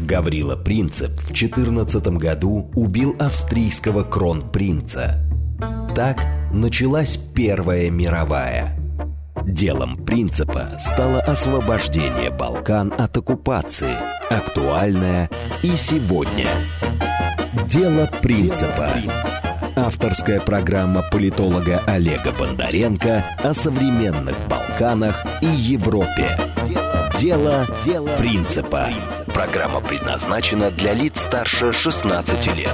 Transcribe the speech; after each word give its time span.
Гаврила 0.00 0.56
Принцеп 0.56 1.20
в 1.20 1.34
14 1.34 2.06
году 2.08 2.70
убил 2.74 3.16
австрийского 3.18 4.02
кронпринца. 4.02 5.24
Так 5.94 6.24
началась 6.52 7.16
Первая 7.16 7.90
мировая. 7.90 8.76
Делом 9.44 10.04
принципа 10.04 10.76
стало 10.78 11.20
освобождение 11.20 12.30
Балкан 12.30 12.92
от 12.96 13.16
оккупации, 13.16 13.96
актуальное 14.30 15.30
и 15.62 15.76
сегодня. 15.76 16.46
Дело 17.68 18.08
принципа. 18.22 18.92
Авторская 19.76 20.40
программа 20.40 21.02
политолога 21.10 21.82
Олега 21.86 22.32
Бондаренко 22.32 23.24
о 23.42 23.54
современных 23.54 24.36
Балканах 24.48 25.24
и 25.40 25.46
Европе. 25.46 26.36
Дело, 27.20 27.66
Дело 27.84 28.08
принципа. 28.16 28.88
Программа 29.26 29.82
предназначена 29.82 30.70
для 30.70 30.94
лиц 30.94 31.20
старше 31.20 31.70
16 31.70 32.56
лет. 32.56 32.72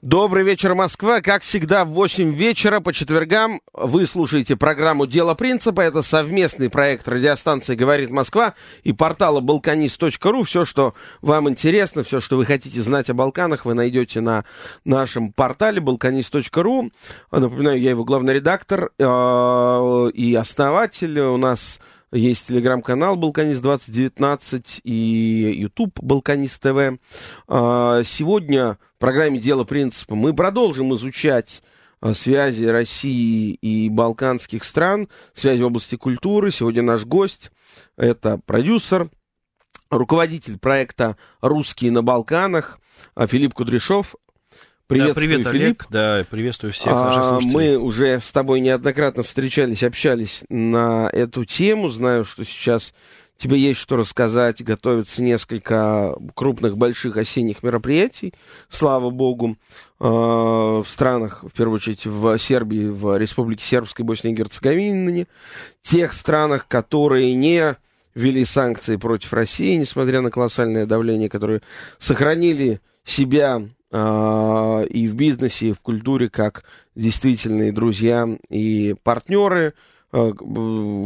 Добрый 0.00 0.44
вечер, 0.44 0.76
Москва. 0.76 1.20
Как 1.20 1.42
всегда, 1.42 1.84
в 1.84 1.88
8 1.88 2.32
вечера 2.32 2.78
по 2.78 2.92
четвергам 2.92 3.60
вы 3.72 4.06
слушаете 4.06 4.54
программу 4.54 5.08
«Дело 5.08 5.34
принципа». 5.34 5.80
Это 5.80 6.02
совместный 6.02 6.70
проект 6.70 7.08
радиостанции 7.08 7.74
«Говорит 7.74 8.10
Москва» 8.10 8.54
и 8.84 8.92
портала 8.92 9.40
«Балканист.ру». 9.40 10.44
Все, 10.44 10.64
что 10.64 10.94
вам 11.20 11.48
интересно, 11.48 12.04
все, 12.04 12.20
что 12.20 12.36
вы 12.36 12.46
хотите 12.46 12.80
знать 12.80 13.10
о 13.10 13.14
Балканах, 13.14 13.64
вы 13.64 13.74
найдете 13.74 14.20
на 14.20 14.44
нашем 14.84 15.32
портале 15.32 15.80
«Балканист.ру». 15.80 16.92
Напоминаю, 17.32 17.80
я 17.80 17.90
его 17.90 18.04
главный 18.04 18.34
редактор 18.34 18.92
э, 18.96 20.10
и 20.14 20.32
основатель. 20.36 21.18
У 21.18 21.36
нас 21.38 21.80
есть 22.12 22.48
телеграм-канал 22.48 23.16
«Балканист 23.16 23.62
2019» 23.62 24.80
и 24.84 25.60
YouTube 25.60 25.98
«Балканист 26.00 26.62
ТВ». 26.62 26.98
А, 27.46 28.02
сегодня 28.04 28.78
в 28.96 28.98
программе 28.98 29.38
«Дело 29.38 29.64
принципа» 29.64 30.14
мы 30.14 30.34
продолжим 30.34 30.94
изучать 30.94 31.62
а, 32.00 32.14
связи 32.14 32.64
России 32.64 33.52
и 33.52 33.90
балканских 33.90 34.64
стран, 34.64 35.08
связи 35.34 35.62
в 35.62 35.66
области 35.66 35.96
культуры. 35.96 36.50
Сегодня 36.50 36.82
наш 36.82 37.04
гость– 37.04 37.52
это 37.98 38.40
продюсер, 38.46 39.10
руководитель 39.90 40.58
проекта 40.58 41.18
«Русские 41.42 41.90
на 41.90 42.02
Балканах» 42.02 42.80
Филипп 43.26 43.54
Кудряшов. 43.54 44.14
Приветствую, 44.88 45.14
да, 45.14 45.20
привет, 45.20 45.46
Филипп. 45.48 45.64
Олег. 45.64 45.86
Да, 45.90 46.24
приветствую 46.30 46.72
всех 46.72 46.86
наших 46.86 47.22
а, 47.22 47.40
слушателей. 47.40 47.54
Мы 47.54 47.76
уже 47.76 48.20
с 48.20 48.32
тобой 48.32 48.60
неоднократно 48.60 49.22
встречались, 49.22 49.82
общались 49.82 50.44
на 50.48 51.10
эту 51.12 51.44
тему. 51.44 51.90
Знаю, 51.90 52.24
что 52.24 52.42
сейчас 52.46 52.94
тебе 53.36 53.58
есть 53.58 53.80
что 53.80 53.96
рассказать. 53.96 54.64
Готовится 54.64 55.20
несколько 55.20 56.16
крупных, 56.34 56.78
больших 56.78 57.18
осенних 57.18 57.62
мероприятий, 57.62 58.32
слава 58.70 59.10
богу, 59.10 59.58
а, 60.00 60.80
в 60.80 60.88
странах, 60.88 61.44
в 61.44 61.50
первую 61.54 61.76
очередь 61.76 62.06
в 62.06 62.38
Сербии, 62.38 62.86
в 62.86 63.18
Республике 63.18 63.64
Сербской, 63.64 64.06
Боснии 64.06 64.32
и 64.32 64.36
Герцеговине, 64.36 65.26
тех 65.82 66.14
странах, 66.14 66.66
которые 66.66 67.34
не 67.34 67.76
ввели 68.14 68.46
санкции 68.46 68.96
против 68.96 69.34
России, 69.34 69.76
несмотря 69.76 70.22
на 70.22 70.30
колоссальное 70.30 70.86
давление, 70.86 71.28
которые 71.28 71.60
сохранили 71.98 72.80
себя 73.04 73.62
и 73.90 75.08
в 75.08 75.14
бизнесе, 75.14 75.68
и 75.68 75.72
в 75.72 75.80
культуре 75.80 76.28
как 76.28 76.64
действительные 76.94 77.72
друзья 77.72 78.28
и 78.50 78.94
партнеры, 79.02 79.74
а, 80.12 80.32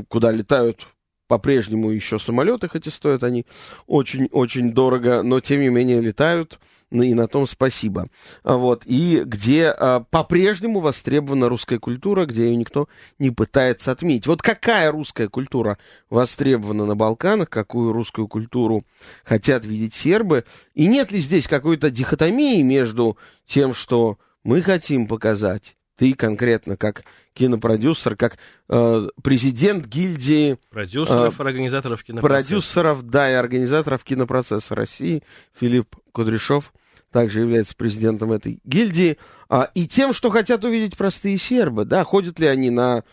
куда 0.08 0.30
летают 0.30 0.88
по-прежнему 1.28 1.91
еще 1.91 2.19
самолеты, 2.19 2.69
хотя 2.69 2.91
стоят 2.91 3.25
они 3.25 3.47
очень-очень 3.86 4.72
дорого, 4.72 5.22
но 5.22 5.41
тем 5.41 5.60
не 5.60 5.69
менее 5.69 6.00
летают 6.00 6.58
и 7.01 7.15
на 7.15 7.27
том 7.27 7.47
спасибо. 7.47 8.09
А 8.43 8.57
вот. 8.57 8.83
И 8.85 9.23
где 9.25 9.69
а, 9.69 10.01
по-прежнему 10.01 10.81
востребована 10.81 11.49
русская 11.49 11.78
культура, 11.78 12.27
где 12.27 12.49
ее 12.49 12.56
никто 12.56 12.89
не 13.19 13.31
пытается 13.31 13.93
отменить. 13.93 14.27
Вот 14.27 14.43
какая 14.43 14.93
русская 14.93 15.28
культура 15.28 15.78
востребована 16.11 16.84
на 16.84 16.94
Балканах, 16.94 17.49
какую 17.49 17.93
русскую 17.93 18.28
культуру 18.28 18.84
хотят 19.25 19.65
видеть 19.65 19.94
сербы, 19.94 20.44
и 20.75 20.87
нет 20.87 21.11
ли 21.11 21.19
здесь 21.19 21.49
какой-то 21.49 21.91
дихотомии 21.91 22.61
между 22.62 23.16
тем, 23.47 23.72
что 23.72 24.19
мы 24.45 24.61
хотим 24.61 25.06
показать, 25.06 25.77
ты 25.97 26.15
конкретно 26.15 26.77
как 26.77 27.05
кинопродюсер, 27.34 28.16
как 28.16 28.39
э, 28.69 29.09
президент 29.22 29.87
гильдии... 29.87 30.59
Продюсеров 30.71 31.39
э, 31.39 31.43
организаторов 31.43 32.03
кинопроцесса. 32.03 32.49
Продюсеров, 32.49 33.03
да, 33.05 33.31
и 33.31 33.34
организаторов 33.34 34.03
кинопроцесса 34.03 34.75
России, 34.75 35.22
Филипп 35.55 35.97
Кудряшов 36.12 36.72
также 37.12 37.41
является 37.41 37.77
президентом 37.77 38.33
этой 38.33 38.61
гильдии, 38.65 39.19
а, 39.49 39.71
и 39.75 39.87
тем, 39.87 40.12
что 40.12 40.31
хотят 40.31 40.65
увидеть 40.65 40.97
простые 40.97 41.39
сербы, 41.39 41.84
да, 41.84 42.03
ходят 42.05 42.41
ли 42.41 42.47
они 42.47 42.71
на 42.71 43.05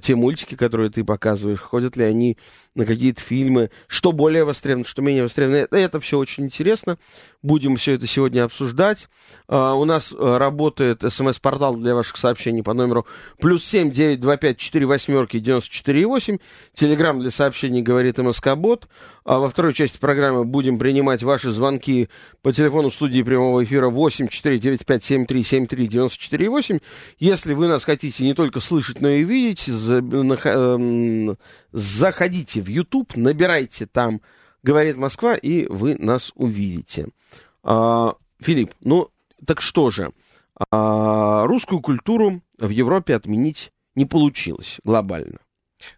те 0.00 0.14
мультики, 0.14 0.54
которые 0.54 0.90
ты 0.90 1.04
показываешь, 1.04 1.60
ходят 1.60 1.96
ли 1.96 2.04
они 2.04 2.38
на 2.74 2.86
какие-то 2.86 3.20
фильмы, 3.20 3.70
что 3.86 4.12
более 4.12 4.44
востребовано, 4.44 4.86
что 4.86 5.02
менее 5.02 5.24
востребовано. 5.24 5.68
Это, 5.70 6.00
все 6.00 6.18
очень 6.18 6.44
интересно. 6.44 6.98
Будем 7.42 7.76
все 7.76 7.92
это 7.94 8.06
сегодня 8.06 8.44
обсуждать. 8.44 9.08
Uh, 9.48 9.74
у 9.74 9.84
нас 9.84 10.12
uh, 10.12 10.36
работает 10.38 11.02
смс-портал 11.06 11.76
для 11.76 11.94
ваших 11.94 12.16
сообщений 12.16 12.62
по 12.62 12.72
номеру 12.72 13.06
плюс 13.40 13.64
семь 13.64 13.90
девять 13.90 14.20
два 14.20 14.36
пять 14.36 14.58
четыре 14.58 14.86
восьмерки 14.86 15.38
девяносто 15.38 15.70
четыре 15.70 16.06
восемь. 16.06 16.38
Телеграмм 16.72 17.20
для 17.20 17.30
сообщений 17.30 17.82
говорит 17.82 18.18
МСК-бот. 18.18 18.88
А 19.24 19.38
во 19.38 19.48
второй 19.48 19.72
части 19.72 19.98
программы 19.98 20.44
будем 20.44 20.78
принимать 20.78 21.22
ваши 21.22 21.52
звонки 21.52 22.08
по 22.42 22.52
телефону 22.52 22.90
студии 22.90 23.22
прямого 23.22 23.62
эфира 23.62 23.88
8 23.88 24.28
4 24.28 24.58
9 24.58 24.86
5 24.86 25.04
7 25.04 25.26
3 25.26 25.42
7 25.44 25.66
3 25.66 25.86
94 25.86 26.48
8. 26.50 26.78
Если 27.18 27.54
вы 27.54 27.68
нас 27.68 27.84
хотите 27.84 28.24
не 28.24 28.34
только 28.34 28.58
слышать, 28.60 29.00
но 29.00 29.08
и 29.08 29.22
видеть, 29.22 29.68
эм, 29.68 31.36
заходите 31.70 32.61
в 32.62 32.68
YouTube, 32.68 33.16
набирайте 33.16 33.86
там 33.86 34.20
«Говорит 34.62 34.96
Москва», 34.96 35.34
и 35.34 35.66
вы 35.66 35.96
нас 35.98 36.32
увидите. 36.34 37.08
А, 37.62 38.14
Филипп, 38.40 38.72
ну 38.80 39.10
так 39.44 39.60
что 39.60 39.90
же, 39.90 40.12
а, 40.70 41.46
русскую 41.46 41.80
культуру 41.80 42.42
в 42.58 42.68
Европе 42.68 43.14
отменить 43.14 43.72
не 43.94 44.06
получилось 44.06 44.78
глобально. 44.84 45.38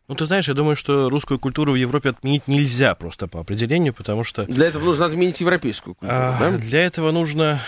Ну, 0.09 0.15
ты 0.15 0.25
знаешь, 0.25 0.49
я 0.49 0.55
думаю, 0.55 0.77
что 0.77 1.11
русскую 1.11 1.39
культуру 1.39 1.73
в 1.73 1.77
Европе 1.77 2.11
отменить 2.11 2.49
нельзя 2.49 2.95
просто 2.95 3.29
по 3.29 3.41
определению, 3.41 3.93
потому 3.93 4.25
что... 4.25 4.47
Для 4.47 4.69
этого 4.69 4.85
нужно 4.85 5.07
отменить 5.07 5.41
европейскую 5.41 5.95
культуру, 5.95 6.21
а, 6.21 6.39
да? 6.39 6.51
Для 6.59 6.83
этого 6.83 7.11
нужно, 7.11 7.61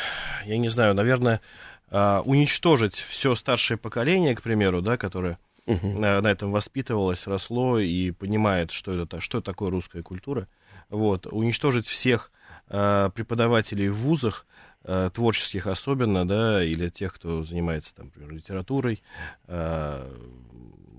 я 0.46 0.56
не 0.56 0.70
знаю, 0.70 0.94
наверное, 0.94 1.42
а, 1.90 2.22
уничтожить 2.24 2.94
все 2.94 3.34
старшее 3.34 3.76
поколение, 3.76 4.34
к 4.34 4.42
примеру, 4.42 4.80
да, 4.80 4.96
которое 4.96 5.38
угу. 5.66 5.98
на, 5.98 6.18
этом 6.18 6.52
воспитывалось, 6.52 7.26
росло 7.26 7.78
и 7.78 8.10
понимает, 8.10 8.70
что 8.70 8.98
это, 9.00 9.20
что 9.20 9.40
такое 9.40 9.70
русская 9.70 10.02
культура. 10.02 10.48
Вот, 10.88 11.26
уничтожить 11.26 11.86
всех 11.86 12.30
э, 12.68 13.10
преподавателей 13.14 13.88
в 13.88 13.96
вузах, 13.96 14.46
э, 14.84 15.10
творческих 15.12 15.66
особенно, 15.66 16.26
да, 16.26 16.62
или 16.64 16.88
тех, 16.88 17.12
кто 17.14 17.42
занимается, 17.42 17.94
там, 17.94 18.06
например, 18.06 18.32
литературой, 18.32 19.02
э, 19.48 20.12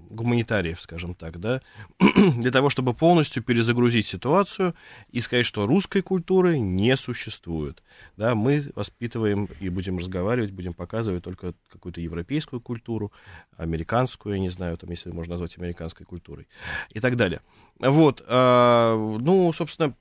гуманитариев, 0.09 0.79
скажем 0.81 1.15
так, 1.15 1.39
да, 1.39 1.61
для 2.37 2.51
того, 2.51 2.69
чтобы 2.69 2.93
полностью 2.93 3.43
перезагрузить 3.43 4.05
ситуацию 4.05 4.75
и 5.11 5.19
сказать, 5.19 5.45
что 5.45 5.65
русской 5.65 6.01
культуры 6.01 6.59
не 6.59 6.95
существует. 6.95 7.83
Да, 8.15 8.35
мы 8.35 8.71
воспитываем 8.75 9.49
и 9.59 9.69
будем 9.69 9.97
разговаривать, 9.97 10.51
будем 10.51 10.73
показывать 10.73 11.23
только 11.23 11.53
какую-то 11.69 12.01
европейскую 12.01 12.61
культуру, 12.61 13.11
американскую, 13.57 14.35
я 14.35 14.41
не 14.41 14.49
знаю, 14.49 14.77
там, 14.77 14.89
если 14.89 15.11
можно 15.11 15.33
назвать 15.33 15.57
американской 15.57 16.05
культурой, 16.05 16.47
и 16.89 16.99
так 16.99 17.15
далее. 17.15 17.41
Вот, 17.79 18.23
э, 18.25 19.17
ну, 19.19 19.51
собственно, 19.53 19.95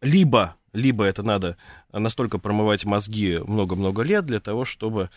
либо, 0.00 0.56
либо 0.72 1.04
это 1.04 1.22
надо 1.22 1.56
настолько 1.92 2.38
промывать 2.38 2.84
мозги 2.84 3.38
много-много 3.38 4.02
лет 4.02 4.26
для 4.26 4.40
того, 4.40 4.64
чтобы 4.64 5.10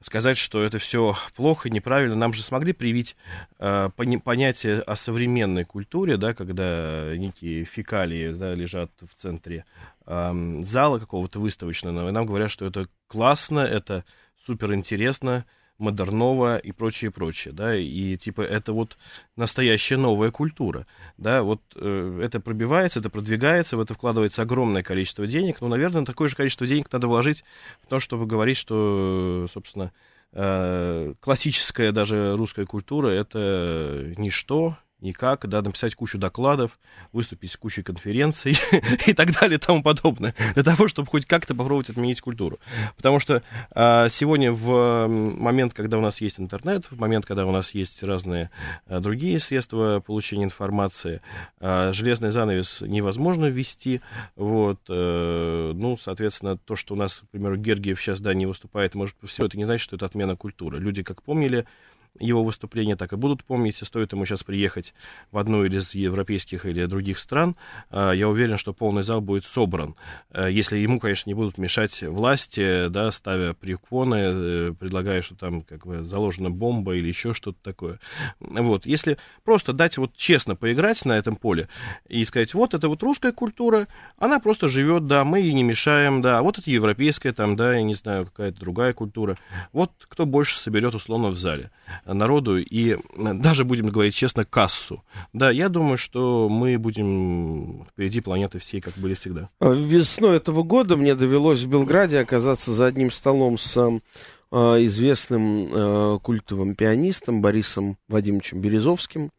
сказать, 0.00 0.36
что 0.36 0.62
это 0.62 0.78
все 0.78 1.14
плохо, 1.34 1.70
неправильно. 1.70 2.14
Нам 2.14 2.32
же 2.32 2.42
смогли 2.42 2.72
привить 2.72 3.16
э, 3.58 3.90
понятие 4.24 4.80
о 4.80 4.96
современной 4.96 5.64
культуре, 5.64 6.16
да, 6.16 6.34
когда 6.34 7.16
некие 7.16 7.64
фекалии 7.64 8.32
да, 8.32 8.54
лежат 8.54 8.90
в 9.00 9.20
центре 9.20 9.64
э, 10.06 10.60
зала 10.64 10.98
какого-то 10.98 11.40
выставочного, 11.40 12.08
и 12.08 12.12
нам 12.12 12.26
говорят, 12.26 12.50
что 12.50 12.66
это 12.66 12.88
классно, 13.08 13.60
это 13.60 14.04
супер 14.44 14.74
интересно, 14.74 15.44
модернова 15.78 16.58
и 16.58 16.72
прочее, 16.72 17.10
прочее, 17.10 17.52
да, 17.52 17.76
и 17.76 18.16
типа 18.16 18.42
это 18.42 18.72
вот 18.72 18.96
настоящая 19.36 19.96
новая 19.96 20.30
культура, 20.30 20.86
да, 21.18 21.42
вот 21.42 21.60
э, 21.74 22.20
это 22.22 22.40
пробивается, 22.40 23.00
это 23.00 23.10
продвигается, 23.10 23.76
в 23.76 23.80
это 23.80 23.94
вкладывается 23.94 24.42
огромное 24.42 24.82
количество 24.82 25.26
денег, 25.26 25.60
ну, 25.60 25.68
наверное, 25.68 26.04
такое 26.04 26.28
же 26.28 26.36
количество 26.36 26.66
денег 26.66 26.90
надо 26.92 27.08
вложить 27.08 27.44
в 27.82 27.86
то, 27.86 28.00
чтобы 28.00 28.26
говорить, 28.26 28.56
что, 28.56 29.46
собственно, 29.52 29.92
э, 30.32 31.14
классическая 31.20 31.92
даже 31.92 32.36
русская 32.36 32.66
культура 32.66 33.08
это 33.08 34.14
ничто, 34.16 34.76
никак, 35.00 35.46
да, 35.46 35.62
написать 35.62 35.94
кучу 35.94 36.18
докладов, 36.18 36.78
выступить 37.12 37.52
с 37.52 37.56
кучей 37.56 37.82
конференций 37.82 38.56
и 39.06 39.12
так 39.12 39.32
далее 39.32 39.58
и 39.58 39.60
тому 39.60 39.82
подобное, 39.82 40.34
для 40.54 40.62
того, 40.62 40.88
чтобы 40.88 41.08
хоть 41.08 41.26
как-то 41.26 41.54
попробовать 41.54 41.90
отменить 41.90 42.20
культуру. 42.20 42.58
Потому 42.96 43.20
что 43.20 43.42
а, 43.72 44.08
сегодня 44.08 44.52
в 44.52 45.06
момент, 45.06 45.74
когда 45.74 45.98
у 45.98 46.00
нас 46.00 46.20
есть 46.20 46.40
интернет, 46.40 46.86
в 46.90 46.98
момент, 46.98 47.26
когда 47.26 47.46
у 47.46 47.52
нас 47.52 47.72
есть 47.74 48.02
разные 48.02 48.50
а, 48.86 49.00
другие 49.00 49.38
средства 49.38 50.00
получения 50.00 50.44
информации, 50.44 51.20
а, 51.60 51.92
железный 51.92 52.30
занавес 52.30 52.80
невозможно 52.80 53.46
ввести, 53.46 54.00
вот, 54.34 54.80
а, 54.88 55.72
ну, 55.74 55.98
соответственно, 55.98 56.56
то, 56.56 56.74
что 56.74 56.94
у 56.94 56.96
нас, 56.96 57.22
к 57.26 57.28
примеру, 57.30 57.56
Гергиев 57.56 58.00
сейчас, 58.00 58.20
да, 58.20 58.32
не 58.32 58.46
выступает, 58.46 58.94
может, 58.94 59.14
все 59.24 59.46
это 59.46 59.58
не 59.58 59.64
значит, 59.64 59.84
что 59.84 59.96
это 59.96 60.06
отмена 60.06 60.36
культуры. 60.36 60.78
Люди, 60.78 61.02
как 61.02 61.22
помнили, 61.22 61.66
его 62.18 62.44
выступления 62.44 62.96
так 62.96 63.12
и 63.12 63.16
будут 63.16 63.44
помнить. 63.44 63.76
Стоит 63.82 64.12
ему 64.12 64.24
сейчас 64.24 64.42
приехать 64.42 64.94
в 65.30 65.38
одну 65.38 65.64
из 65.64 65.94
европейских 65.94 66.66
или 66.66 66.84
других 66.86 67.18
стран, 67.18 67.56
а, 67.90 68.12
я 68.12 68.28
уверен, 68.28 68.58
что 68.58 68.72
полный 68.72 69.02
зал 69.02 69.20
будет 69.20 69.44
собран. 69.44 69.94
А, 70.30 70.48
если 70.48 70.76
ему, 70.78 71.00
конечно, 71.00 71.28
не 71.30 71.34
будут 71.34 71.58
мешать 71.58 72.02
власти, 72.02 72.88
да, 72.88 73.10
ставя 73.12 73.54
приконы, 73.54 74.16
э, 74.16 74.74
предлагая, 74.78 75.22
что 75.22 75.34
там 75.34 75.62
как 75.62 75.86
бы 75.86 76.04
заложена 76.04 76.50
бомба 76.50 76.96
или 76.96 77.08
еще 77.08 77.34
что-то 77.34 77.58
такое. 77.62 78.00
Вот. 78.40 78.86
Если 78.86 79.18
просто 79.44 79.72
дать 79.72 79.98
вот 79.98 80.16
честно 80.16 80.56
поиграть 80.56 81.04
на 81.04 81.12
этом 81.12 81.36
поле 81.36 81.68
и 82.08 82.24
сказать, 82.24 82.54
вот 82.54 82.74
это 82.74 82.88
вот 82.88 83.02
русская 83.02 83.32
культура, 83.32 83.88
она 84.18 84.40
просто 84.40 84.68
живет, 84.68 85.06
да, 85.06 85.24
мы 85.24 85.40
ей 85.40 85.52
не 85.52 85.62
мешаем, 85.62 86.22
да, 86.22 86.42
вот 86.42 86.58
это 86.58 86.70
европейская, 86.70 87.32
там, 87.32 87.56
да, 87.56 87.74
я 87.74 87.82
не 87.82 87.94
знаю, 87.94 88.26
какая-то 88.26 88.58
другая 88.58 88.92
культура. 88.92 89.36
Вот 89.72 89.92
кто 90.08 90.26
больше 90.26 90.58
соберет 90.58 90.94
условно 90.94 91.28
в 91.28 91.38
зале 91.38 91.70
народу 92.06 92.58
и 92.58 92.98
даже, 93.16 93.64
будем 93.64 93.88
говорить 93.88 94.14
честно, 94.14 94.44
кассу. 94.44 95.02
Да, 95.32 95.50
я 95.50 95.68
думаю, 95.68 95.98
что 95.98 96.48
мы 96.48 96.78
будем 96.78 97.86
впереди 97.90 98.20
планеты 98.20 98.58
всей, 98.58 98.80
как 98.80 98.94
были 98.94 99.14
всегда. 99.14 99.50
А 99.60 99.70
весной 99.70 100.36
этого 100.36 100.62
года 100.62 100.96
мне 100.96 101.14
довелось 101.14 101.62
в 101.62 101.68
Белграде 101.68 102.18
оказаться 102.18 102.72
за 102.72 102.86
одним 102.86 103.10
столом 103.10 103.58
с 103.58 103.76
э, 103.76 104.56
известным 104.86 105.66
э, 105.66 106.18
культовым 106.22 106.74
пианистом 106.74 107.42
Борисом 107.42 107.98
Вадимовичем 108.08 108.60
Березовским. 108.60 109.30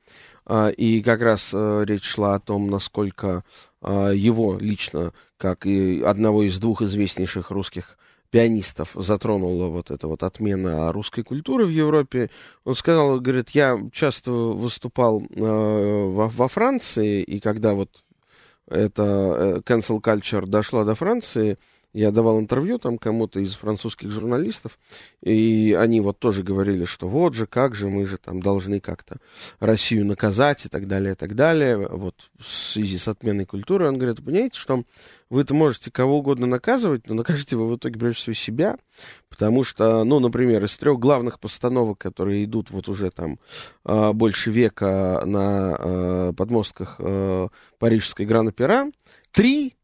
Э, 0.45 0.71
и 0.71 1.01
как 1.01 1.21
раз 1.21 1.51
э, 1.53 1.83
речь 1.87 2.05
шла 2.05 2.35
о 2.35 2.39
том, 2.39 2.69
насколько 2.69 3.43
э, 3.81 4.11
его 4.15 4.57
лично, 4.59 5.13
как 5.37 5.65
и 5.65 6.01
одного 6.01 6.43
из 6.43 6.59
двух 6.59 6.81
известнейших 6.81 7.51
русских 7.51 7.97
пианистов 8.29 8.91
затронула 8.95 9.67
вот 9.67 9.91
эта 9.91 10.07
вот 10.07 10.23
отмена 10.23 10.91
русской 10.91 11.23
культуры 11.23 11.65
в 11.65 11.69
Европе. 11.69 12.29
Он 12.65 12.75
сказал, 12.75 13.19
говорит, 13.19 13.49
я 13.51 13.79
часто 13.91 14.31
выступал 14.31 15.21
э, 15.21 15.25
во, 15.41 16.27
во 16.27 16.47
Франции, 16.47 17.21
и 17.21 17.39
когда 17.39 17.73
вот 17.73 18.03
эта 18.69 19.03
э, 19.03 19.61
cancel 19.65 20.01
culture 20.01 20.45
дошла 20.45 20.83
до 20.83 20.95
Франции, 20.95 21.57
я 21.93 22.11
давал 22.11 22.39
интервью 22.39 22.77
там 22.77 22.97
кому-то 22.97 23.39
из 23.39 23.53
французских 23.53 24.11
журналистов, 24.11 24.77
и 25.21 25.75
они 25.77 26.01
вот 26.01 26.19
тоже 26.19 26.43
говорили, 26.43 26.85
что 26.85 27.07
вот 27.07 27.33
же, 27.33 27.47
как 27.47 27.75
же, 27.75 27.87
мы 27.87 28.05
же 28.05 28.17
там 28.17 28.41
должны 28.41 28.79
как-то 28.79 29.17
Россию 29.59 30.05
наказать 30.05 30.65
и 30.65 30.69
так 30.69 30.87
далее, 30.87 31.13
и 31.13 31.15
так 31.15 31.35
далее, 31.35 31.77
вот 31.77 32.29
в 32.37 32.45
связи 32.45 32.97
с 32.97 33.07
отменой 33.07 33.45
культуры. 33.45 33.87
Он 33.87 33.97
говорит, 33.97 34.23
понимаете, 34.23 34.59
что 34.59 34.83
вы-то 35.29 35.53
можете 35.53 35.89
кого 35.91 36.19
угодно 36.19 36.45
наказывать, 36.45 37.07
но 37.07 37.15
накажете 37.15 37.55
вы 37.55 37.67
в 37.67 37.75
итоге 37.75 37.99
прежде 37.99 38.21
всего 38.21 38.33
себя, 38.33 38.77
потому 39.29 39.63
что, 39.63 40.03
ну, 40.03 40.19
например, 40.19 40.63
из 40.63 40.77
трех 40.77 40.99
главных 40.99 41.39
постановок, 41.39 41.97
которые 41.97 42.43
идут 42.45 42.69
вот 42.69 42.89
уже 42.89 43.11
там 43.11 43.39
а, 43.83 44.13
больше 44.13 44.51
века 44.51 45.23
на 45.25 45.75
а, 45.75 46.33
подмостках 46.33 46.97
а, 46.99 47.47
парижской 47.79 48.25
Гран-Опера, 48.25 48.91
три 49.31 49.76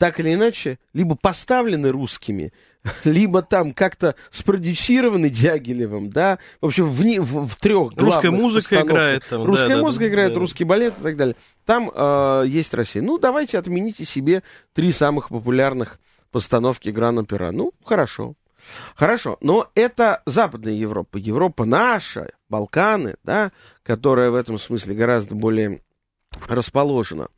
так 0.00 0.18
или 0.18 0.32
иначе, 0.32 0.78
либо 0.94 1.14
поставлены 1.14 1.90
русскими, 1.90 2.54
либо 3.04 3.42
там 3.42 3.74
как-то 3.74 4.14
спродюсированы 4.30 5.28
Дягилевым, 5.28 6.08
да, 6.08 6.38
в 6.62 6.66
общем, 6.66 6.88
в, 6.88 6.96
в, 6.96 7.46
в 7.46 7.56
трех 7.56 7.92
Русская 7.96 8.30
музыка 8.30 8.80
играет 8.80 9.24
там. 9.28 9.44
Русская 9.44 9.76
да, 9.76 9.82
музыка 9.82 10.04
да, 10.06 10.08
играет, 10.08 10.32
да. 10.32 10.40
русский 10.40 10.64
балет 10.64 10.94
и 10.98 11.02
так 11.02 11.16
далее. 11.18 11.36
Там 11.66 11.92
э, 11.94 12.44
есть 12.46 12.72
Россия. 12.72 13.02
Ну, 13.02 13.18
давайте 13.18 13.58
отмените 13.58 14.06
себе 14.06 14.42
три 14.72 14.90
самых 14.90 15.28
популярных 15.28 16.00
постановки 16.30 16.88
Гран-Опера. 16.88 17.50
Ну, 17.50 17.70
хорошо. 17.84 18.36
Хорошо, 18.94 19.36
но 19.42 19.68
это 19.74 20.22
Западная 20.24 20.72
Европа. 20.72 21.18
Европа 21.18 21.66
наша, 21.66 22.30
Балканы, 22.48 23.16
да, 23.22 23.52
которая 23.82 24.30
в 24.30 24.34
этом 24.34 24.58
смысле 24.58 24.94
гораздо 24.94 25.34
более 25.34 25.82
расположена. 26.48 27.28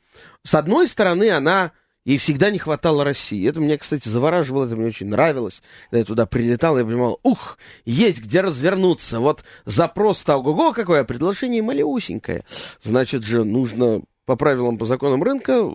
С 0.45 0.55
одной 0.55 0.87
стороны, 0.87 1.31
она 1.31 1.73
Ей 2.05 2.19
всегда 2.19 2.51
не 2.51 2.59
хватало 2.59 3.05
России. 3.05 3.49
Это 3.49 3.61
меня, 3.61 3.79
кстати, 3.79 4.09
завораживало, 4.09 4.67
это 4.67 4.75
мне 4.75 4.87
очень 4.87 5.09
нравилось. 5.09 5.63
Когда 5.85 5.99
я 5.99 6.05
туда 6.05 6.27
прилетал, 6.27 6.77
я 6.77 6.85
понимал, 6.85 7.21
ух, 7.23 7.59
есть 7.85 8.21
где 8.21 8.41
развернуться. 8.41 9.21
Вот 9.21 9.45
запрос-то 9.67 10.37
ого-го 10.37 10.73
какое, 10.73 11.03
а 11.03 11.05
предложение 11.05 11.63
малеусенькое. 11.63 12.45
Значит 12.83 13.23
же, 13.23 13.45
нужно 13.45 14.03
по 14.27 14.35
правилам, 14.35 14.79
по 14.79 14.85
законам 14.85 15.23
рынка 15.23 15.71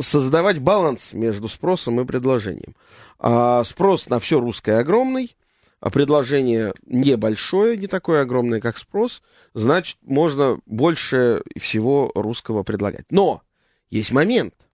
создавать 0.00 0.58
баланс 0.58 1.14
между 1.14 1.48
спросом 1.48 1.98
и 2.00 2.04
предложением. 2.04 2.76
А 3.18 3.64
спрос 3.64 4.10
на 4.10 4.18
все 4.18 4.40
русское 4.40 4.78
огромный, 4.80 5.34
а 5.80 5.88
предложение 5.88 6.74
небольшое, 6.84 7.78
не 7.78 7.86
такое 7.86 8.20
огромное, 8.20 8.60
как 8.60 8.76
спрос, 8.76 9.22
значит, 9.54 9.96
можно 10.02 10.58
больше 10.66 11.42
всего 11.58 12.12
русского 12.14 12.64
предлагать. 12.64 13.06
Но 13.10 13.40
есть 13.88 14.12
момент– 14.12 14.52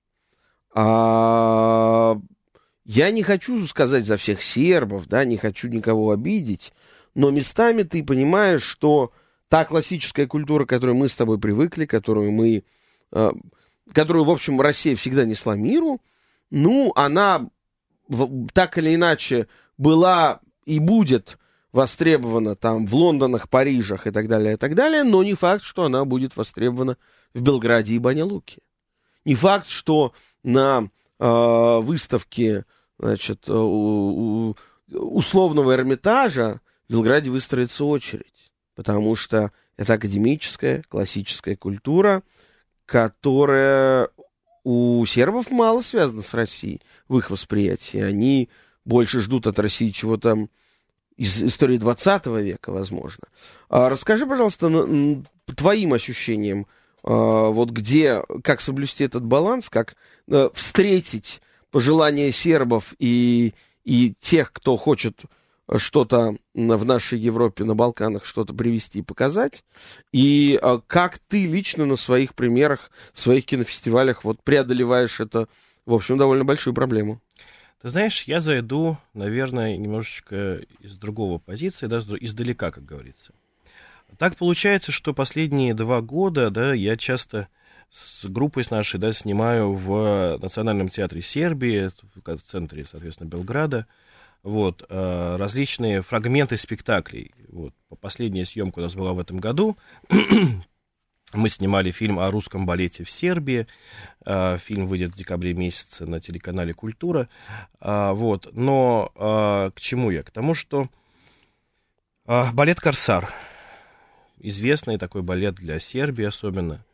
а, 0.74 2.20
я 2.84 3.10
не 3.10 3.22
хочу 3.22 3.64
сказать 3.66 4.04
за 4.04 4.16
всех 4.16 4.42
сербов, 4.42 5.06
да, 5.06 5.24
не 5.24 5.36
хочу 5.36 5.68
никого 5.68 6.10
обидеть, 6.10 6.72
но 7.14 7.30
местами 7.30 7.84
ты 7.84 8.04
понимаешь, 8.04 8.62
что 8.62 9.12
та 9.48 9.64
классическая 9.64 10.26
культура, 10.26 10.66
к 10.66 10.70
которой 10.70 10.94
мы 10.94 11.08
с 11.08 11.14
тобой 11.14 11.38
привыкли, 11.38 11.86
которую 11.86 12.32
мы, 12.32 12.64
э, 13.12 13.30
которую, 13.92 14.24
в 14.24 14.30
общем, 14.30 14.60
Россия 14.60 14.96
всегда 14.96 15.24
несла 15.24 15.54
миру, 15.54 16.00
ну, 16.50 16.92
она 16.96 17.48
в, 18.08 18.48
так 18.52 18.76
или 18.78 18.94
иначе 18.94 19.46
была 19.78 20.40
и 20.66 20.80
будет 20.80 21.38
востребована 21.72 22.56
там 22.56 22.86
в 22.86 22.94
Лондонах, 22.94 23.48
Парижах 23.48 24.06
и 24.06 24.10
так 24.10 24.28
далее, 24.28 24.54
и 24.54 24.56
так 24.56 24.74
далее, 24.74 25.04
но 25.04 25.22
не 25.22 25.34
факт, 25.34 25.62
что 25.62 25.84
она 25.84 26.04
будет 26.04 26.36
востребована 26.36 26.96
в 27.32 27.42
Белграде 27.42 27.94
и 27.94 27.98
Баня-Луке. 27.98 28.60
Не 29.24 29.34
факт, 29.34 29.68
что 29.68 30.14
на 30.44 30.88
э, 31.18 31.78
выставке 31.80 32.64
значит, 32.98 33.48
у, 33.48 34.54
у, 34.54 34.56
условного 34.92 35.74
Эрмитажа 35.74 36.60
в 36.88 36.92
Белграде 36.92 37.30
выстроится 37.30 37.84
очередь, 37.84 38.52
потому 38.76 39.16
что 39.16 39.50
это 39.76 39.94
академическая, 39.94 40.84
классическая 40.88 41.56
культура, 41.56 42.22
которая 42.86 44.08
у 44.62 45.04
сербов 45.06 45.50
мало 45.50 45.80
связана 45.80 46.22
с 46.22 46.34
Россией 46.34 46.80
в 47.08 47.18
их 47.18 47.30
восприятии. 47.30 48.00
Они 48.00 48.48
больше 48.84 49.20
ждут 49.20 49.46
от 49.46 49.58
России 49.58 49.90
чего-то 49.90 50.48
из 51.16 51.42
истории 51.42 51.78
20 51.78 52.26
века, 52.26 52.72
возможно. 52.72 53.24
А 53.68 53.88
расскажи, 53.88 54.26
пожалуйста, 54.26 54.68
твоим 55.54 55.92
ощущениям, 55.92 56.66
вот 57.10 57.70
где, 57.70 58.22
как 58.42 58.60
соблюсти 58.60 59.04
этот 59.04 59.24
баланс, 59.24 59.68
как 59.68 59.94
э, 60.26 60.48
встретить 60.54 61.42
пожелания 61.70 62.32
сербов 62.32 62.94
и, 62.98 63.52
и 63.84 64.14
тех, 64.20 64.52
кто 64.52 64.76
хочет 64.76 65.22
что-то 65.76 66.36
в 66.54 66.84
нашей 66.84 67.18
Европе, 67.18 67.64
на 67.64 67.74
Балканах 67.74 68.24
что-то 68.24 68.54
привести 68.54 69.00
и 69.00 69.02
показать, 69.02 69.64
и 70.12 70.58
а, 70.62 70.78
как 70.86 71.18
ты 71.18 71.46
лично 71.46 71.86
на 71.86 71.96
своих 71.96 72.34
примерах, 72.34 72.90
своих 73.12 73.46
кинофестивалях 73.46 74.24
вот 74.24 74.42
преодолеваешь 74.42 75.20
это, 75.20 75.48
в 75.86 75.94
общем, 75.94 76.18
довольно 76.18 76.44
большую 76.44 76.74
проблему. 76.74 77.20
Ты 77.80 77.88
знаешь, 77.90 78.22
я 78.22 78.40
зайду, 78.40 78.98
наверное, 79.12 79.76
немножечко 79.76 80.60
из 80.80 80.96
другого 80.96 81.38
позиции, 81.38 81.86
даже 81.86 82.16
издалека, 82.18 82.70
как 82.70 82.84
говорится. 82.84 83.32
Так 84.18 84.36
получается, 84.36 84.92
что 84.92 85.14
последние 85.14 85.74
два 85.74 86.00
года, 86.00 86.50
да, 86.50 86.72
я 86.72 86.96
часто 86.96 87.48
с 87.90 88.24
группой 88.24 88.64
с 88.64 88.70
нашей, 88.70 88.98
да, 89.00 89.12
снимаю 89.12 89.72
в 89.72 90.38
Национальном 90.40 90.88
театре 90.88 91.22
Сербии, 91.22 91.90
в 92.14 92.38
центре, 92.42 92.86
соответственно, 92.90 93.28
Белграда, 93.28 93.86
вот, 94.42 94.84
э, 94.88 95.36
различные 95.36 96.02
фрагменты 96.02 96.56
спектаклей. 96.56 97.32
Вот, 97.48 97.72
последняя 98.00 98.44
съемка 98.44 98.80
у 98.80 98.82
нас 98.82 98.94
была 98.94 99.12
в 99.12 99.18
этом 99.18 99.38
году. 99.38 99.76
Мы 101.32 101.48
снимали 101.48 101.90
фильм 101.90 102.20
о 102.20 102.30
русском 102.30 102.66
балете 102.66 103.04
в 103.04 103.10
Сербии. 103.10 103.66
Э, 104.26 104.58
фильм 104.58 104.86
выйдет 104.86 105.12
в 105.12 105.16
декабре 105.16 105.54
месяце 105.54 106.04
на 106.04 106.20
телеканале 106.20 106.74
«Культура». 106.74 107.28
Э, 107.80 108.12
вот. 108.12 108.48
Но 108.52 109.10
к 109.74 109.80
чему 109.80 110.10
я? 110.10 110.22
К 110.22 110.30
тому, 110.30 110.54
что 110.54 110.88
балет 112.26 112.80
«Корсар» 112.80 113.32
известный 114.48 114.98
такой 114.98 115.22
балет 115.22 115.54
для 115.54 115.80
Сербии 115.80 116.24
особенно. 116.24 116.84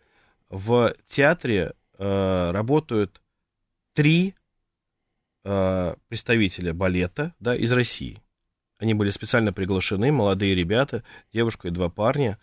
В 0.48 0.94
театре 1.06 1.74
э, 1.98 2.50
работают 2.50 3.20
три 3.92 4.34
э, 5.44 5.94
представителя 6.08 6.72
балета 6.74 7.34
да, 7.40 7.54
из 7.54 7.72
России. 7.72 8.22
Они 8.78 8.94
были 8.94 9.10
специально 9.10 9.52
приглашены, 9.52 10.10
молодые 10.10 10.54
ребята, 10.54 11.04
девушка 11.32 11.68
и 11.68 11.70
два 11.70 11.90
парня. 11.90 12.38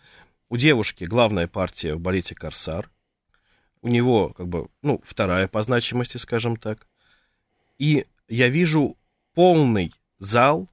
У 0.48 0.56
девушки 0.56 1.04
главная 1.04 1.48
партия 1.48 1.94
в 1.94 2.00
балете 2.00 2.34
«Корсар». 2.34 2.90
У 3.82 3.88
него, 3.88 4.30
как 4.30 4.48
бы, 4.48 4.68
ну, 4.82 5.00
вторая 5.04 5.48
по 5.48 5.62
значимости, 5.62 6.16
скажем 6.16 6.56
так. 6.56 6.86
И 7.78 8.06
я 8.28 8.48
вижу 8.48 8.96
полный 9.34 9.92
зал 10.18 10.68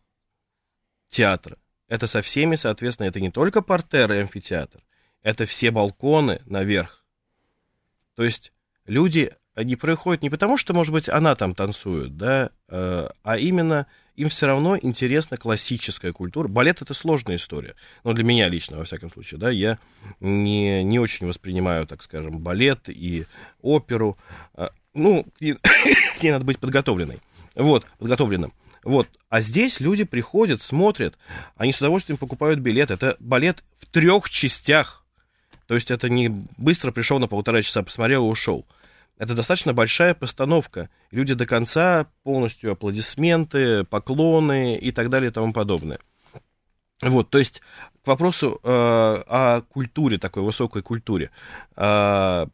театра. 1.09 1.57
Это 1.87 2.07
со 2.07 2.21
всеми, 2.21 2.55
соответственно, 2.55 3.07
это 3.07 3.19
не 3.19 3.29
только 3.29 3.61
портер 3.61 4.11
и 4.11 4.17
амфитеатр, 4.17 4.81
это 5.21 5.45
все 5.45 5.71
балконы 5.71 6.41
наверх. 6.45 7.05
То 8.15 8.23
есть 8.23 8.51
люди, 8.85 9.31
они 9.53 9.75
проходят 9.75 10.23
не 10.23 10.29
потому, 10.29 10.57
что, 10.57 10.73
может 10.73 10.93
быть, 10.93 11.09
она 11.09 11.35
там 11.35 11.53
танцует, 11.53 12.17
да, 12.17 12.51
э, 12.69 13.09
а 13.23 13.37
именно 13.37 13.87
им 14.15 14.29
все 14.29 14.47
равно 14.47 14.77
интересна 14.77 15.37
классическая 15.37 16.13
культура. 16.13 16.47
Балет 16.47 16.81
это 16.81 16.93
сложная 16.93 17.35
история. 17.35 17.75
Но 18.03 18.11
ну, 18.11 18.15
для 18.15 18.23
меня 18.23 18.47
лично, 18.47 18.77
во 18.77 18.85
всяком 18.85 19.11
случае, 19.11 19.39
да, 19.39 19.49
я 19.49 19.77
не, 20.19 20.83
не 20.83 20.99
очень 20.99 21.27
воспринимаю, 21.27 21.85
так 21.85 22.01
скажем, 22.01 22.39
балет 22.39 22.87
и 22.87 23.25
оперу. 23.61 24.17
Э, 24.55 24.69
ну, 24.93 25.25
к 25.39 26.23
ней 26.23 26.31
надо 26.31 26.45
быть 26.45 26.59
подготовленной. 26.59 27.19
Вот, 27.55 27.85
подготовленным. 27.99 28.53
Вот. 28.85 29.09
А 29.29 29.41
здесь 29.41 29.79
люди 29.79 30.03
приходят, 30.03 30.61
смотрят, 30.61 31.17
они 31.57 31.73
с 31.73 31.77
удовольствием 31.77 32.17
покупают 32.17 32.59
билет. 32.59 32.91
Это 32.91 33.17
балет 33.19 33.63
в 33.79 33.87
трех 33.87 34.29
частях. 34.29 35.03
То 35.67 35.73
есть 35.73 35.89
это 35.89 36.07
не 36.07 36.29
быстро 36.57 36.91
пришел 36.91 37.17
на 37.19 37.27
полтора 37.27 37.63
часа, 37.63 37.81
посмотрел 37.81 38.25
и 38.25 38.29
ушел. 38.29 38.65
Это 39.17 39.33
достаточно 39.33 39.73
большая 39.73 40.13
постановка. 40.13 40.89
Люди 41.09 41.33
до 41.33 41.47
конца 41.47 42.05
полностью 42.23 42.71
аплодисменты, 42.71 43.85
поклоны 43.85 44.77
и 44.77 44.91
так 44.91 45.09
далее 45.09 45.31
и 45.31 45.33
тому 45.33 45.51
подобное. 45.51 45.99
Вот, 47.01 47.29
то 47.29 47.39
есть 47.39 47.61
к 48.03 48.07
вопросу 48.07 48.59
э, 48.63 48.67
о 48.69 49.61
культуре, 49.61 50.19
такой 50.19 50.43
высокой 50.43 50.83
культуре. 50.83 51.31
Э, 51.75 52.45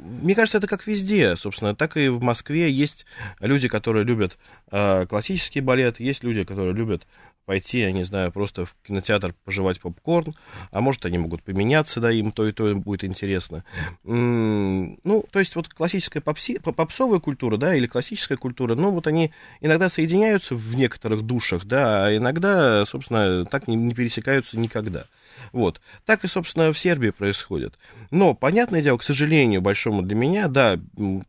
мне 0.00 0.34
кажется, 0.34 0.58
это 0.58 0.66
как 0.66 0.86
везде, 0.86 1.36
собственно, 1.36 1.74
так 1.74 1.96
и 1.96 2.08
в 2.08 2.22
Москве 2.22 2.70
есть 2.70 3.06
люди, 3.40 3.68
которые 3.68 4.04
любят 4.04 4.38
э, 4.70 5.06
классический 5.06 5.60
балет, 5.60 6.00
есть 6.00 6.24
люди, 6.24 6.44
которые 6.44 6.72
любят 6.72 7.06
пойти, 7.50 7.80
я 7.80 7.90
не 7.90 8.04
знаю, 8.04 8.30
просто 8.30 8.64
в 8.64 8.76
кинотеатр 8.86 9.34
пожевать 9.44 9.80
попкорн, 9.80 10.36
а 10.70 10.80
может, 10.80 11.04
они 11.04 11.18
могут 11.18 11.42
поменяться, 11.42 12.00
да, 12.00 12.12
им 12.12 12.30
то 12.32 12.46
и 12.46 12.52
то 12.52 12.72
будет 12.76 13.02
интересно. 13.02 13.64
Ну, 14.04 15.26
то 15.32 15.38
есть 15.40 15.56
вот 15.56 15.68
классическая 15.68 16.20
попси, 16.20 16.58
попсовая 16.58 17.18
культура, 17.18 17.56
да, 17.56 17.74
или 17.74 17.86
классическая 17.86 18.36
культура, 18.36 18.76
ну, 18.76 18.92
вот 18.92 19.06
они 19.08 19.32
иногда 19.60 19.90
соединяются 19.90 20.54
в 20.54 20.76
некоторых 20.76 21.22
душах, 21.22 21.64
да, 21.64 22.06
а 22.06 22.16
иногда, 22.16 22.84
собственно, 22.86 23.44
так 23.44 23.66
не, 23.66 23.74
не 23.74 23.94
пересекаются 23.94 24.56
никогда. 24.56 25.06
Вот. 25.52 25.80
Так 26.04 26.24
и, 26.24 26.28
собственно, 26.28 26.72
в 26.72 26.78
Сербии 26.78 27.10
происходит. 27.10 27.78
Но, 28.10 28.34
понятное 28.34 28.82
дело, 28.82 28.98
к 28.98 29.02
сожалению, 29.02 29.60
большому 29.60 30.02
для 30.02 30.16
меня, 30.16 30.48
да, 30.48 30.78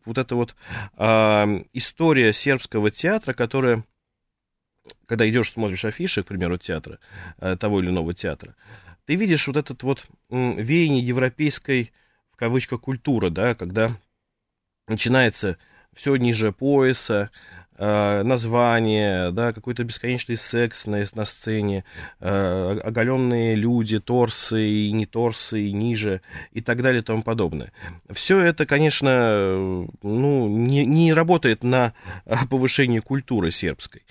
вот 0.06 0.18
эта 0.18 0.36
вот 0.36 0.56
э, 0.98 1.64
история 1.74 2.34
сербского 2.34 2.92
театра, 2.92 3.34
которая 3.34 3.84
когда 5.06 5.30
идешь, 5.30 5.52
смотришь 5.52 5.86
афиши, 5.86 6.24
к 6.24 6.28
примеру, 6.28 6.58
театра, 6.58 7.00
э, 7.40 7.56
того 7.58 7.82
или 7.82 7.90
иного 7.90 8.14
театра, 8.14 8.56
ты 9.06 9.16
видишь 9.16 9.48
вот 9.48 9.58
этот 9.58 9.84
вот 9.84 10.06
веяние 10.30 11.06
европейской, 11.06 11.92
в 12.32 12.38
кавычках, 12.38 12.82
культуры, 12.82 13.30
да, 13.30 13.56
когда 13.56 13.92
начинается 14.88 15.58
все 15.94 16.16
ниже 16.16 16.52
пояса, 16.52 17.30
э, 17.82 18.24
название, 18.24 19.32
да, 19.32 19.54
какой-то 19.54 19.84
бесконечный 19.84 20.38
секс 20.38 20.86
на, 20.86 21.04
на 21.16 21.26
сцене, 21.26 21.84
э, 22.20 22.80
оголенные 22.84 23.56
люди, 23.56 24.00
торсы 24.00 24.68
и 24.68 24.92
не 24.92 25.08
торсы, 25.08 25.62
и 25.64 25.74
ниже, 25.74 26.22
и 26.52 26.62
так 26.62 26.84
далее 26.84 27.02
и 27.02 27.04
тому 27.04 27.24
подобное. 27.24 27.72
Все 28.12 28.40
это, 28.40 28.68
конечно, 28.68 29.88
ну, 30.04 30.48
не, 30.48 30.86
не 30.86 31.14
работает 31.14 31.64
на 31.64 31.94
повышение 32.50 33.02
культуры 33.02 33.50
сербской. 33.50 34.04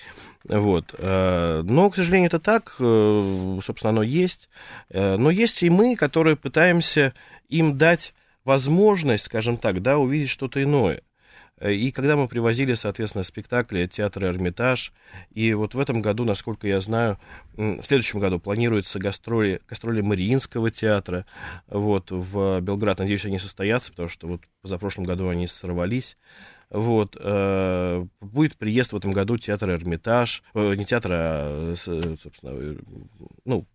Вот. 0.45 0.95
Э, 0.99 1.62
но, 1.65 1.91
к 1.91 1.97
сожалению, 1.97 2.27
это 2.29 2.41
так, 2.41 2.75
э, 2.81 3.59
собственно, 3.62 3.91
оно 3.91 4.03
есть. 4.03 4.49
Э, 4.89 5.17
но 5.17 5.31
есть 5.31 5.62
и 5.62 5.71
мы, 5.71 5.95
которые 5.95 6.35
пытаемся 6.35 7.15
им 7.49 7.79
дать 7.79 8.15
возможность, 8.45 9.27
скажем 9.27 9.59
так, 9.59 9.81
да, 9.83 9.99
увидеть 9.99 10.31
что-то 10.31 10.61
иное. 10.62 11.03
И 11.61 11.93
когда 11.93 12.17
мы 12.17 12.26
привозили, 12.26 12.75
соответственно, 12.75 13.25
спектакли 13.25 13.87
театра 13.87 14.29
Эрмитаж, 14.29 14.93
и 15.33 15.52
вот 15.52 15.75
в 15.75 15.81
этом 15.81 16.00
году, 16.00 16.25
насколько 16.25 16.67
я 16.67 16.81
знаю, 16.81 17.19
в 17.55 17.83
следующем 17.83 18.19
году 18.19 18.40
планируются 18.40 18.99
гастроли, 18.99 19.61
гастроли 19.69 20.00
Мариинского 20.00 20.71
театра 20.71 21.26
вот, 21.69 22.11
в 22.11 22.61
Белград. 22.61 22.99
Надеюсь, 22.99 23.25
они 23.26 23.38
состоятся, 23.38 23.90
потому 23.90 24.09
что 24.09 24.26
вот 24.26 24.43
за 24.62 24.79
прошлым 24.79 25.05
году 25.05 25.29
они 25.29 25.47
сорвались. 25.47 26.17
Вот, 26.71 27.17
э, 27.19 28.07
будет 28.21 28.57
приезд 28.57 28.93
в 28.93 28.97
этом 28.97 29.11
году 29.11 29.37
театра 29.37 29.75
Эрмитаж, 29.75 30.45
э, 30.55 30.75
не 30.76 30.85
театра, 30.85 31.17
а, 31.19 31.75
собственно, 31.76 32.50
э, 32.52 32.76
ну, 33.45 33.67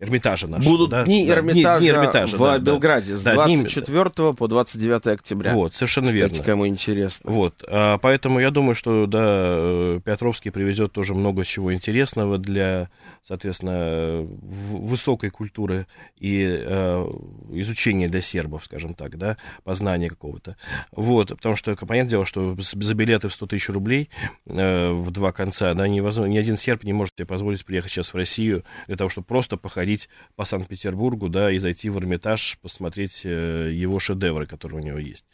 Эрмитажа 0.00 0.48
нашего. 0.48 0.70
Будут 0.70 0.90
да? 0.90 1.04
дни, 1.04 1.26
да, 1.26 1.34
Эрмитажа 1.34 1.80
дни, 1.80 1.90
дни 1.90 1.98
Эрмитажа 1.98 2.36
в 2.36 2.40
да, 2.40 2.58
Белграде 2.58 3.12
да. 3.12 3.18
с 3.18 3.22
да, 3.22 3.34
24 3.34 4.04
дни... 4.04 4.34
по 4.34 4.48
29 4.48 5.06
октября. 5.08 5.52
Вот, 5.52 5.74
совершенно 5.74 6.06
Кстати, 6.06 6.32
верно. 6.32 6.44
кому 6.44 6.66
интересно. 6.66 7.30
Вот, 7.30 7.62
а, 7.68 7.98
поэтому 7.98 8.40
я 8.40 8.50
думаю, 8.50 8.74
что, 8.74 9.06
да, 9.06 9.20
э, 9.22 10.00
Петровский 10.02 10.48
привезет 10.48 10.92
тоже 10.92 11.14
много 11.14 11.44
чего 11.44 11.74
интересного 11.74 12.38
для, 12.38 12.88
соответственно, 13.28 14.22
высокой 14.22 15.28
культуры 15.28 15.86
и 16.18 16.46
э, 16.48 17.06
изучения 17.50 18.08
для 18.08 18.22
сербов, 18.22 18.64
скажем 18.64 18.94
так, 18.94 19.18
да, 19.18 19.36
познания 19.64 20.08
какого-то. 20.08 20.56
Вот, 20.92 21.28
потому 21.28 21.56
что, 21.56 21.76
понятное 21.76 22.10
дело, 22.10 22.24
что 22.24 22.56
за 22.58 22.94
билеты 22.94 23.28
в 23.28 23.34
100 23.34 23.46
тысяч 23.48 23.68
рублей 23.68 24.08
э, 24.46 24.92
в 24.92 25.10
два 25.10 25.32
конца, 25.32 25.74
да, 25.74 25.86
невозможно, 25.86 26.30
ни 26.30 26.38
один 26.38 26.56
серб 26.56 26.84
не 26.84 26.94
может 26.94 27.16
себе 27.16 27.26
позволить 27.26 27.66
приехать 27.66 27.92
сейчас 27.92 28.14
в 28.14 28.16
Россию 28.16 28.64
для 28.86 28.96
того, 28.96 29.10
чтобы 29.10 29.26
просто 29.26 29.58
походить 29.58 29.89
по 30.36 30.44
Санкт-Петербургу, 30.44 31.28
да, 31.28 31.50
и 31.50 31.58
зайти 31.58 31.90
в 31.90 31.98
Эрмитаж, 31.98 32.58
посмотреть 32.62 33.22
э, 33.24 33.70
его 33.72 33.98
шедевры, 33.98 34.46
которые 34.46 34.80
у 34.80 34.84
него 34.84 34.98
есть. 34.98 35.24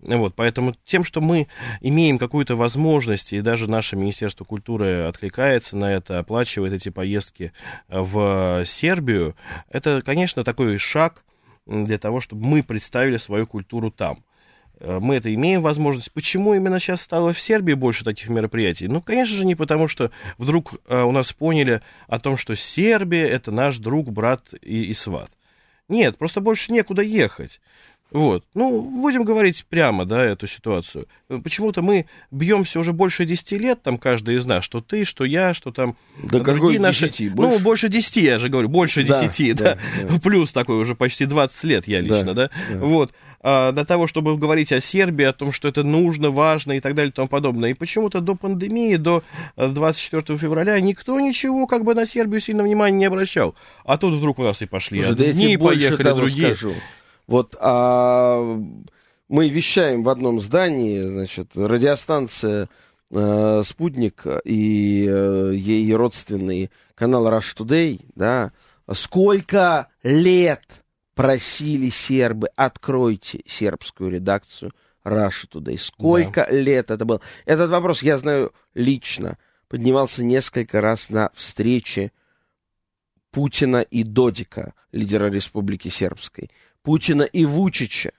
Вот, 0.00 0.34
поэтому 0.34 0.74
тем, 0.84 1.04
что 1.04 1.20
мы 1.20 1.48
имеем 1.80 2.18
какую-то 2.18 2.56
возможность, 2.56 3.32
и 3.32 3.40
даже 3.40 3.68
наше 3.68 3.96
Министерство 3.96 4.44
культуры 4.44 5.02
откликается 5.02 5.76
на 5.76 5.92
это, 5.92 6.18
оплачивает 6.18 6.72
эти 6.72 6.88
поездки 6.88 7.52
в 7.88 8.64
Сербию, 8.66 9.34
это, 9.70 10.02
конечно, 10.02 10.44
такой 10.44 10.78
шаг 10.78 11.24
для 11.66 11.98
того, 11.98 12.20
чтобы 12.20 12.44
мы 12.46 12.62
представили 12.62 13.16
свою 13.16 13.46
культуру 13.46 13.90
там 13.90 14.18
мы 14.80 15.16
это 15.16 15.32
имеем 15.34 15.62
возможность. 15.62 16.12
Почему 16.12 16.54
именно 16.54 16.78
сейчас 16.80 17.00
стало 17.00 17.32
в 17.32 17.40
Сербии 17.40 17.72
больше 17.72 18.04
таких 18.04 18.28
мероприятий? 18.28 18.88
Ну, 18.88 19.00
конечно 19.00 19.36
же, 19.36 19.46
не 19.46 19.54
потому, 19.54 19.88
что 19.88 20.10
вдруг 20.38 20.74
э, 20.86 21.02
у 21.02 21.12
нас 21.12 21.32
поняли 21.32 21.80
о 22.08 22.18
том, 22.18 22.36
что 22.36 22.54
Сербия 22.54 23.26
это 23.26 23.50
наш 23.50 23.78
друг, 23.78 24.10
брат 24.10 24.42
и, 24.60 24.84
и 24.84 24.92
сват. 24.92 25.30
Нет, 25.88 26.18
просто 26.18 26.40
больше 26.40 26.72
некуда 26.72 27.02
ехать. 27.02 27.60
Вот. 28.12 28.44
Ну, 28.54 28.82
будем 28.82 29.24
говорить 29.24 29.66
прямо, 29.68 30.04
да, 30.04 30.22
эту 30.22 30.46
ситуацию. 30.46 31.06
Почему-то 31.28 31.82
мы 31.82 32.06
бьемся 32.30 32.78
уже 32.78 32.92
больше 32.92 33.24
10 33.24 33.52
лет, 33.52 33.82
там, 33.82 33.98
каждый 33.98 34.36
из 34.36 34.46
нас, 34.46 34.62
что 34.64 34.80
ты, 34.80 35.04
что 35.04 35.24
я, 35.24 35.54
что 35.54 35.72
там 35.72 35.96
да 36.22 36.38
другие 36.38 36.78
наши... 36.78 37.08
10, 37.08 37.32
больше? 37.32 37.58
Ну, 37.58 37.64
больше 37.64 37.88
10, 37.88 38.16
я 38.18 38.38
же 38.38 38.48
говорю, 38.48 38.68
больше 38.68 39.02
10, 39.02 39.56
да, 39.56 39.74
да. 39.74 39.78
да. 40.08 40.20
Плюс 40.20 40.52
такой 40.52 40.76
уже 40.76 40.94
почти 40.94 41.26
20 41.26 41.64
лет 41.64 41.88
я 41.88 42.00
лично, 42.00 42.32
да, 42.32 42.34
да? 42.34 42.50
да. 42.70 42.78
Вот. 42.78 43.12
А, 43.48 43.70
для 43.70 43.84
того, 43.84 44.08
чтобы 44.08 44.36
говорить 44.36 44.72
о 44.72 44.80
Сербии, 44.80 45.24
о 45.24 45.32
том, 45.32 45.52
что 45.52 45.68
это 45.68 45.84
нужно, 45.84 46.30
важно 46.30 46.72
и 46.72 46.80
так 46.80 46.96
далее 46.96 47.10
и 47.10 47.12
тому 47.12 47.28
подобное. 47.28 47.70
И 47.70 47.74
почему-то 47.74 48.20
до 48.20 48.34
пандемии, 48.34 48.96
до 48.96 49.22
24 49.56 50.24
э, 50.26 50.36
февраля 50.36 50.80
никто 50.80 51.20
ничего 51.20 51.68
как 51.68 51.84
бы 51.84 51.94
на 51.94 52.06
Сербию 52.06 52.40
сильно 52.40 52.64
внимания 52.64 52.96
не 52.96 53.04
обращал. 53.04 53.54
А 53.84 53.98
тут 53.98 54.14
вдруг 54.14 54.40
у 54.40 54.42
нас 54.42 54.62
и 54.62 54.66
пошли 54.66 55.00
Слушай, 55.00 55.30
одни, 55.30 55.52
и 55.52 55.56
поехали 55.56 56.12
другие. 56.16 56.56
Скажу. 56.56 56.74
Вот 57.28 57.56
а, 57.60 58.60
мы 59.28 59.48
вещаем 59.48 60.02
в 60.02 60.08
одном 60.08 60.40
здании, 60.40 61.02
значит, 61.02 61.52
радиостанция 61.54 62.68
э, 63.12 63.62
«Спутник» 63.64 64.26
и 64.44 65.06
э, 65.08 65.52
ей 65.54 65.94
родственный 65.94 66.72
канал 66.96 67.28
«Rush 67.28 67.56
Today», 67.56 68.00
да, 68.16 68.50
сколько 68.92 69.86
лет 70.02 70.64
просили 71.16 71.88
сербы, 71.88 72.50
откройте 72.56 73.40
сербскую 73.46 74.10
редакцию 74.10 74.72
Russia 75.02 75.48
Today. 75.50 75.78
Сколько 75.78 76.44
да. 76.44 76.50
лет 76.54 76.90
это 76.90 77.06
было? 77.06 77.22
Этот 77.46 77.70
вопрос, 77.70 78.02
я 78.02 78.18
знаю 78.18 78.52
лично, 78.74 79.38
поднимался 79.66 80.22
несколько 80.22 80.82
раз 80.82 81.08
на 81.08 81.30
встрече 81.32 82.12
Путина 83.30 83.80
и 83.80 84.02
Додика, 84.02 84.74
лидера 84.92 85.30
Республики 85.30 85.88
Сербской, 85.88 86.50
Путина 86.82 87.22
и 87.22 87.46
Вучича, 87.46 88.12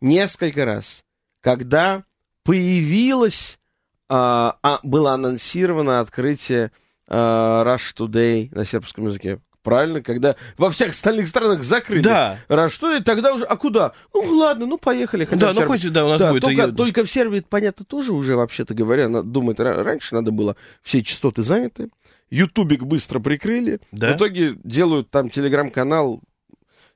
несколько 0.00 0.64
раз, 0.64 1.04
когда 1.40 2.04
появилось, 2.44 3.60
а, 4.08 4.58
а, 4.62 4.80
было 4.82 5.12
анонсировано 5.12 6.00
открытие 6.00 6.72
а, 7.08 7.62
Rush 7.66 7.94
Today 7.94 8.48
на 8.54 8.64
сербском 8.64 9.06
языке. 9.06 9.38
Правильно, 9.68 10.02
когда 10.02 10.34
во 10.56 10.70
всех 10.70 10.90
остальных 10.90 11.28
странах 11.28 11.62
закрыли. 11.62 12.02
Да. 12.02 12.38
Rush 12.48 12.80
Today, 12.80 13.02
тогда 13.02 13.34
уже, 13.34 13.44
а 13.44 13.56
куда? 13.56 13.92
Ну 14.14 14.22
ладно, 14.36 14.64
ну 14.66 14.78
поехали. 14.78 15.24
Хотя 15.26 15.52
Да, 15.52 15.60
ну 15.60 15.66
хоть, 15.66 15.92
да, 15.92 16.06
у 16.06 16.08
нас 16.08 16.18
да, 16.18 16.30
будет... 16.30 16.42
только, 16.42 16.62
ее- 16.62 16.72
только 16.72 17.04
в 17.04 17.10
Сербии, 17.10 17.44
понятно, 17.48 17.84
тоже 17.84 18.12
уже, 18.12 18.36
вообще-то 18.36 18.74
говоря, 18.74 19.08
на- 19.08 19.22
думает, 19.22 19.60
ра- 19.60 19.82
раньше 19.82 20.14
надо 20.14 20.30
было, 20.30 20.56
все 20.82 21.02
частоты 21.02 21.42
заняты, 21.42 21.90
ютубик 22.30 22.82
быстро 22.84 23.20
прикрыли, 23.20 23.80
Да. 23.92 24.12
в 24.12 24.16
итоге 24.16 24.56
делают 24.64 25.10
там 25.10 25.28
телеграм-канал 25.28 26.20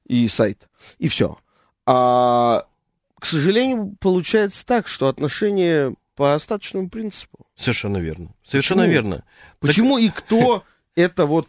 и 0.07 0.26
сайт, 0.29 0.69
и 0.99 1.09
все. 1.09 1.37
А, 1.87 2.67
к 3.19 3.26
сожалению, 3.26 3.97
получается 4.00 4.64
так, 4.67 4.87
что 4.88 5.09
отношения 5.09 5.95
по 6.17 6.35
остаточному 6.35 6.88
принципу. 6.88 7.47
Совершенно 7.57 7.99
верно. 7.99 8.31
Совершенно 8.49 8.83
Почему? 8.83 8.93
верно. 8.95 9.25
Почему 9.61 9.99
и 9.99 10.09
кто 10.09 10.64
это 10.95 11.26
вот 11.26 11.49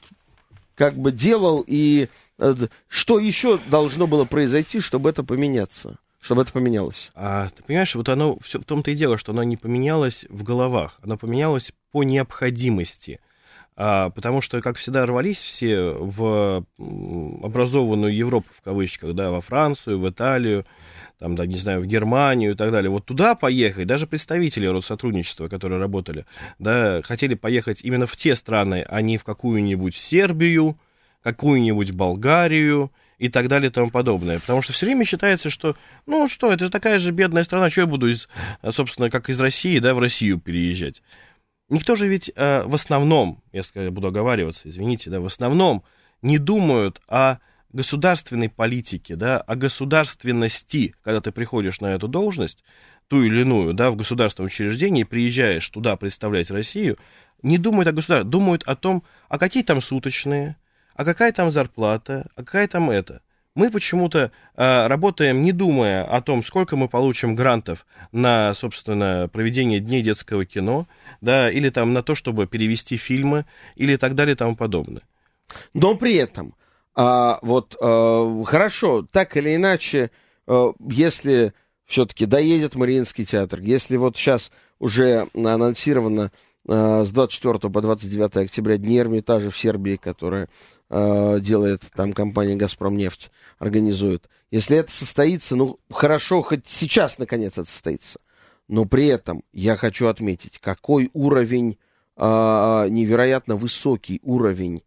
как 0.76 0.96
бы 0.96 1.12
делал, 1.12 1.64
и 1.66 2.10
э, 2.40 2.56
что 2.88 3.20
еще 3.20 3.60
должно 3.70 4.08
было 4.08 4.26
произойти, 4.26 4.80
чтобы 4.80 5.10
это 5.10 5.24
поменяться, 5.24 5.98
чтобы 6.20 6.42
это 6.42 6.52
поменялось? 6.52 7.12
А 7.16 7.50
ты 7.50 7.64
понимаешь, 7.64 7.96
вот 7.96 8.10
оно 8.10 8.38
все 8.40 8.60
в 8.60 8.66
том-то 8.66 8.92
и 8.92 8.96
дело, 8.96 9.18
что 9.18 9.32
оно 9.32 9.44
не 9.44 9.58
поменялось 9.58 10.26
в 10.30 10.44
головах, 10.44 11.00
оно 11.04 11.18
поменялось 11.18 11.74
по 11.92 12.04
необходимости. 12.04 13.20
А, 13.76 14.12
потому 14.12 14.42
что, 14.42 14.62
как 14.62 14.78
всегда, 14.78 15.06
рвались 15.06 15.40
все 15.40 15.94
в 15.94 16.66
образованную 16.78 18.16
Европу, 18.16 18.48
в 18.56 18.62
кавычках, 18.62 19.16
да, 19.16 19.32
во 19.32 19.42
Францию, 19.42 20.00
в 20.00 20.10
Италию, 20.10 20.66
там, 21.20 21.36
да, 21.36 21.46
не 21.46 21.58
знаю, 21.58 21.82
в 21.82 21.86
Германию 21.86 22.52
и 22.52 22.56
так 22.56 22.72
далее. 22.72 22.90
Вот 22.90 23.06
туда 23.06 23.36
поехать, 23.36 23.88
даже 23.88 24.08
представители 24.08 24.66
Россотрудничества, 24.66 25.48
которые 25.48 25.80
работали, 25.80 26.26
да, 26.60 27.02
хотели 27.04 27.34
поехать 27.34 27.80
именно 27.82 28.06
в 28.06 28.18
те 28.18 28.36
страны, 28.36 28.86
а 28.88 29.02
не 29.02 29.18
в 29.18 29.24
какую-нибудь 29.24 29.96
Сербию, 29.96 30.78
какую-нибудь 31.22 31.92
Болгарию 31.92 32.92
и 33.18 33.30
так 33.30 33.48
далее 33.48 33.70
и 33.70 33.74
тому 33.74 33.90
подобное. 33.90 34.40
Потому 34.40 34.62
что 34.62 34.74
все 34.74 34.86
время 34.86 35.06
считается, 35.06 35.50
что, 35.50 35.78
ну 36.06 36.28
что, 36.28 36.52
это 36.52 36.66
же 36.66 36.72
такая 36.72 37.00
же 37.00 37.12
бедная 37.12 37.44
страна, 37.44 37.70
что 37.70 37.82
я 37.82 37.88
буду, 37.88 38.10
из, 38.10 38.28
собственно, 38.72 39.10
как 39.10 39.30
из 39.30 39.40
России, 39.40 39.80
да, 39.80 39.94
в 39.94 40.00
Россию 40.00 40.40
переезжать. 40.40 41.02
Никто 41.70 41.96
же 41.96 42.08
ведь 42.08 42.32
э, 42.36 42.64
в 42.64 42.76
основном, 42.76 43.42
я 43.54 43.64
буду 43.92 44.08
оговариваться, 44.08 44.68
извините, 44.70 45.10
да, 45.10 45.22
в 45.22 45.26
основном 45.26 45.84
не 46.22 46.38
думают 46.38 47.02
о 47.08 47.38
государственной 47.74 48.50
политике, 48.50 49.16
да, 49.16 49.40
о 49.40 49.56
государственности, 49.56 50.96
когда 51.04 51.22
ты 51.22 51.32
приходишь 51.32 51.82
на 51.82 51.88
эту 51.88 52.08
должность, 52.08 52.64
ту 53.08 53.24
или 53.24 53.42
иную, 53.42 53.74
да, 53.74 53.92
в 53.92 53.96
государственном 53.96 54.48
учреждении, 54.48 55.04
приезжаешь 55.04 55.68
туда 55.70 55.96
представлять 55.96 56.52
Россию, 56.52 56.98
не 57.42 57.58
думают 57.58 57.88
о 57.88 57.92
государстве, 57.92 58.30
думают 58.30 58.64
о 58.64 58.76
том, 58.76 59.04
а 59.28 59.38
какие 59.38 59.64
там 59.64 59.82
суточные, 59.82 60.56
а 60.96 61.04
какая 61.04 61.32
там 61.32 61.52
зарплата, 61.52 62.28
а 62.36 62.44
какая 62.44 62.68
там 62.68 62.90
это. 62.90 63.22
Мы 63.56 63.70
почему-то 63.70 64.32
э, 64.56 64.88
работаем, 64.88 65.44
не 65.44 65.52
думая 65.52 66.04
о 66.04 66.22
том, 66.22 66.44
сколько 66.44 66.76
мы 66.76 66.88
получим 66.88 67.36
грантов 67.36 67.86
на, 68.12 68.54
собственно, 68.56 69.30
проведение 69.32 69.80
дней 69.80 70.02
детского 70.02 70.44
кино, 70.44 70.88
да, 71.22 71.52
или 71.52 71.70
там 71.70 71.94
на 71.94 72.02
то, 72.02 72.16
чтобы 72.16 72.48
перевести 72.48 72.98
фильмы, 72.98 73.46
или 73.76 73.96
так 73.96 74.16
далее 74.16 74.34
и 74.34 74.38
тому 74.38 74.56
подобное. 74.56 75.04
Но 75.76 75.96
при 75.96 76.16
этом, 76.16 76.56
а, 76.96 77.40
вот 77.42 77.76
а, 77.82 78.44
хорошо, 78.46 79.08
так 79.12 79.36
или 79.38 79.56
иначе, 79.56 80.12
а, 80.48 80.74
если 80.80 81.54
все-таки 81.86 82.26
доедет 82.26 82.76
Мариинский 82.76 83.26
театр, 83.26 83.60
если 83.60 83.98
вот 83.98 84.16
сейчас 84.18 84.52
уже 84.80 85.28
анонсировано 85.34 86.32
а, 86.68 87.04
с 87.04 87.12
24 87.12 87.72
по 87.72 87.82
29 87.82 88.38
октября 88.38 88.78
Дни 88.78 89.00
Эрмитажа 89.00 89.50
в 89.50 89.58
Сербии, 89.58 89.96
которая 89.96 90.50
а, 90.90 91.40
делает 91.40 91.84
там 91.96 92.14
компания 92.14 92.56
«Газпромнефть», 92.56 93.32
организует. 93.60 94.30
Если 94.52 94.78
это 94.78 94.92
состоится, 94.92 95.56
ну, 95.56 95.80
хорошо, 95.90 96.42
хоть 96.42 96.68
сейчас, 96.68 97.18
наконец, 97.18 97.54
это 97.54 97.66
состоится. 97.66 98.20
Но 98.68 98.86
при 98.86 99.08
этом 99.08 99.44
я 99.52 99.76
хочу 99.76 100.08
отметить, 100.08 100.60
какой 100.60 101.10
уровень, 101.14 101.78
а, 102.16 102.88
невероятно 102.88 103.56
высокий 103.56 104.20
уровень 104.24 104.84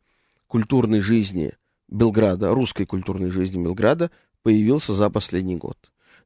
культурной 0.46 1.00
жизни 1.00 1.52
Белграда, 1.88 2.54
русской 2.54 2.84
культурной 2.84 3.30
жизни 3.30 3.62
Белграда 3.62 4.10
появился 4.42 4.92
за 4.92 5.10
последний 5.10 5.56
год. 5.56 5.76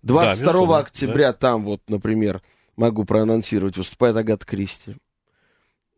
22 0.03 0.35
безусловно, 0.35 0.79
октября 0.79 1.33
там 1.33 1.65
вот, 1.65 1.83
например, 1.89 2.43
могу 2.77 3.05
проанонсировать, 3.05 3.77
выступает 3.77 4.17
Агат 4.17 4.45
Кристи. 4.45 4.97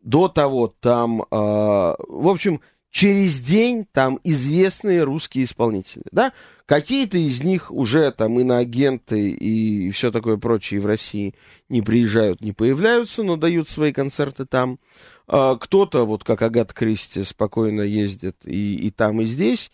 До 0.01 0.27
того 0.27 0.73
там, 0.81 1.23
а, 1.31 1.95
в 1.97 2.27
общем, 2.27 2.59
через 2.93 3.39
день 3.39 3.87
там 3.91 4.19
известные 4.23 5.03
русские 5.03 5.45
исполнители, 5.45 6.03
да? 6.11 6.33
Какие-то 6.65 7.17
из 7.17 7.43
них 7.43 7.71
уже 7.71 8.11
там 8.11 8.39
иноагенты 8.39 9.31
и 9.31 9.89
все 9.91 10.11
такое 10.11 10.37
прочее 10.37 10.79
в 10.79 10.85
России 10.85 11.33
не 11.69 11.81
приезжают, 11.81 12.41
не 12.41 12.51
появляются, 12.51 13.23
но 13.23 13.35
дают 13.35 13.67
свои 13.67 13.91
концерты 13.91 14.45
там. 14.45 14.79
А, 15.27 15.55
Кто-то, 15.55 16.05
вот 16.05 16.23
как 16.23 16.41
Агат 16.41 16.73
Кристи, 16.73 17.23
спокойно 17.23 17.81
ездит 17.81 18.37
и, 18.45 18.75
и 18.75 18.91
там, 18.91 19.21
и 19.21 19.25
здесь. 19.25 19.71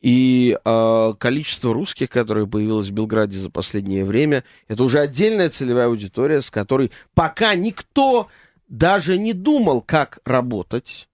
И 0.00 0.56
а, 0.64 1.14
количество 1.14 1.74
русских, 1.74 2.10
которое 2.10 2.46
появилось 2.46 2.88
в 2.88 2.92
Белграде 2.92 3.36
за 3.36 3.50
последнее 3.50 4.04
время, 4.04 4.44
это 4.68 4.84
уже 4.84 5.00
отдельная 5.00 5.50
целевая 5.50 5.86
аудитория, 5.86 6.40
с 6.40 6.50
которой 6.50 6.92
пока 7.14 7.54
никто 7.54 8.28
даже 8.68 9.18
не 9.18 9.32
думал, 9.32 9.80
как 9.80 10.20
работать. 10.24 11.08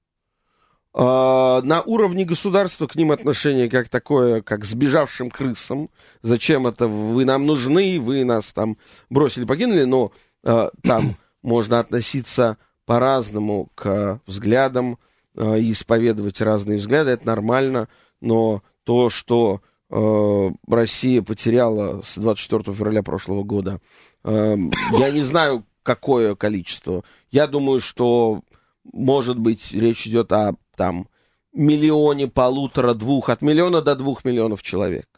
А, 0.96 1.60
на 1.62 1.82
уровне 1.82 2.24
государства 2.24 2.86
к 2.86 2.94
ним 2.94 3.10
отношение 3.10 3.68
как 3.68 3.88
такое, 3.88 4.42
как 4.42 4.64
сбежавшим 4.64 5.28
крысам. 5.28 5.90
Зачем 6.22 6.66
это? 6.66 6.86
Вы 6.86 7.24
нам 7.24 7.46
нужны, 7.46 7.98
вы 7.98 8.24
нас 8.24 8.52
там 8.52 8.76
бросили, 9.10 9.44
покинули, 9.44 9.84
но 9.84 10.12
а, 10.44 10.70
там 10.82 11.16
можно 11.42 11.80
относиться 11.80 12.58
по-разному 12.86 13.70
к 13.74 14.20
взглядам 14.26 14.98
а, 15.36 15.56
и 15.56 15.72
исповедовать 15.72 16.40
разные 16.40 16.78
взгляды, 16.78 17.10
это 17.10 17.26
нормально, 17.26 17.88
но 18.20 18.62
то, 18.84 19.10
что 19.10 19.60
э, 19.90 20.50
Россия 20.68 21.22
потеряла 21.22 22.02
с 22.02 22.18
24 22.18 22.76
февраля 22.76 23.02
прошлого 23.02 23.42
года, 23.42 23.80
э, 24.24 24.56
я 24.98 25.10
не 25.10 25.22
знаю, 25.22 25.64
какое 25.82 26.34
количество. 26.34 27.04
Я 27.30 27.46
думаю, 27.46 27.80
что, 27.80 28.42
может 28.84 29.38
быть, 29.38 29.72
речь 29.72 30.06
идет 30.06 30.32
о 30.32 30.54
там 30.76 31.08
миллионе, 31.52 32.26
полутора, 32.28 32.94
двух, 32.94 33.28
от 33.28 33.42
миллиона 33.42 33.80
до 33.80 33.94
двух 33.94 34.24
миллионов 34.24 34.62
человек. 34.62 35.08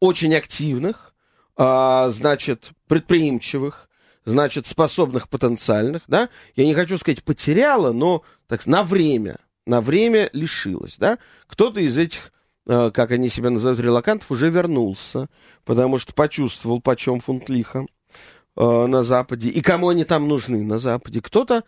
Очень 0.00 0.34
активных, 0.34 1.14
а, 1.56 2.10
значит, 2.10 2.70
предприимчивых, 2.86 3.88
значит, 4.24 4.66
способных 4.66 5.28
потенциальных, 5.28 6.02
да. 6.06 6.28
Я 6.54 6.64
не 6.64 6.74
хочу 6.74 6.98
сказать 6.98 7.24
потеряла, 7.24 7.92
но 7.92 8.22
так 8.46 8.66
на 8.66 8.82
время, 8.82 9.38
на 9.66 9.80
время 9.80 10.30
лишилась, 10.32 10.96
да. 10.98 11.18
Кто-то 11.46 11.80
из 11.80 11.96
этих 11.98 12.32
э, 12.66 12.90
как 12.92 13.10
они 13.10 13.28
себя 13.28 13.50
называют, 13.50 13.80
релакантов, 13.80 14.30
уже 14.30 14.50
вернулся, 14.50 15.28
потому 15.64 15.98
что 15.98 16.14
почувствовал, 16.14 16.80
почем 16.80 17.20
фунт 17.20 17.48
лиха 17.48 17.86
э, 18.56 18.86
на 18.86 19.02
Западе, 19.02 19.48
и 19.48 19.60
кому 19.60 19.88
они 19.88 20.04
там 20.04 20.28
нужны 20.28 20.62
на 20.62 20.78
Западе. 20.78 21.20
Кто-то 21.20 21.64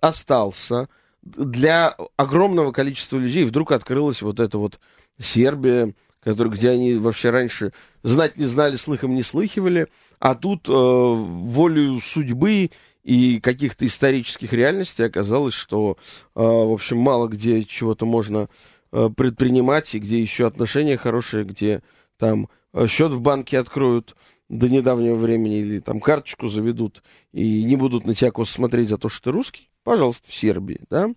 остался. 0.00 0.88
Для 1.22 1.96
огромного 2.16 2.72
количества 2.72 3.16
людей 3.16 3.44
вдруг 3.44 3.72
открылась 3.72 4.22
вот 4.22 4.38
эта 4.40 4.56
вот 4.56 4.78
Сербия, 5.20 5.94
который, 6.20 6.52
где 6.52 6.70
они 6.70 6.94
вообще 6.94 7.30
раньше 7.30 7.72
знать 8.02 8.36
не 8.36 8.46
знали, 8.46 8.76
слыхом 8.76 9.14
не 9.14 9.22
слыхивали, 9.22 9.88
а 10.18 10.34
тут 10.34 10.68
э, 10.68 10.72
волею 10.72 12.00
судьбы 12.00 12.70
и 13.02 13.40
каких-то 13.40 13.86
исторических 13.86 14.52
реальностей 14.52 15.04
оказалось, 15.04 15.54
что, 15.54 15.96
э, 16.34 16.40
в 16.40 16.72
общем, 16.72 16.98
мало 16.98 17.28
где 17.28 17.64
чего-то 17.64 18.04
можно 18.04 18.48
э, 18.92 19.08
предпринимать, 19.16 19.94
и 19.94 19.98
где 19.98 20.20
еще 20.20 20.46
отношения 20.46 20.96
хорошие, 20.96 21.44
где 21.44 21.82
там 22.18 22.48
э, 22.72 22.86
счет 22.86 23.12
в 23.12 23.20
банке 23.20 23.58
откроют 23.58 24.16
до 24.48 24.68
недавнего 24.68 25.14
времени, 25.14 25.58
или 25.58 25.78
там 25.78 26.00
карточку 26.00 26.48
заведут, 26.48 27.02
и 27.32 27.62
не 27.64 27.76
будут 27.76 28.06
на 28.06 28.14
тебя 28.14 28.32
смотреть 28.44 28.88
за 28.88 28.98
то, 28.98 29.08
что 29.08 29.24
ты 29.24 29.30
русский, 29.30 29.70
пожалуйста, 29.84 30.30
в 30.30 30.34
Сербии, 30.34 30.80
да. 30.90 31.10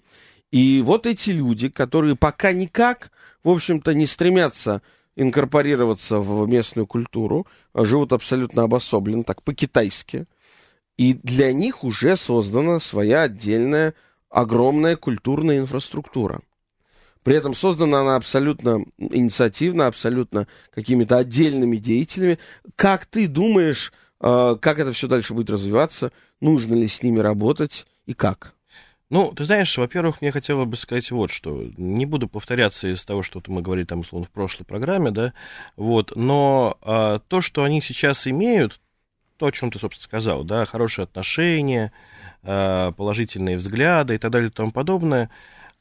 И 0.52 0.82
вот 0.82 1.08
эти 1.08 1.30
люди, 1.30 1.70
которые 1.70 2.16
пока 2.16 2.52
никак, 2.52 3.12
в 3.44 3.50
общем-то, 3.50 3.94
не 3.94 4.06
стремятся 4.06 4.82
инкорпорироваться 5.16 6.20
в 6.20 6.48
местную 6.48 6.88
культуру, 6.88 7.48
а 7.74 7.84
живут 7.84 8.14
абсолютно 8.14 8.64
обособленно, 8.64 9.24
так 9.24 9.44
по-китайски, 9.44 10.26
и 10.98 11.14
для 11.14 11.52
них 11.52 11.84
уже 11.84 12.16
создана 12.16 12.80
своя 12.80 13.24
отдельная 13.24 13.94
огромная 14.30 14.96
культурная 14.96 15.60
инфраструктура. 15.60 16.42
При 17.24 17.36
этом 17.36 17.54
создана 17.54 18.02
она 18.02 18.16
абсолютно 18.16 18.84
инициативно, 18.98 19.88
абсолютно 19.88 20.48
какими-то 20.74 21.18
отдельными 21.18 21.78
деятелями. 21.78 22.40
Как 22.76 23.06
ты 23.06 23.28
думаешь, 23.28 23.94
э, 24.22 24.56
как 24.60 24.80
это 24.80 24.92
все 24.92 25.08
дальше 25.08 25.34
будет 25.34 25.52
развиваться? 25.52 26.12
Нужно 26.40 26.74
ли 26.74 26.88
с 26.88 27.04
ними 27.04 27.20
работать 27.20 27.86
и 28.06 28.14
как? 28.14 28.56
Ну, 29.12 29.34
ты 29.34 29.44
знаешь, 29.44 29.78
во-первых, 29.78 30.22
мне 30.22 30.32
хотелось 30.32 30.70
бы 30.70 30.78
сказать 30.78 31.12
вот 31.12 31.32
что. 31.32 31.66
Не 31.76 32.06
буду 32.06 32.30
повторяться 32.30 32.88
из 32.88 33.04
того, 33.04 33.24
что 33.24 33.44
мы 33.48 33.62
говорили 33.62 33.86
там, 33.86 34.00
условно, 34.00 34.26
в 34.26 34.32
прошлой 34.32 34.64
программе, 34.64 35.12
да, 35.12 35.34
вот, 35.76 36.16
но 36.16 36.78
а, 36.82 37.20
то, 37.20 37.42
что 37.42 37.66
они 37.66 37.82
сейчас 37.82 38.26
имеют, 38.26 38.80
то, 39.36 39.48
о 39.48 39.52
чем 39.52 39.70
ты, 39.70 39.80
собственно, 39.80 40.06
сказал, 40.06 40.46
да, 40.46 40.64
хорошие 40.64 41.04
отношения, 41.04 41.92
а, 42.42 42.94
положительные 42.94 43.58
взгляды 43.58 44.16
и 44.16 44.18
так 44.18 44.32
далее 44.32 44.50
и 44.50 44.54
тому 44.54 44.72
подобное, 44.72 45.30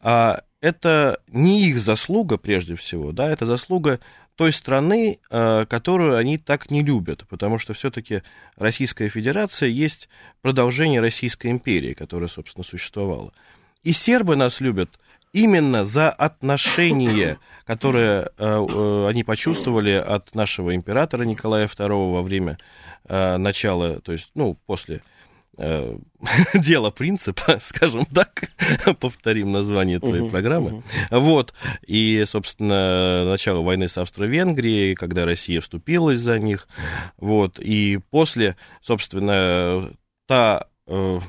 а, 0.01 0.41
это 0.61 1.21
не 1.29 1.69
их 1.69 1.81
заслуга, 1.81 2.37
прежде 2.37 2.75
всего, 2.75 3.13
да, 3.13 3.31
это 3.31 3.47
заслуга 3.47 4.01
той 4.41 4.53
страны, 4.53 5.19
э, 5.31 5.67
которую 5.69 6.17
они 6.17 6.39
так 6.39 6.71
не 6.71 6.83
любят, 6.83 7.27
потому 7.29 7.59
что 7.59 7.75
все-таки 7.75 8.23
Российская 8.57 9.11
Федерация 9.11 9.69
есть 9.69 10.09
продолжение 10.41 11.03
Российской 11.03 11.49
империи, 11.51 11.93
которая, 11.93 12.31
собственно, 12.31 12.65
существовала. 12.65 13.35
И 13.83 13.93
сербы 13.93 14.37
нас 14.37 14.61
любят 14.61 14.99
именно 15.35 15.85
за 15.85 16.09
отношения, 16.09 17.37
которые 17.67 18.31
э, 18.39 18.67
э, 18.67 19.07
они 19.11 19.25
почувствовали 19.25 19.93
от 19.93 20.35
нашего 20.35 20.75
императора 20.75 21.25
Николая 21.25 21.67
II 21.67 22.13
во 22.13 22.23
время 22.23 22.57
начала, 23.07 24.01
то 24.01 24.13
есть, 24.13 24.31
ну, 24.35 24.57
после 24.65 25.03
э, 25.61 25.97
дело 26.55 26.91
принципа, 26.91 27.61
скажем 27.65 28.07
так, 28.07 28.51
повторим 29.01 29.53
название 29.53 30.01
твоей 30.01 30.23
uh-huh, 30.23 30.31
программы. 30.31 30.83
Uh-huh. 31.11 31.21
Вот, 31.21 31.55
и, 31.87 32.25
собственно, 32.27 33.25
начало 33.25 33.63
войны 33.63 33.89
с 33.89 33.99
Австро-Венгрией, 33.99 34.95
когда 34.95 35.25
Россия 35.25 35.61
вступилась 35.61 36.21
за 36.21 36.39
них, 36.39 36.67
вот, 37.19 37.59
и 37.59 37.99
после, 38.11 38.57
собственно, 38.81 39.93
та 40.27 40.67
э, 40.87 41.21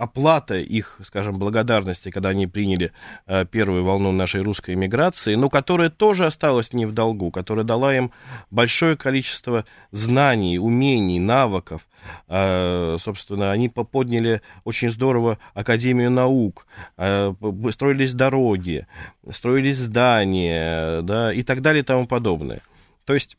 оплата 0.00 0.54
их, 0.54 0.98
скажем, 1.04 1.38
благодарности, 1.38 2.10
когда 2.10 2.30
они 2.30 2.46
приняли 2.46 2.92
э, 3.26 3.44
первую 3.44 3.84
волну 3.84 4.12
нашей 4.12 4.40
русской 4.40 4.74
эмиграции, 4.74 5.34
но 5.34 5.50
которая 5.50 5.90
тоже 5.90 6.24
осталась 6.24 6.72
не 6.72 6.86
в 6.86 6.92
долгу, 6.92 7.30
которая 7.30 7.66
дала 7.66 7.94
им 7.94 8.10
большое 8.50 8.96
количество 8.96 9.66
знаний, 9.90 10.58
умений, 10.58 11.20
навыков. 11.20 11.86
Э, 12.28 12.96
собственно, 12.98 13.52
они 13.52 13.68
подняли 13.68 14.40
очень 14.64 14.90
здорово 14.90 15.38
Академию 15.52 16.10
наук, 16.10 16.66
э, 16.96 17.34
строились 17.70 18.14
дороги, 18.14 18.86
строились 19.30 19.76
здания, 19.76 21.02
да, 21.02 21.30
и 21.30 21.42
так 21.42 21.60
далее 21.60 21.82
и 21.82 21.84
тому 21.84 22.06
подобное. 22.06 22.62
То 23.04 23.12
есть 23.12 23.36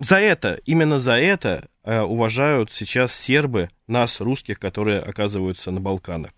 за 0.00 0.16
это, 0.16 0.60
именно 0.64 0.98
за 0.98 1.18
это 1.18 1.68
э, 1.86 2.00
уважают 2.02 2.70
сейчас 2.72 3.14
сербы 3.14 3.70
нас, 3.86 4.20
русских, 4.20 4.58
которые 4.58 5.00
оказываются 5.00 5.70
на 5.70 5.80
Балканах. 5.80 6.32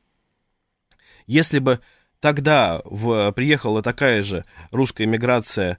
Если 1.26 1.58
бы 1.58 1.80
тогда 2.20 2.80
в, 2.84 3.32
приехала 3.32 3.82
такая 3.82 4.22
же 4.22 4.44
русская 4.70 5.06
миграция 5.06 5.78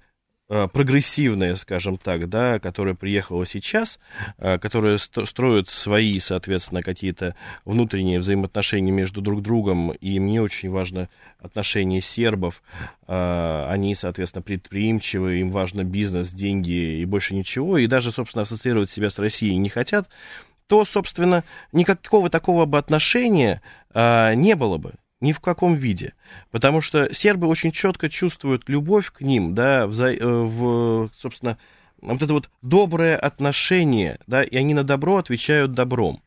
прогрессивная, 0.49 1.55
скажем 1.55 1.97
так, 1.97 2.27
да, 2.27 2.59
которая 2.59 2.95
приехала 2.95 3.45
сейчас, 3.45 3.99
э, 4.39 4.57
которая 4.57 4.97
строит 4.97 5.69
свои, 5.69 6.19
соответственно, 6.19 6.81
какие-то 6.81 7.35
внутренние 7.65 8.19
взаимоотношения 8.19 8.91
между 8.91 9.21
друг 9.21 9.43
другом, 9.43 9.91
и 9.91 10.19
мне 10.19 10.41
очень 10.41 10.71
важно 10.71 11.07
отношения 11.39 12.01
сербов, 12.01 12.63
э, 13.07 13.67
они, 13.69 13.93
соответственно, 13.93 14.41
предприимчивые, 14.41 15.41
им 15.41 15.51
важно 15.51 15.83
бизнес, 15.83 16.31
деньги 16.31 16.99
и 16.99 17.05
больше 17.05 17.35
ничего, 17.35 17.77
и 17.77 17.85
даже, 17.85 18.11
собственно, 18.11 18.41
ассоциировать 18.41 18.89
себя 18.89 19.11
с 19.11 19.19
Россией 19.19 19.55
не 19.57 19.69
хотят, 19.69 20.09
то, 20.67 20.83
собственно, 20.83 21.43
никакого 21.71 22.29
такого 22.29 22.65
бы 22.65 22.77
отношения 22.77 23.61
не 23.95 24.55
было 24.55 24.77
бы 24.77 24.93
ни 25.21 25.31
в 25.33 25.39
каком 25.39 25.75
виде. 25.75 26.13
Потому 26.51 26.81
что 26.81 27.13
сербы 27.13 27.47
очень 27.47 27.71
четко 27.71 28.09
чувствуют 28.09 28.69
любовь 28.69 29.11
к 29.11 29.21
ним, 29.21 29.53
да, 29.53 29.87
в, 29.87 30.01
э, 30.01 30.17
в 30.21 31.09
собственно, 31.17 31.57
вот 32.01 32.21
это 32.21 32.33
вот 32.33 32.49
доброе 32.61 33.17
отношение, 33.17 34.19
да, 34.27 34.43
и 34.43 34.55
они 34.55 34.73
на 34.73 34.83
добро 34.83 35.17
отвечают 35.17 35.73
добром. 35.73 36.21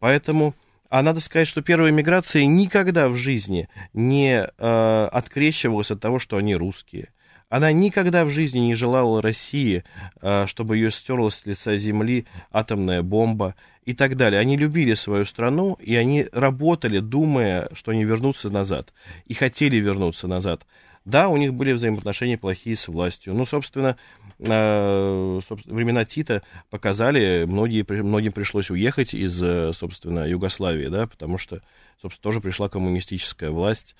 Поэтому, 0.00 0.54
а 0.90 1.02
надо 1.02 1.20
сказать, 1.20 1.48
что 1.48 1.62
первая 1.62 1.92
миграция 1.92 2.44
никогда 2.46 3.08
в 3.08 3.16
жизни 3.16 3.68
не 3.92 4.46
э, 4.46 5.08
открещивалась 5.12 5.90
от 5.90 6.00
того, 6.00 6.18
что 6.18 6.36
они 6.36 6.54
русские. 6.56 7.08
Она 7.48 7.70
никогда 7.70 8.24
в 8.24 8.30
жизни 8.30 8.58
не 8.58 8.74
желала 8.74 9.22
России, 9.22 9.84
э, 10.20 10.46
чтобы 10.48 10.76
ее 10.76 10.90
стерла 10.90 11.30
с 11.30 11.46
лица 11.46 11.76
земли 11.76 12.26
атомная 12.50 13.02
бомба 13.02 13.54
и 13.84 13.94
так 13.94 14.16
далее. 14.16 14.40
Они 14.40 14.56
любили 14.56 14.94
свою 14.94 15.24
страну, 15.24 15.78
и 15.80 15.94
они 15.94 16.26
работали, 16.32 16.98
думая, 16.98 17.68
что 17.72 17.92
они 17.92 18.04
вернутся 18.04 18.50
назад, 18.50 18.92
и 19.26 19.34
хотели 19.34 19.76
вернуться 19.76 20.26
назад. 20.26 20.66
Да, 21.04 21.28
у 21.28 21.36
них 21.36 21.54
были 21.54 21.70
взаимоотношения 21.70 22.36
плохие 22.36 22.74
с 22.74 22.88
властью. 22.88 23.32
Ну, 23.32 23.46
собственно, 23.46 23.96
э, 24.40 25.40
времена 25.66 26.04
Тита 26.04 26.42
показали, 26.68 27.44
многие, 27.46 27.86
многим 28.02 28.32
пришлось 28.32 28.70
уехать 28.70 29.14
из, 29.14 29.38
собственно, 29.76 30.26
Югославии, 30.26 30.88
да, 30.88 31.06
потому 31.06 31.38
что, 31.38 31.62
собственно, 32.02 32.22
тоже 32.22 32.40
пришла 32.40 32.68
коммунистическая 32.68 33.50
власть 33.50 33.94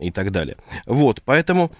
и 0.00 0.10
так 0.10 0.32
далее. 0.32 0.56
Вот, 0.84 1.22
поэтому 1.24 1.70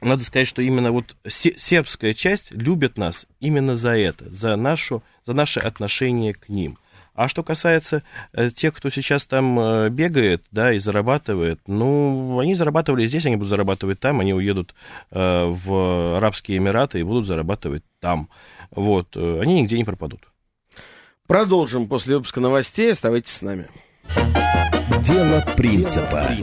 надо 0.00 0.24
сказать, 0.24 0.46
что 0.46 0.62
именно 0.62 0.92
вот 0.92 1.16
сербская 1.26 2.14
часть 2.14 2.52
любит 2.52 2.96
нас 2.98 3.26
именно 3.40 3.74
за 3.74 3.96
это, 3.96 4.30
за, 4.30 4.56
нашу, 4.56 5.02
за 5.26 5.32
наше 5.32 5.60
отношение 5.60 6.34
к 6.34 6.48
ним. 6.48 6.78
А 7.18 7.26
что 7.26 7.42
касается 7.42 8.04
э, 8.32 8.50
тех, 8.50 8.72
кто 8.74 8.90
сейчас 8.90 9.26
там 9.26 9.58
э, 9.58 9.88
бегает, 9.88 10.44
да, 10.52 10.72
и 10.72 10.78
зарабатывает, 10.78 11.58
ну, 11.66 12.38
они 12.38 12.54
зарабатывали 12.54 13.08
здесь, 13.08 13.26
они 13.26 13.34
будут 13.34 13.48
зарабатывать 13.48 13.98
там, 13.98 14.20
они 14.20 14.32
уедут 14.32 14.72
э, 15.10 15.46
в 15.46 16.16
Арабские 16.18 16.58
Эмираты 16.58 17.00
и 17.00 17.02
будут 17.02 17.26
зарабатывать 17.26 17.82
там. 17.98 18.28
Вот, 18.70 19.16
они 19.16 19.62
нигде 19.62 19.76
не 19.76 19.84
пропадут. 19.84 20.20
Продолжим 21.26 21.88
после 21.88 22.14
выпуска 22.14 22.38
новостей, 22.38 22.92
оставайтесь 22.92 23.32
с 23.32 23.42
нами. 23.42 23.68
Дело 25.02 25.44
принципа. 25.56 26.36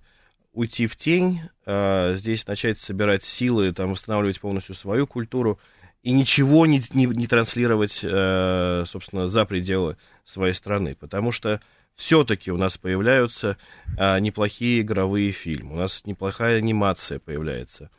уйти 0.53 0.87
в 0.87 0.95
тень, 0.95 1.41
э, 1.65 2.15
здесь 2.15 2.47
начать 2.47 2.79
собирать 2.79 3.25
силы, 3.25 3.73
там, 3.73 3.91
восстанавливать 3.91 4.39
полностью 4.39 4.75
свою 4.75 5.07
культуру 5.07 5.59
и 6.03 6.11
ничего 6.11 6.65
не, 6.65 6.81
не, 6.93 7.05
не 7.05 7.27
транслировать, 7.27 7.99
э, 8.01 8.85
собственно, 8.87 9.27
за 9.27 9.43
пределы 9.43 9.97
своей 10.23 10.53
страны. 10.53 10.95
Потому 10.95 11.33
что 11.33 11.59
все-таки 11.95 12.51
у 12.51 12.57
нас 12.57 12.77
появляются 12.77 13.57
а, 13.97 14.19
неплохие 14.19 14.81
игровые 14.81 15.31
фильмы, 15.31 15.73
у 15.73 15.77
нас 15.77 16.05
неплохая 16.05 16.57
анимация 16.57 17.19
появляется. 17.19 17.89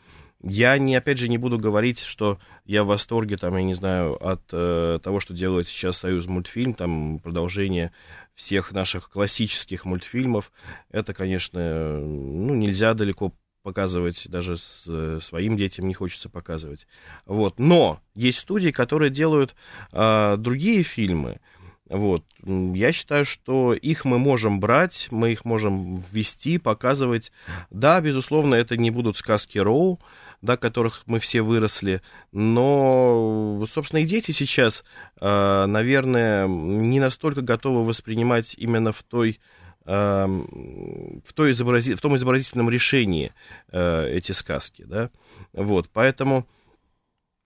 Я, 0.42 0.76
не, 0.78 0.94
опять 0.94 1.18
же, 1.18 1.28
не 1.28 1.38
буду 1.38 1.58
говорить, 1.58 2.00
что 2.00 2.38
я 2.66 2.84
в 2.84 2.88
восторге, 2.88 3.36
там, 3.36 3.56
я 3.56 3.62
не 3.62 3.74
знаю, 3.74 4.14
от 4.22 4.42
э, 4.52 5.00
того, 5.02 5.18
что 5.18 5.32
делает 5.32 5.66
сейчас 5.66 5.96
Союз 5.96 6.26
мультфильм, 6.26 6.74
там, 6.74 7.18
продолжение 7.20 7.90
всех 8.34 8.72
наших 8.72 9.10
классических 9.10 9.86
мультфильмов. 9.86 10.52
Это, 10.90 11.14
конечно, 11.14 11.98
ну, 11.98 12.54
нельзя 12.54 12.92
далеко 12.92 13.32
показывать, 13.62 14.28
даже 14.28 14.58
с, 14.58 14.84
э, 14.86 15.18
своим 15.20 15.56
детям 15.56 15.88
не 15.88 15.94
хочется 15.94 16.28
показывать. 16.28 16.86
Вот. 17.24 17.58
Но 17.58 18.00
есть 18.14 18.38
студии, 18.38 18.70
которые 18.70 19.10
делают 19.10 19.56
э, 19.90 20.36
другие 20.38 20.84
фильмы, 20.84 21.40
вот. 21.88 22.24
Я 22.44 22.92
считаю, 22.92 23.24
что 23.24 23.72
их 23.72 24.04
мы 24.04 24.18
можем 24.18 24.58
брать, 24.58 25.08
мы 25.10 25.32
их 25.32 25.44
можем 25.44 25.96
ввести, 25.96 26.58
показывать. 26.58 27.30
Да, 27.70 28.00
безусловно, 28.00 28.56
это 28.56 28.76
не 28.76 28.90
будут 28.90 29.16
сказки 29.16 29.58
Роу, 29.58 30.00
да, 30.42 30.56
которых 30.56 31.02
мы 31.06 31.20
все 31.20 31.42
выросли, 31.42 32.02
но, 32.32 33.64
собственно, 33.72 34.00
и 34.00 34.06
дети 34.06 34.32
сейчас, 34.32 34.84
а, 35.20 35.66
наверное, 35.66 36.46
не 36.46 37.00
настолько 37.00 37.40
готовы 37.40 37.84
воспринимать 37.84 38.54
именно 38.58 38.92
в 38.92 39.02
той 39.02 39.40
а, 39.84 40.26
в, 40.26 41.32
той 41.32 41.52
изобрази... 41.52 41.94
в 41.94 42.00
том 42.00 42.16
изобразительном 42.16 42.68
решении 42.68 43.32
а, 43.70 44.06
эти 44.06 44.32
сказки, 44.32 44.82
да, 44.82 45.10
вот, 45.52 45.88
поэтому 45.92 46.46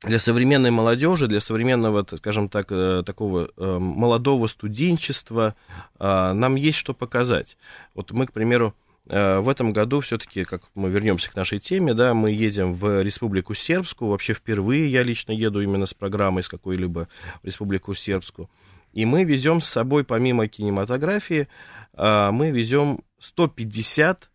для 0.03 0.19
современной 0.19 0.71
молодежи, 0.71 1.27
для 1.27 1.41
современного, 1.41 2.07
скажем 2.17 2.49
так, 2.49 2.69
э, 2.71 3.03
такого 3.05 3.51
э, 3.57 3.79
молодого 3.79 4.47
студенчества 4.47 5.55
э, 5.99 6.33
нам 6.33 6.55
есть 6.55 6.79
что 6.79 6.95
показать. 6.95 7.59
Вот 7.95 8.11
мы, 8.13 8.27
к 8.27 8.33
примеру, 8.33 8.75
в 9.07 9.51
этом 9.51 9.73
году 9.73 9.99
все-таки, 10.01 10.45
как 10.45 10.63
мы 10.77 10.89
вернемся 10.89 11.33
к 11.33 11.35
нашей 11.35 11.59
теме, 11.59 11.95
да, 11.95 12.15
мы 12.15 12.31
едем 12.31 12.75
в 12.75 13.03
Республику 13.03 13.55
Сербскую. 13.55 14.11
Вообще 14.11 14.35
впервые 14.35 14.89
я 14.89 15.03
лично 15.03 15.33
еду 15.33 15.61
именно 15.61 15.87
с 15.87 15.95
программой 15.95 16.45
с 16.45 16.49
какой-либо 16.49 17.09
в 17.43 17.45
Республику 17.45 17.93
Сербскую. 17.95 18.49
И 18.93 19.07
мы 19.07 19.25
везем 19.25 19.63
с 19.63 19.69
собой, 19.69 20.05
помимо 20.05 20.47
кинематографии, 20.47 21.49
мы 21.97 22.51
везем 22.53 23.01
150 23.19 24.31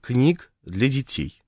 книг 0.00 0.50
для 0.64 0.88
детей. 0.88 1.42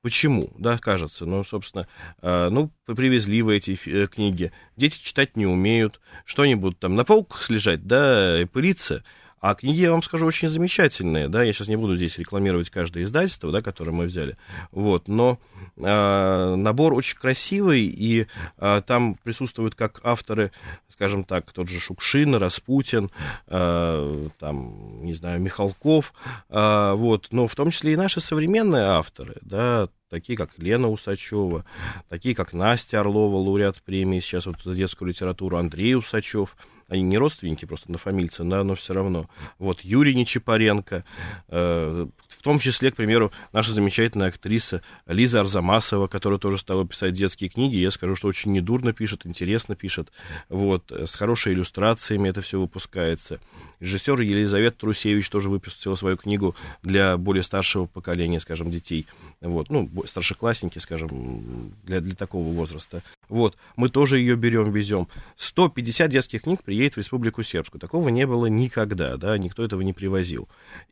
Почему, 0.00 0.52
да, 0.56 0.78
кажется, 0.78 1.26
ну, 1.26 1.42
собственно, 1.42 1.88
э, 2.22 2.48
ну, 2.50 2.70
привезли 2.86 3.42
вы 3.42 3.56
эти 3.56 3.76
э, 3.86 4.06
книги, 4.06 4.52
дети 4.76 5.02
читать 5.02 5.36
не 5.36 5.44
умеют, 5.44 6.00
что-нибудь 6.24 6.78
там? 6.78 6.94
На 6.94 7.04
полках 7.04 7.50
лежать, 7.50 7.84
да, 7.84 8.40
и 8.40 8.44
пылиться, 8.44 9.02
а 9.40 9.54
книги, 9.54 9.80
я 9.80 9.92
вам 9.92 10.02
скажу, 10.02 10.26
очень 10.26 10.48
замечательные, 10.48 11.28
да, 11.28 11.42
я 11.42 11.52
сейчас 11.52 11.68
не 11.68 11.76
буду 11.76 11.96
здесь 11.96 12.18
рекламировать 12.18 12.70
каждое 12.70 13.04
издательство, 13.04 13.52
да, 13.52 13.62
которое 13.62 13.92
мы 13.92 14.04
взяли, 14.04 14.36
вот, 14.72 15.08
но 15.08 15.38
э, 15.76 16.54
набор 16.56 16.94
очень 16.94 17.16
красивый, 17.16 17.82
и 17.82 18.26
э, 18.58 18.82
там 18.86 19.14
присутствуют 19.22 19.74
как 19.74 20.00
авторы, 20.04 20.52
скажем 20.88 21.24
так, 21.24 21.52
тот 21.52 21.68
же 21.68 21.80
Шукшин, 21.80 22.34
Распутин, 22.34 23.10
э, 23.46 24.28
там, 24.38 25.04
не 25.04 25.14
знаю, 25.14 25.40
Михалков, 25.40 26.12
э, 26.48 26.92
вот, 26.96 27.28
но 27.30 27.46
в 27.46 27.54
том 27.54 27.70
числе 27.70 27.92
и 27.92 27.96
наши 27.96 28.20
современные 28.20 28.84
авторы, 28.84 29.36
да, 29.42 29.88
такие 30.10 30.36
как 30.36 30.50
Лена 30.58 30.88
Усачева, 30.88 31.64
такие 32.08 32.34
как 32.34 32.52
Настя 32.52 33.00
Орлова, 33.00 33.36
лауреат 33.36 33.82
премии 33.82 34.20
сейчас 34.20 34.46
вот 34.46 34.56
за 34.62 34.74
детскую 34.74 35.08
литературу, 35.08 35.56
Андрей 35.56 35.94
Усачев, 35.94 36.56
они 36.88 37.02
не 37.02 37.18
родственники, 37.18 37.66
просто 37.66 37.92
на 37.92 37.98
да, 37.98 38.64
но 38.64 38.74
все 38.74 38.94
равно. 38.94 39.28
Вот 39.58 39.82
Юрий 39.82 40.14
Нечипаренко, 40.14 41.04
э, 41.48 42.06
в 42.28 42.42
том 42.42 42.58
числе, 42.58 42.90
к 42.90 42.96
примеру, 42.96 43.30
наша 43.52 43.72
замечательная 43.72 44.28
актриса 44.28 44.82
Лиза 45.06 45.40
Арзамасова, 45.40 46.06
которая 46.06 46.38
тоже 46.38 46.58
стала 46.58 46.86
писать 46.86 47.12
детские 47.12 47.50
книги. 47.50 47.76
Я 47.76 47.90
скажу, 47.90 48.16
что 48.16 48.28
очень 48.28 48.52
недурно 48.52 48.92
пишет, 48.92 49.26
интересно 49.26 49.76
пишет. 49.76 50.10
Вот, 50.48 50.90
с 50.90 51.14
хорошими 51.14 51.54
иллюстрациями 51.54 52.30
это 52.30 52.40
все 52.40 52.58
выпускается. 52.58 53.38
Режиссер 53.80 54.20
Елизавета 54.20 54.78
Трусевич 54.78 55.28
тоже 55.28 55.50
выпустила 55.50 55.94
свою 55.94 56.16
книгу 56.16 56.56
для 56.82 57.16
более 57.16 57.42
старшего 57.42 57.86
поколения, 57.86 58.40
скажем, 58.40 58.70
детей. 58.70 59.06
Вот, 59.40 59.70
ну, 59.70 59.88
старшеклассники, 60.06 60.80
скажем, 60.80 61.72
для, 61.84 62.00
для 62.00 62.16
такого 62.16 62.52
возраста. 62.52 63.02
Вот, 63.28 63.56
мы 63.76 63.88
тоже 63.88 64.18
ее 64.18 64.34
берем, 64.34 64.72
везем. 64.72 65.06
150 65.36 66.10
детских 66.10 66.42
книг 66.42 66.64
приедет 66.64 66.94
в 66.94 66.98
Республику 66.98 67.44
Сербскую. 67.44 67.80
Такого 67.80 68.08
не 68.08 68.26
было 68.26 68.46
никогда, 68.46 69.16
да, 69.16 69.38
никто 69.38 69.64
этого 69.64 69.82
не 69.82 69.92
привозил. 69.92 70.48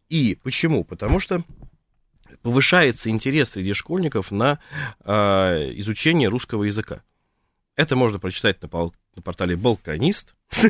И 0.08 0.38
почему? 0.42 0.84
Потому 0.84 1.18
что 1.18 1.42
повышается 2.42 3.10
интерес 3.10 3.50
среди 3.50 3.72
школьников 3.72 4.30
на 4.30 4.60
э, 5.04 5.72
изучение 5.76 6.28
русского 6.28 6.64
языка. 6.64 7.02
Это 7.76 7.94
можно 7.94 8.18
прочитать 8.18 8.60
на, 8.62 8.68
пол, 8.68 8.94
на 9.14 9.22
портале 9.22 9.54
«Балканист» 9.54 10.34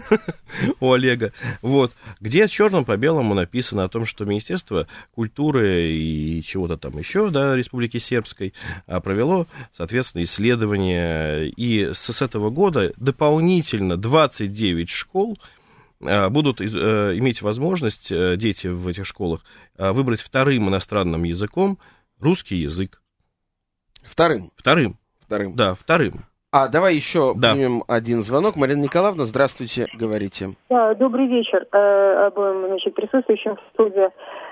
у 0.80 0.92
Олега, 0.92 1.32
вот, 1.62 1.92
где 2.18 2.48
черным 2.48 2.84
по 2.84 2.96
белому 2.96 3.32
написано 3.34 3.84
о 3.84 3.88
том, 3.88 4.06
что 4.06 4.24
Министерство 4.24 4.88
культуры 5.12 5.92
и 5.92 6.42
чего-то 6.42 6.76
там 6.76 6.98
еще, 6.98 7.30
да, 7.30 7.54
Республики 7.54 7.98
Сербской, 7.98 8.54
а, 8.86 9.00
провело, 9.00 9.46
соответственно, 9.76 10.24
исследование, 10.24 11.48
и 11.48 11.92
с, 11.94 12.12
с 12.12 12.22
этого 12.22 12.50
года 12.50 12.92
дополнительно 12.96 13.96
29 13.96 14.88
школ 14.88 15.38
а, 16.00 16.28
будут 16.28 16.60
э, 16.60 16.64
иметь 16.64 17.40
возможность, 17.40 18.10
э, 18.10 18.36
дети 18.36 18.66
в 18.66 18.88
этих 18.88 19.06
школах, 19.06 19.44
а, 19.76 19.92
выбрать 19.92 20.20
вторым 20.20 20.68
иностранным 20.68 21.22
языком 21.22 21.78
русский 22.18 22.56
язык. 22.56 23.00
Вторым? 24.02 24.50
Вторым. 24.56 24.98
Вторым. 25.20 25.54
Да, 25.54 25.74
вторым. 25.76 26.24
А, 26.56 26.68
давай 26.68 26.94
еще 26.94 27.34
да. 27.36 27.52
примем 27.52 27.82
один 27.86 28.22
звонок. 28.22 28.56
Марина 28.56 28.80
Николаевна, 28.80 29.24
здравствуйте, 29.24 29.88
говорите. 29.92 30.46
Да, 30.70 30.94
добрый 30.94 31.26
вечер 31.26 31.66
э, 31.70 32.26
обоим 32.28 32.66
значит, 32.68 32.94
присутствующим 32.94 33.56
в 33.56 33.60
студии. 33.74 34.08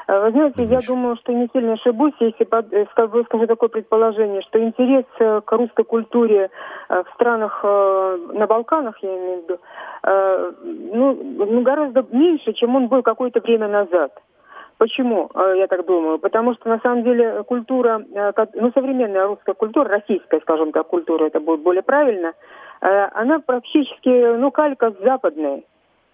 Э, 0.07 0.21
вы 0.25 0.33
знаете, 0.33 0.65
я 0.65 0.81
думаю, 0.87 1.17
что 1.17 1.33
не 1.33 1.49
сильно 1.55 1.73
ошибусь, 1.73 2.13
если 2.21 2.47
э, 2.47 2.87
скажу 2.91 3.47
такое 3.47 3.71
предположение, 3.71 4.43
что 4.43 4.63
интерес 4.63 5.07
э, 5.19 5.41
к 5.43 5.53
русской 5.53 5.85
культуре 5.85 6.51
в 6.91 7.07
странах 7.15 7.65
на 7.65 8.47
Балканах, 8.47 8.99
я 9.03 9.09
имею 9.09 9.41
в 9.41 9.45
виду, 9.45 9.59
ну, 10.93 11.47
ну 11.47 11.63
гораздо 11.63 12.05
меньше, 12.11 12.53
чем 12.53 12.77
он 12.77 12.89
был 12.89 13.03
какое-то 13.03 13.41
время 13.41 13.69
назад. 13.69 14.13
Почему 14.85 15.31
э, 15.35 15.55
я 15.61 15.67
так 15.67 15.87
думаю? 15.87 16.19
Потому 16.19 16.53
что 16.53 16.69
на 16.69 16.79
самом 16.81 17.05
деле 17.05 17.43
культура, 17.45 18.05
э, 18.15 18.33
ну 18.53 18.71
современная 18.75 19.29
русская 19.29 19.55
культура, 19.55 19.89
российская, 19.89 20.41
скажем 20.41 20.73
так, 20.73 20.87
культура, 20.89 21.25
это 21.25 21.41
будет 21.41 21.63
более 21.63 21.83
правильно, 21.83 22.35
э, 22.83 23.09
она 23.15 23.39
практически, 23.39 24.37
ну, 24.37 24.51
калька 24.51 24.91
с 24.91 25.03
западной. 25.03 25.65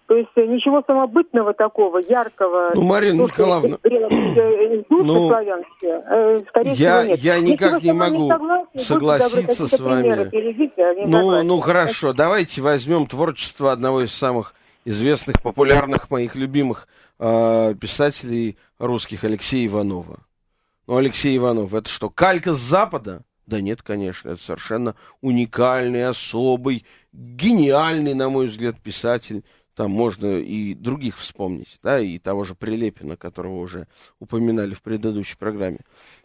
То 0.07 0.15
есть 0.15 0.29
ничего 0.37 0.81
самобытного 0.87 1.53
такого, 1.53 1.97
яркого. 1.97 2.71
Ну, 2.73 2.83
Марина 2.83 3.23
Николаевна, 3.23 3.77
ну, 4.89 5.31
я, 6.63 7.03
нет. 7.03 7.19
я 7.19 7.41
никак 7.41 7.83
не 7.83 7.91
могу 7.91 8.31
не 8.73 8.79
согласиться 8.79 9.67
с 9.67 9.77
вами. 9.81 10.29
Ну, 11.07 11.43
ну, 11.43 11.59
хорошо, 11.59 12.13
давайте 12.13 12.61
возьмем 12.61 13.05
творчество 13.05 13.73
одного 13.73 13.99
из 13.99 14.13
самых 14.13 14.53
известных, 14.85 15.41
популярных, 15.41 16.09
моих 16.09 16.35
любимых 16.35 16.87
э, 17.19 17.75
писателей 17.79 18.57
русских 18.79 19.23
Алексея 19.23 19.67
Иванова. 19.67 20.19
Ну, 20.87 20.97
Алексей 20.97 21.37
Иванов, 21.37 21.73
это 21.73 21.89
что, 21.89 22.09
калька 22.09 22.53
с 22.53 22.59
Запада? 22.59 23.23
Да 23.45 23.59
нет, 23.59 23.81
конечно, 23.81 24.29
это 24.29 24.41
совершенно 24.41 24.95
уникальный, 25.21 26.07
особый, 26.07 26.85
гениальный, 27.11 28.13
на 28.13 28.29
мой 28.29 28.47
взгляд, 28.47 28.79
писатель. 28.79 29.43
Там 29.75 29.91
можно 29.91 30.39
и 30.39 30.73
других 30.73 31.17
вспомнить, 31.17 31.79
да, 31.81 31.99
и 31.99 32.19
того 32.19 32.43
же 32.43 32.55
Прилепина, 32.55 33.15
которого 33.17 33.59
уже 33.59 33.87
упоминали 34.19 34.73
в 34.73 34.81
предыдущей 34.81 35.37
программе. 35.37 35.79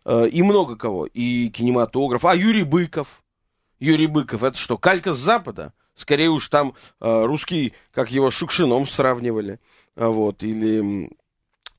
Э, 0.05 0.29
и 0.29 0.42
много 0.42 0.77
кого, 0.77 1.07
и 1.07 1.49
кинематограф. 1.51 2.25
А 2.25 2.35
Юрий 2.35 2.64
Быков. 2.64 3.23
Юрий 3.79 4.07
Быков, 4.07 4.42
это 4.42 4.59
что, 4.59 4.79
калька 4.79 5.12
с 5.12 5.19
Запада? 5.19 5.73
Скорее 5.97 6.29
уж 6.29 6.49
там 6.49 6.75
э, 7.01 7.25
русский, 7.25 7.73
как 7.93 8.11
его 8.11 8.31
Шукшином 8.31 8.87
сравнивали. 8.87 9.59
Вот, 9.97 10.43
или 10.43 11.11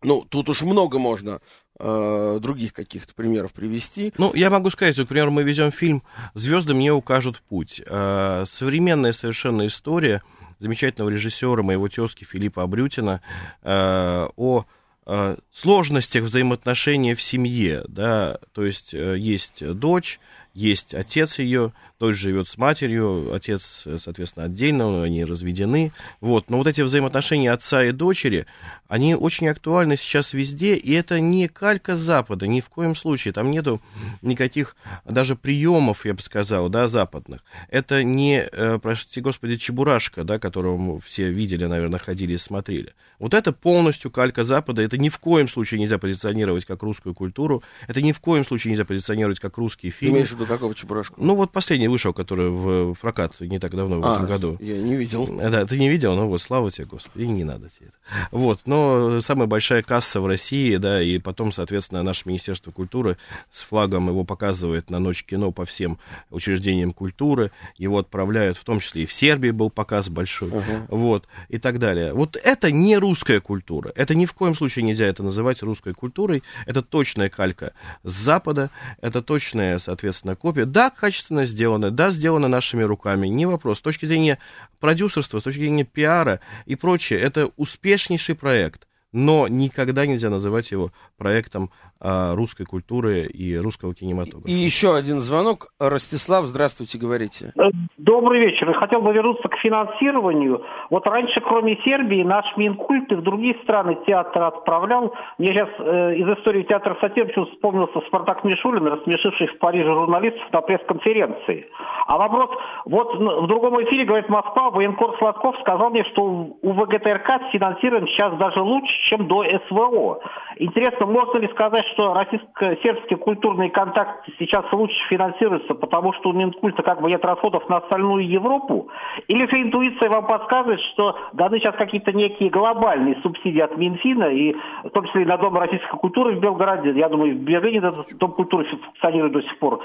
Ну, 0.04 0.26
тут 0.30 0.50
уж 0.50 0.64
много 0.64 1.00
можно 1.00 1.40
э, 1.80 2.40
других 2.42 2.74
каких-то 2.74 3.14
примеров 3.14 3.54
привести. 3.54 4.14
Ну, 4.18 4.34
я 4.34 4.50
могу 4.50 4.70
сказать, 4.72 4.98
например, 4.98 5.30
мы 5.30 5.44
везем 5.44 5.72
фильм 5.72 6.04
«Звезды 6.34 6.74
мне 6.74 6.92
укажут 6.92 7.42
путь». 7.48 7.82
Э, 7.86 8.46
современная 8.50 9.14
совершенно 9.14 9.68
история 9.68 10.24
замечательного 10.60 11.10
режиссера, 11.10 11.62
моего 11.62 11.88
тезки 11.88 12.24
Филиппа 12.24 12.64
Абрютина, 12.64 13.22
э, 13.62 14.28
о 14.36 14.66
э, 15.06 15.38
сложностях 15.54 16.24
взаимоотношений 16.24 17.14
в 17.14 17.22
семье, 17.22 17.84
да, 17.88 18.40
то 18.54 18.66
есть 18.66 18.94
э, 18.94 19.18
есть 19.18 19.66
дочь, 19.74 20.20
есть 20.54 20.94
отец 20.94 21.40
ее, 21.40 21.74
дочь 22.00 22.16
живет 22.16 22.48
с 22.48 22.58
матерью, 22.58 23.34
отец, 23.34 23.84
соответственно, 24.04 24.46
отдельно, 24.46 25.04
они 25.04 25.26
разведены. 25.26 25.92
Вот. 26.22 26.50
Но 26.50 26.58
вот 26.58 26.68
эти 26.68 26.82
взаимоотношения 26.82 27.52
отца 27.52 27.84
и 27.84 27.92
дочери, 27.92 28.46
они 28.88 29.16
очень 29.16 29.48
актуальны 29.50 29.98
сейчас 29.98 30.34
везде, 30.34 30.76
и 30.76 30.94
это 30.94 31.20
не 31.20 31.48
калька 31.48 31.98
Запада, 31.98 32.48
ни 32.48 32.62
в 32.62 32.70
коем 32.70 32.96
случае. 32.96 33.34
Там 33.34 33.52
нету 33.52 33.82
никаких 34.22 34.76
даже 35.06 35.36
приемов, 35.36 36.06
я 36.06 36.14
бы 36.14 36.22
сказал, 36.22 36.70
да, 36.70 36.88
западных. 36.88 37.44
Это 37.70 38.04
не, 38.04 38.48
э, 38.52 38.80
простите 38.82 39.22
господи, 39.22 39.58
Чебурашка, 39.58 40.24
да, 40.24 40.40
которого 40.40 41.00
все 41.02 41.30
видели, 41.32 41.66
наверное, 41.66 42.00
ходили 42.00 42.34
и 42.34 42.38
смотрели. 42.38 42.94
Вот 43.20 43.34
это 43.34 43.52
полностью 43.52 44.12
калька 44.12 44.44
Запада, 44.44 44.84
это 44.84 44.98
ни 44.98 45.10
в 45.10 45.18
коем 45.18 45.50
случае 45.50 45.80
нельзя 45.80 45.98
позиционировать 45.98 46.66
как 46.66 46.84
русскую 46.84 47.16
культуру, 47.16 47.64
это 47.88 48.02
ни 48.02 48.12
в 48.12 48.20
коем 48.20 48.46
случае 48.46 48.72
нельзя 48.72 48.86
позиционировать 48.86 49.40
как 49.40 49.58
русский 49.58 49.90
фильм. 49.90 50.12
Ты 50.12 50.18
имеешь 50.18 50.30
в 50.30 50.36
виду 50.36 50.46
какого 50.46 50.76
Чебурашку? 50.76 51.16
Ну, 51.24 51.34
вот 51.34 51.52
последний 51.52 51.87
вышел, 51.88 52.14
который 52.14 52.50
в 52.50 52.96
прокат 52.96 53.34
не 53.40 53.60
так 53.60 53.76
давно, 53.76 54.00
в 54.00 54.06
а, 54.06 54.16
этом 54.16 54.28
году. 54.28 54.58
я 54.60 54.78
не 54.78 54.96
видел. 54.96 55.28
Да, 55.28 55.66
ты 55.66 55.80
не 55.80 55.90
видел, 55.90 56.16
ну 56.16 56.28
вот, 56.28 56.42
слава 56.42 56.72
тебе, 56.72 56.86
Господи, 56.86 57.24
не 57.24 57.44
надо 57.44 57.70
тебе 57.70 57.88
это. 57.88 58.28
Вот, 58.32 58.62
но 58.66 59.22
самая 59.22 59.48
большая 59.48 59.84
касса 59.84 60.22
в 60.22 60.28
России, 60.28 60.78
да, 60.78 61.02
и 61.02 61.20
потом, 61.20 61.52
соответственно, 61.52 62.04
наше 62.04 62.24
Министерство 62.26 62.72
культуры 62.72 63.18
с 63.52 63.62
флагом 63.62 64.08
его 64.10 64.24
показывает 64.24 64.90
на 64.90 65.00
Ночь 65.00 65.24
кино 65.24 65.52
по 65.52 65.66
всем 65.66 66.00
учреждениям 66.32 66.92
культуры, 66.92 67.52
его 67.78 68.00
отправляют, 68.00 68.58
в 68.58 68.64
том 68.64 68.80
числе 68.80 69.04
и 69.04 69.06
в 69.06 69.14
Сербии 69.14 69.52
был 69.52 69.70
показ 69.70 70.10
большой, 70.10 70.50
uh-huh. 70.50 70.88
вот, 70.90 71.28
и 71.50 71.58
так 71.58 71.80
далее. 71.80 72.14
Вот 72.14 72.36
это 72.36 72.72
не 72.72 72.98
русская 72.98 73.40
культура, 73.40 73.92
это 73.96 74.16
ни 74.16 74.26
в 74.26 74.34
коем 74.34 74.56
случае 74.56 74.84
нельзя 74.84 75.06
это 75.06 75.24
называть 75.24 75.62
русской 75.62 75.94
культурой, 75.94 76.44
это 76.66 76.82
точная 76.82 77.30
калька 77.30 77.74
с 78.04 78.14
Запада, 78.14 78.70
это 79.02 79.22
точная, 79.22 79.80
соответственно, 79.80 80.36
копия. 80.36 80.66
Да, 80.66 80.90
качественно 80.90 81.46
сделано, 81.46 81.77
да, 81.78 82.12
сделано 82.12 82.48
нашими 82.48 82.84
руками, 82.84 83.28
не 83.28 83.46
вопрос. 83.46 83.80
С 83.80 83.82
точки 83.82 84.06
зрения 84.06 84.40
продюсерства, 84.80 85.40
с 85.40 85.44
точки 85.44 85.60
зрения 85.60 85.84
пиара 85.84 86.40
и 86.66 86.76
прочее, 86.76 87.20
это 87.20 87.52
успешнейший 87.58 88.36
проект 88.36 88.87
но 89.14 89.48
никогда 89.48 90.06
нельзя 90.06 90.30
называть 90.30 90.72
его 90.72 90.90
проектом 91.18 91.70
а, 92.00 92.36
русской 92.36 92.66
культуры 92.66 93.22
и 93.24 93.58
русского 93.58 93.94
кинематографа. 93.96 94.50
И 94.50 94.54
еще 94.54 94.96
один 94.96 95.18
звонок. 95.18 95.68
Ростислав, 95.80 96.46
здравствуйте, 96.46 96.98
говорите. 96.98 97.54
Э, 97.58 97.70
добрый 97.98 98.42
вечер. 98.42 98.70
Я 98.70 98.76
хотел 98.76 99.02
бы 99.02 99.14
вернуться 99.14 99.48
к 99.48 99.58
финансированию. 99.58 100.64
Вот 100.90 101.08
раньше, 101.08 101.40
кроме 101.42 101.78
Сербии, 101.86 102.24
наш 102.24 102.46
Минкульт 102.58 103.12
и 103.12 103.16
в 103.16 103.24
другие 103.24 103.56
страны 103.64 103.98
театр 104.06 104.44
отправлял. 104.44 105.14
Мне 105.38 105.48
сейчас 105.48 105.70
э, 105.80 106.16
из 106.16 106.38
истории 106.38 106.64
театра 106.64 106.98
сатир 107.02 107.32
вспомнился 107.54 108.02
Спартак 108.08 108.44
Мишулин, 108.44 108.86
рассмешивший 108.86 109.48
в 109.48 109.58
Париже 109.60 109.92
журналистов 109.92 110.52
на 110.52 110.62
пресс-конференции. 110.62 111.68
А 112.08 112.18
вопрос, 112.18 112.50
вот 112.86 113.16
в 113.16 113.48
другом 113.48 113.82
эфире, 113.84 114.06
говорит 114.06 114.30
Москва, 114.30 114.70
военкор 114.70 115.18
Сладков 115.18 115.56
сказал 115.62 115.90
мне, 115.90 116.04
что 116.12 116.24
у 116.24 116.72
ВГТРК 116.74 117.52
финансируем 117.52 118.08
сейчас 118.08 118.38
даже 118.38 118.62
лучше, 118.62 118.97
чем 119.06 119.28
до 119.28 119.44
СВО. 119.44 120.20
Интересно, 120.58 121.06
можно 121.06 121.40
ли 121.40 121.48
сказать, 121.50 121.86
что 121.94 122.14
российско-сербский 122.14 123.16
культурный 123.16 123.70
контакт 123.70 124.28
сейчас 124.40 124.66
лучше 124.72 124.96
финансируется, 125.10 125.76
потому 125.76 126.14
что 126.14 126.30
у 126.30 126.34
Минкульта 126.34 126.84
как 126.84 127.02
бы 127.02 127.10
нет 127.10 127.24
расходов 127.24 127.68
на 127.70 127.78
остальную 127.78 128.28
Европу? 128.28 128.90
Или 129.28 129.48
же 129.48 129.62
интуиция 129.62 130.10
вам 130.10 130.26
подсказывает, 130.26 130.80
что 130.94 131.16
даны 131.34 131.60
сейчас 131.60 131.76
какие-то 131.76 132.12
некие 132.12 132.50
глобальные 132.50 133.20
субсидии 133.22 133.62
от 133.62 133.78
Минфина, 133.78 134.26
и 134.26 134.56
в 134.84 134.90
том 134.90 135.06
числе 135.06 135.24
и 135.24 135.26
на 135.26 135.38
Дом 135.38 135.56
российской 135.56 135.98
культуры 135.98 136.36
в 136.36 136.40
Белгороде, 136.40 136.92
я 136.92 137.10
думаю, 137.10 137.36
в 137.36 137.40
Берлине 137.40 137.78
этот 137.80 138.18
Дом 138.18 138.32
культуры 138.32 138.66
функционирует 138.66 139.34
до 139.34 139.42
сих 139.42 139.60
пор. 139.60 139.82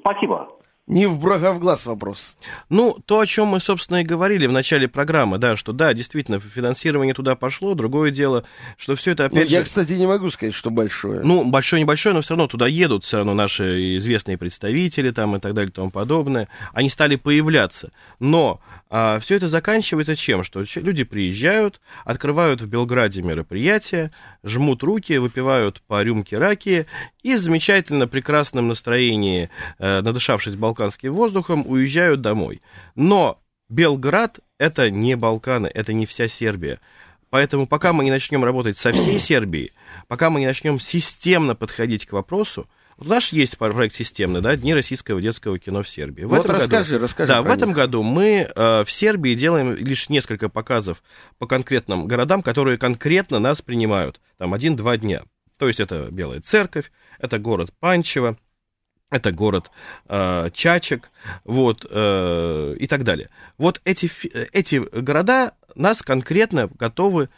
Спасибо. 0.00 0.48
Не 0.86 1.06
в 1.06 1.18
бровь, 1.18 1.42
а 1.42 1.50
в 1.50 1.58
глаз 1.58 1.84
вопрос. 1.84 2.36
Ну, 2.68 2.96
то, 3.06 3.18
о 3.18 3.26
чем 3.26 3.48
мы, 3.48 3.60
собственно, 3.60 4.02
и 4.02 4.04
говорили 4.04 4.46
в 4.46 4.52
начале 4.52 4.86
программы, 4.86 5.38
да, 5.38 5.56
что 5.56 5.72
да, 5.72 5.92
действительно, 5.92 6.38
финансирование 6.38 7.12
туда 7.12 7.34
пошло. 7.34 7.74
Другое 7.74 8.12
дело, 8.12 8.44
что 8.78 8.94
все 8.94 9.10
это 9.10 9.24
опять 9.24 9.40
Нет, 9.40 9.48
же... 9.48 9.54
Я, 9.56 9.62
кстати, 9.64 9.94
не 9.94 10.06
могу 10.06 10.30
сказать, 10.30 10.54
что 10.54 10.70
большое. 10.70 11.22
Ну, 11.24 11.44
большое, 11.44 11.82
небольшое, 11.82 12.14
но 12.14 12.22
все 12.22 12.34
равно 12.34 12.46
туда 12.46 12.68
едут 12.68 13.02
все 13.02 13.16
равно 13.16 13.34
наши 13.34 13.96
известные 13.96 14.38
представители 14.38 15.10
там 15.10 15.34
и 15.34 15.40
так 15.40 15.54
далее 15.54 15.70
и 15.70 15.72
тому 15.72 15.90
подобное. 15.90 16.46
Они 16.72 16.88
стали 16.88 17.16
появляться. 17.16 17.90
Но 18.20 18.60
а, 18.88 19.18
все 19.18 19.34
это 19.34 19.48
заканчивается 19.48 20.14
чем? 20.14 20.44
Что 20.44 20.62
люди 20.76 21.02
приезжают, 21.02 21.80
открывают 22.04 22.60
в 22.60 22.68
Белграде 22.68 23.22
мероприятия, 23.22 24.12
жмут 24.44 24.84
руки, 24.84 25.18
выпивают 25.18 25.82
по 25.88 26.00
рюмке 26.00 26.38
раки 26.38 26.86
и 27.24 27.34
замечательно 27.34 28.06
прекрасном 28.06 28.68
настроении, 28.68 29.50
э, 29.80 30.00
надышавшись 30.00 30.54
балконом, 30.54 30.75
балканским 30.76 31.12
воздухом, 31.12 31.64
уезжают 31.66 32.20
домой. 32.20 32.60
Но 32.94 33.40
Белград 33.68 34.40
это 34.58 34.90
не 34.90 35.16
Балканы, 35.16 35.70
это 35.72 35.92
не 35.92 36.06
вся 36.06 36.28
Сербия. 36.28 36.78
Поэтому 37.30 37.66
пока 37.66 37.92
мы 37.92 38.04
не 38.04 38.10
начнем 38.10 38.44
работать 38.44 38.78
со 38.78 38.92
всей 38.92 39.18
Сербией, 39.18 39.72
пока 40.06 40.30
мы 40.30 40.40
не 40.40 40.46
начнем 40.46 40.78
системно 40.78 41.54
подходить 41.54 42.06
к 42.06 42.12
вопросу, 42.12 42.68
вот 42.96 43.08
наш 43.08 43.32
есть 43.32 43.58
проект 43.58 43.94
системный, 43.94 44.40
да, 44.40 44.56
Дни 44.56 44.72
российского 44.72 45.20
детского 45.20 45.58
кино 45.58 45.82
в 45.82 45.88
Сербии. 45.88 46.22
В 46.22 46.28
вот 46.28 46.40
этом 46.40 46.56
расскажи, 46.56 46.92
году, 46.92 47.04
расскажи. 47.04 47.32
Да, 47.32 47.42
в 47.42 47.50
этом 47.50 47.70
них. 47.70 47.76
году 47.76 48.02
мы 48.02 48.48
э, 48.54 48.84
в 48.84 48.90
Сербии 48.90 49.34
делаем 49.34 49.74
лишь 49.74 50.08
несколько 50.08 50.48
показов 50.48 51.02
по 51.38 51.46
конкретным 51.46 52.06
городам, 52.06 52.40
которые 52.40 52.78
конкретно 52.78 53.38
нас 53.38 53.60
принимают. 53.60 54.20
Там 54.38 54.54
один-два 54.54 54.96
дня. 54.96 55.24
То 55.58 55.66
есть 55.68 55.80
это 55.80 56.08
Белая 56.10 56.40
Церковь, 56.40 56.90
это 57.18 57.38
город 57.38 57.70
Панчево, 57.80 58.38
это 59.10 59.32
город 59.32 59.70
э, 60.08 60.50
Чачек, 60.52 61.10
вот, 61.44 61.86
э, 61.88 62.76
и 62.78 62.86
так 62.86 63.04
далее. 63.04 63.30
Вот 63.56 63.80
эти, 63.84 64.10
эти 64.52 64.76
города 64.76 65.52
нас 65.74 66.02
конкретно 66.02 66.68
готовы 66.78 67.28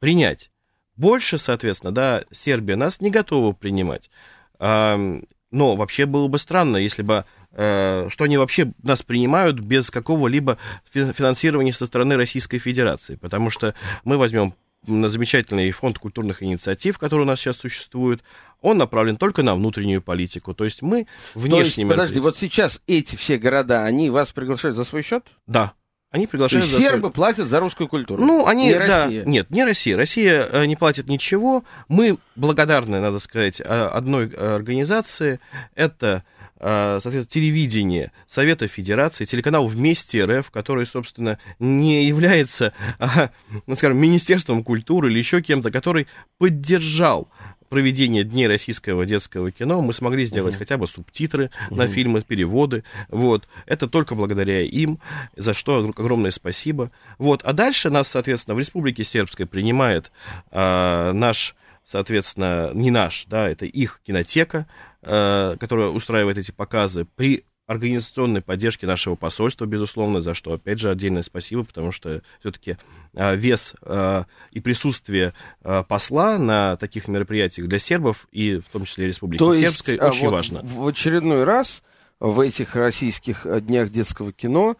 принять. 0.00 0.50
Больше, 0.96 1.38
соответственно, 1.38 1.92
да, 1.92 2.24
Сербия 2.32 2.76
нас 2.76 3.00
не 3.00 3.10
готова 3.10 3.52
принимать. 3.52 4.10
Э, 4.58 5.20
но 5.52 5.76
вообще 5.76 6.06
было 6.06 6.28
бы 6.28 6.38
странно, 6.38 6.78
если 6.78 7.02
бы, 7.02 7.24
э, 7.52 8.08
что 8.08 8.24
они 8.24 8.38
вообще 8.38 8.72
нас 8.82 9.02
принимают 9.02 9.60
без 9.60 9.90
какого-либо 9.90 10.58
финансирования 10.92 11.72
со 11.72 11.86
стороны 11.86 12.16
Российской 12.16 12.58
Федерации. 12.58 13.16
Потому 13.16 13.50
что 13.50 13.74
мы 14.04 14.16
возьмем 14.16 14.54
на 14.86 15.08
замечательный 15.08 15.70
фонд 15.70 15.98
культурных 15.98 16.42
инициатив, 16.42 16.98
который 16.98 17.22
у 17.22 17.26
нас 17.26 17.40
сейчас 17.40 17.56
существует, 17.56 18.22
он 18.60 18.78
направлен 18.78 19.16
только 19.16 19.42
на 19.42 19.54
внутреннюю 19.54 20.02
политику. 20.02 20.54
То 20.54 20.64
есть 20.64 20.82
мы 20.82 21.06
внешне... 21.34 21.86
подожди, 21.86 22.20
вот 22.20 22.36
сейчас 22.36 22.80
эти 22.86 23.16
все 23.16 23.38
города, 23.38 23.84
они 23.84 24.10
вас 24.10 24.32
приглашают 24.32 24.76
за 24.76 24.84
свой 24.84 25.02
счет? 25.02 25.26
Да. 25.46 25.72
Они 26.10 26.26
приглашают... 26.26 26.66
То 26.66 26.70
есть 26.70 26.82
сербы 26.82 27.00
свой... 27.08 27.12
платят 27.12 27.48
за 27.48 27.58
русскую 27.58 27.88
культуру? 27.88 28.22
Ну, 28.22 28.46
они... 28.46 28.66
Не 28.66 28.74
да, 28.74 29.04
Россия? 29.04 29.24
Нет, 29.24 29.50
не 29.50 29.64
Россия. 29.64 29.96
Россия 29.96 30.46
э, 30.50 30.66
не 30.66 30.76
платит 30.76 31.08
ничего. 31.08 31.64
Мы 31.88 32.18
благодарны, 32.36 33.00
надо 33.00 33.18
сказать, 33.18 33.60
одной 33.62 34.26
организации. 34.26 35.40
Это, 35.74 36.22
э, 36.38 36.41
соответственно, 36.62 37.24
телевидение 37.24 38.12
Совета 38.28 38.68
Федерации, 38.68 39.24
телеканал 39.24 39.66
«Вместе 39.66 40.24
РФ», 40.24 40.50
который, 40.50 40.86
собственно, 40.86 41.38
не 41.58 42.06
является, 42.06 42.72
а, 42.98 43.30
ну, 43.66 43.74
скажем, 43.74 43.98
Министерством 43.98 44.62
культуры 44.62 45.10
или 45.10 45.18
еще 45.18 45.42
кем-то, 45.42 45.70
который 45.70 46.06
поддержал 46.38 47.28
проведения 47.72 48.22
Дней 48.22 48.46
российского 48.46 49.06
детского 49.06 49.50
кино 49.50 49.80
мы 49.80 49.94
смогли 49.94 50.26
сделать 50.26 50.54
uh-huh. 50.54 50.58
хотя 50.58 50.76
бы 50.76 50.86
субтитры 50.86 51.46
uh-huh. 51.70 51.74
на 51.74 51.86
фильмы, 51.86 52.20
переводы. 52.20 52.84
Вот. 53.08 53.48
Это 53.64 53.88
только 53.88 54.14
благодаря 54.14 54.60
им, 54.60 54.98
за 55.36 55.54
что 55.54 55.78
огромное 55.78 56.32
спасибо. 56.32 56.90
Вот. 57.16 57.42
А 57.44 57.54
дальше 57.54 57.88
нас, 57.88 58.08
соответственно, 58.08 58.56
в 58.56 58.58
Республике 58.58 59.04
Сербской 59.04 59.46
принимает 59.46 60.12
а, 60.50 61.14
наш 61.14 61.56
соответственно, 61.92 62.70
не 62.72 62.90
наш, 62.90 63.26
да, 63.26 63.48
это 63.48 63.66
их 63.66 64.00
кинотека, 64.02 64.66
э, 65.02 65.56
которая 65.60 65.88
устраивает 65.88 66.38
эти 66.38 66.50
показы 66.50 67.04
при 67.04 67.44
организационной 67.66 68.40
поддержки 68.40 68.86
нашего 68.86 69.14
посольства, 69.14 69.66
безусловно, 69.66 70.22
за 70.22 70.34
что, 70.34 70.54
опять 70.54 70.78
же, 70.78 70.90
отдельное 70.90 71.22
спасибо, 71.22 71.64
потому 71.64 71.92
что 71.92 72.22
все-таки 72.40 72.76
а, 73.14 73.34
вес 73.34 73.74
а, 73.82 74.26
и 74.50 74.60
присутствие 74.60 75.32
а, 75.62 75.82
посла 75.82 76.38
на 76.38 76.76
таких 76.76 77.08
мероприятиях 77.08 77.68
для 77.68 77.78
сербов, 77.78 78.26
и 78.32 78.56
в 78.56 78.68
том 78.72 78.84
числе 78.84 79.06
Республики 79.06 79.38
То 79.38 79.54
Сербской, 79.54 79.94
есть, 79.94 80.02
очень 80.02 80.24
вот 80.24 80.32
важно. 80.32 80.60
В 80.62 80.86
очередной 80.86 81.44
раз 81.44 81.82
в 82.18 82.40
этих 82.40 82.74
российских 82.74 83.46
днях 83.64 83.90
детского 83.90 84.32
кино 84.32 84.76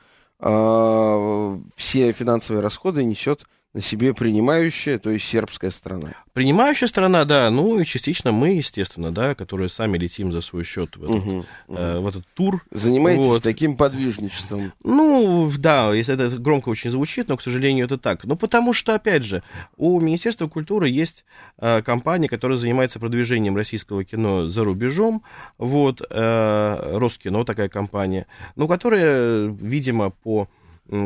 все 1.77 2.13
финансовые 2.13 2.63
расходы 2.63 3.05
несет 3.05 3.45
на 3.75 3.81
себе 3.81 4.13
принимающая, 4.13 4.99
то 4.99 5.11
есть 5.11 5.25
сербская 5.25 5.71
страна. 5.71 6.13
Принимающая 6.35 6.87
страна, 6.87 7.25
да, 7.25 7.51
ну 7.51 7.79
и 7.79 7.87
частично 7.87 8.31
мы, 8.31 8.51
естественно, 8.51 9.13
да, 9.13 9.35
которые 9.35 9.71
сами 9.71 9.97
летим 9.97 10.31
за 10.31 10.43
свой 10.43 10.65
счет 10.65 10.97
в 10.97 11.05
этот, 11.05 11.17
угу, 11.17 11.31
угу. 11.39 11.47
Э, 11.69 11.99
в 11.99 12.07
этот 12.07 12.27
тур. 12.35 12.63
Занимаетесь 12.71 13.25
вот. 13.25 13.43
таким 13.43 13.79
подвижничеством. 13.79 14.73
Ну, 14.85 15.51
да, 15.57 15.93
если 15.95 16.15
это 16.15 16.37
громко 16.37 16.69
очень 16.69 16.91
звучит, 16.91 17.29
но, 17.29 17.39
к 17.39 17.43
сожалению, 17.43 17.87
это 17.87 17.97
так. 17.97 18.25
Ну, 18.25 18.37
потому 18.37 18.75
что, 18.75 18.95
опять 18.95 19.25
же, 19.25 19.43
у 19.79 19.99
Министерства 20.01 20.49
культуры 20.49 20.91
есть 20.91 21.25
э, 21.59 21.81
компания, 21.81 22.29
которая 22.29 22.59
занимается 22.59 23.01
продвижением 23.01 23.57
российского 23.57 24.05
кино 24.05 24.49
за 24.49 24.65
рубежом, 24.65 25.23
вот, 25.57 26.03
э, 26.09 26.99
Роскино 26.99 27.45
такая 27.45 27.71
компания, 27.71 28.27
ну, 28.55 28.69
которая, 28.69 29.47
видимо, 29.47 30.11
по 30.11 30.49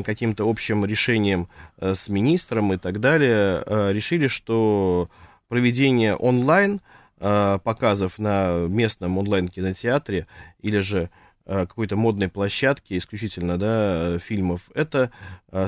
каким-то 0.05 0.49
общим 0.49 0.85
решением 0.85 1.49
э, 1.79 1.95
с 1.95 2.09
министром 2.09 2.73
и 2.73 2.77
так 2.77 3.01
далее, 3.01 3.63
э, 3.65 3.93
решили, 3.93 4.27
что 4.27 5.09
проведение 5.49 6.17
онлайн 6.17 6.81
э, 7.19 7.59
показов 7.63 8.19
на 8.19 8.67
местном 8.67 9.19
онлайн-кинотеатре 9.19 10.27
или 10.61 10.79
же 10.79 11.11
какой-то 11.49 11.95
модной 11.95 12.29
площадке 12.29 12.99
исключительно, 12.99 13.57
да, 13.57 14.19
фильмов, 14.19 14.63
это 14.75 15.13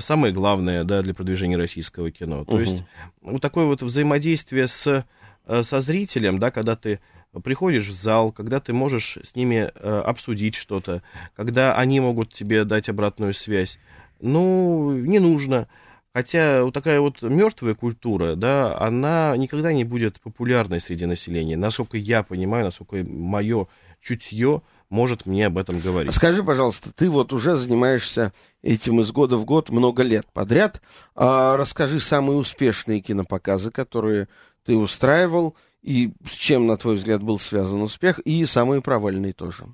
самое 0.00 0.34
главное, 0.34 0.82
да, 0.82 1.02
для 1.02 1.14
продвижения 1.14 1.56
российского 1.56 2.10
кино. 2.10 2.44
То 2.44 2.58
есть 2.58 2.82
вот 3.20 3.40
такое 3.40 3.66
вот 3.66 3.80
взаимодействие 3.82 4.66
с, 4.66 5.06
со 5.46 5.78
зрителем, 5.78 6.40
да, 6.40 6.50
когда 6.50 6.74
ты 6.74 6.98
приходишь 7.44 7.86
в 7.86 7.94
зал, 7.94 8.32
когда 8.32 8.58
ты 8.58 8.72
можешь 8.72 9.18
с 9.22 9.36
ними 9.36 9.70
обсудить 9.80 10.56
что-то, 10.56 11.04
когда 11.36 11.76
они 11.76 12.00
могут 12.00 12.34
тебе 12.34 12.64
дать 12.64 12.88
обратную 12.88 13.32
связь, 13.32 13.78
ну, 14.20 14.92
не 14.92 15.18
нужно. 15.18 15.68
Хотя 16.14 16.64
вот 16.64 16.74
такая 16.74 17.00
вот 17.00 17.22
мертвая 17.22 17.74
культура, 17.74 18.34
да, 18.34 18.76
она 18.80 19.36
никогда 19.36 19.72
не 19.72 19.84
будет 19.84 20.20
популярной 20.20 20.80
среди 20.80 21.06
населения. 21.06 21.56
Насколько 21.56 21.96
я 21.96 22.22
понимаю, 22.22 22.64
насколько 22.64 23.08
мое 23.08 23.68
чутье 24.00 24.62
может 24.90 25.26
мне 25.26 25.46
об 25.46 25.58
этом 25.58 25.78
говорить. 25.78 26.14
Скажи, 26.14 26.42
пожалуйста, 26.42 26.90
ты 26.92 27.10
вот 27.10 27.32
уже 27.32 27.56
занимаешься 27.56 28.32
этим 28.62 29.00
из 29.00 29.12
года 29.12 29.36
в 29.36 29.44
год 29.44 29.70
много 29.70 30.02
лет 30.02 30.26
подряд. 30.32 30.80
А, 31.14 31.56
расскажи 31.56 32.00
самые 32.00 32.38
успешные 32.38 33.00
кинопоказы, 33.00 33.70
которые 33.70 34.28
ты 34.64 34.76
устраивал, 34.76 35.56
и 35.82 36.12
с 36.26 36.32
чем, 36.32 36.66
на 36.66 36.76
твой 36.76 36.96
взгляд, 36.96 37.22
был 37.22 37.38
связан 37.38 37.82
успех, 37.82 38.18
и 38.20 38.44
самые 38.46 38.82
провальные 38.82 39.34
тоже. 39.34 39.66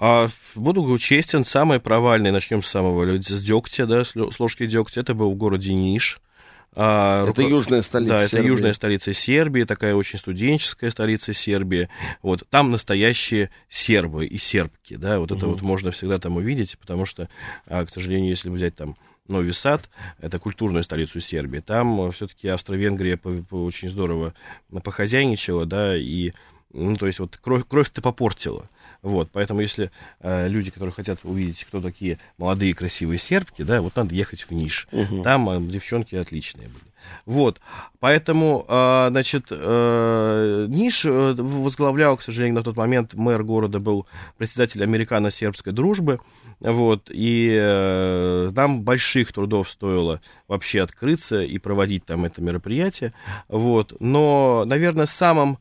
А, 0.00 0.28
буду 0.54 0.96
честен, 0.98 1.44
самое 1.44 1.80
провальное, 1.80 2.30
начнем 2.30 2.62
с 2.62 2.68
самого, 2.68 3.20
с 3.20 3.42
дегтя, 3.42 3.86
да, 3.86 4.04
с 4.04 4.14
ложки 4.38 4.66
дегтя, 4.66 5.00
это 5.00 5.14
был 5.14 5.32
в 5.32 5.34
городе 5.34 5.74
Ниш. 5.74 6.20
А, 6.74 7.22
это 7.22 7.42
руко... 7.42 7.42
южная 7.42 7.82
столица 7.82 8.12
Да, 8.12 8.28
Сербии. 8.28 8.38
это 8.38 8.48
южная 8.48 8.72
столица 8.74 9.12
Сербии, 9.12 9.64
такая 9.64 9.96
очень 9.96 10.18
студенческая 10.20 10.92
столица 10.92 11.32
Сербии. 11.32 11.88
Вот, 12.22 12.44
там 12.50 12.70
настоящие 12.70 13.50
сербы 13.68 14.26
и 14.26 14.38
сербки, 14.38 14.94
да, 14.94 15.18
вот 15.18 15.32
угу. 15.32 15.38
это 15.38 15.46
вот 15.48 15.62
можно 15.62 15.90
всегда 15.90 16.18
там 16.18 16.36
увидеть, 16.36 16.78
потому 16.78 17.04
что, 17.04 17.28
а, 17.66 17.84
к 17.84 17.90
сожалению, 17.90 18.30
если 18.30 18.50
взять 18.50 18.76
там 18.76 18.96
Нови 19.26 19.50
Сад, 19.50 19.90
это 20.20 20.38
культурную 20.38 20.84
столицу 20.84 21.20
Сербии, 21.20 21.58
там 21.58 22.12
все-таки 22.12 22.46
Австро-Венгрия 22.46 23.18
очень 23.50 23.90
здорово 23.90 24.32
похозяйничала, 24.84 25.66
да, 25.66 25.96
и, 25.96 26.32
ну, 26.72 26.96
то 26.96 27.08
есть 27.08 27.18
вот 27.18 27.36
кровь, 27.36 27.64
кровь-то 27.68 28.00
попортила. 28.00 28.70
Вот, 29.02 29.30
поэтому 29.32 29.60
если 29.60 29.90
э, 30.20 30.48
люди, 30.48 30.70
которые 30.70 30.92
хотят 30.92 31.20
увидеть, 31.22 31.64
кто 31.64 31.80
такие 31.80 32.18
молодые 32.36 32.74
красивые 32.74 33.18
сербки, 33.18 33.62
да, 33.62 33.80
вот 33.80 33.94
надо 33.94 34.14
ехать 34.14 34.42
в 34.42 34.50
Ниш. 34.50 34.88
Угу. 34.90 35.22
Там 35.22 35.48
э, 35.50 35.60
девчонки 35.70 36.16
отличные 36.16 36.68
были. 36.68 36.84
Вот, 37.26 37.60
поэтому, 38.00 38.64
э, 38.68 39.06
значит, 39.10 39.46
э, 39.50 40.66
Ниш 40.68 41.04
э, 41.04 41.34
возглавлял, 41.34 42.16
к 42.16 42.22
сожалению, 42.22 42.56
на 42.56 42.64
тот 42.64 42.76
момент 42.76 43.14
мэр 43.14 43.44
города 43.44 43.78
был 43.78 44.06
председатель 44.36 44.82
американо-сербской 44.82 45.72
дружбы, 45.72 46.20
вот, 46.58 47.08
и 47.08 47.56
э, 47.56 48.50
нам 48.52 48.82
больших 48.82 49.32
трудов 49.32 49.70
стоило 49.70 50.20
вообще 50.48 50.82
открыться 50.82 51.42
и 51.42 51.58
проводить 51.58 52.04
там 52.04 52.24
это 52.24 52.42
мероприятие, 52.42 53.12
вот, 53.48 53.94
но, 54.00 54.64
наверное, 54.66 55.06
самым 55.06 55.58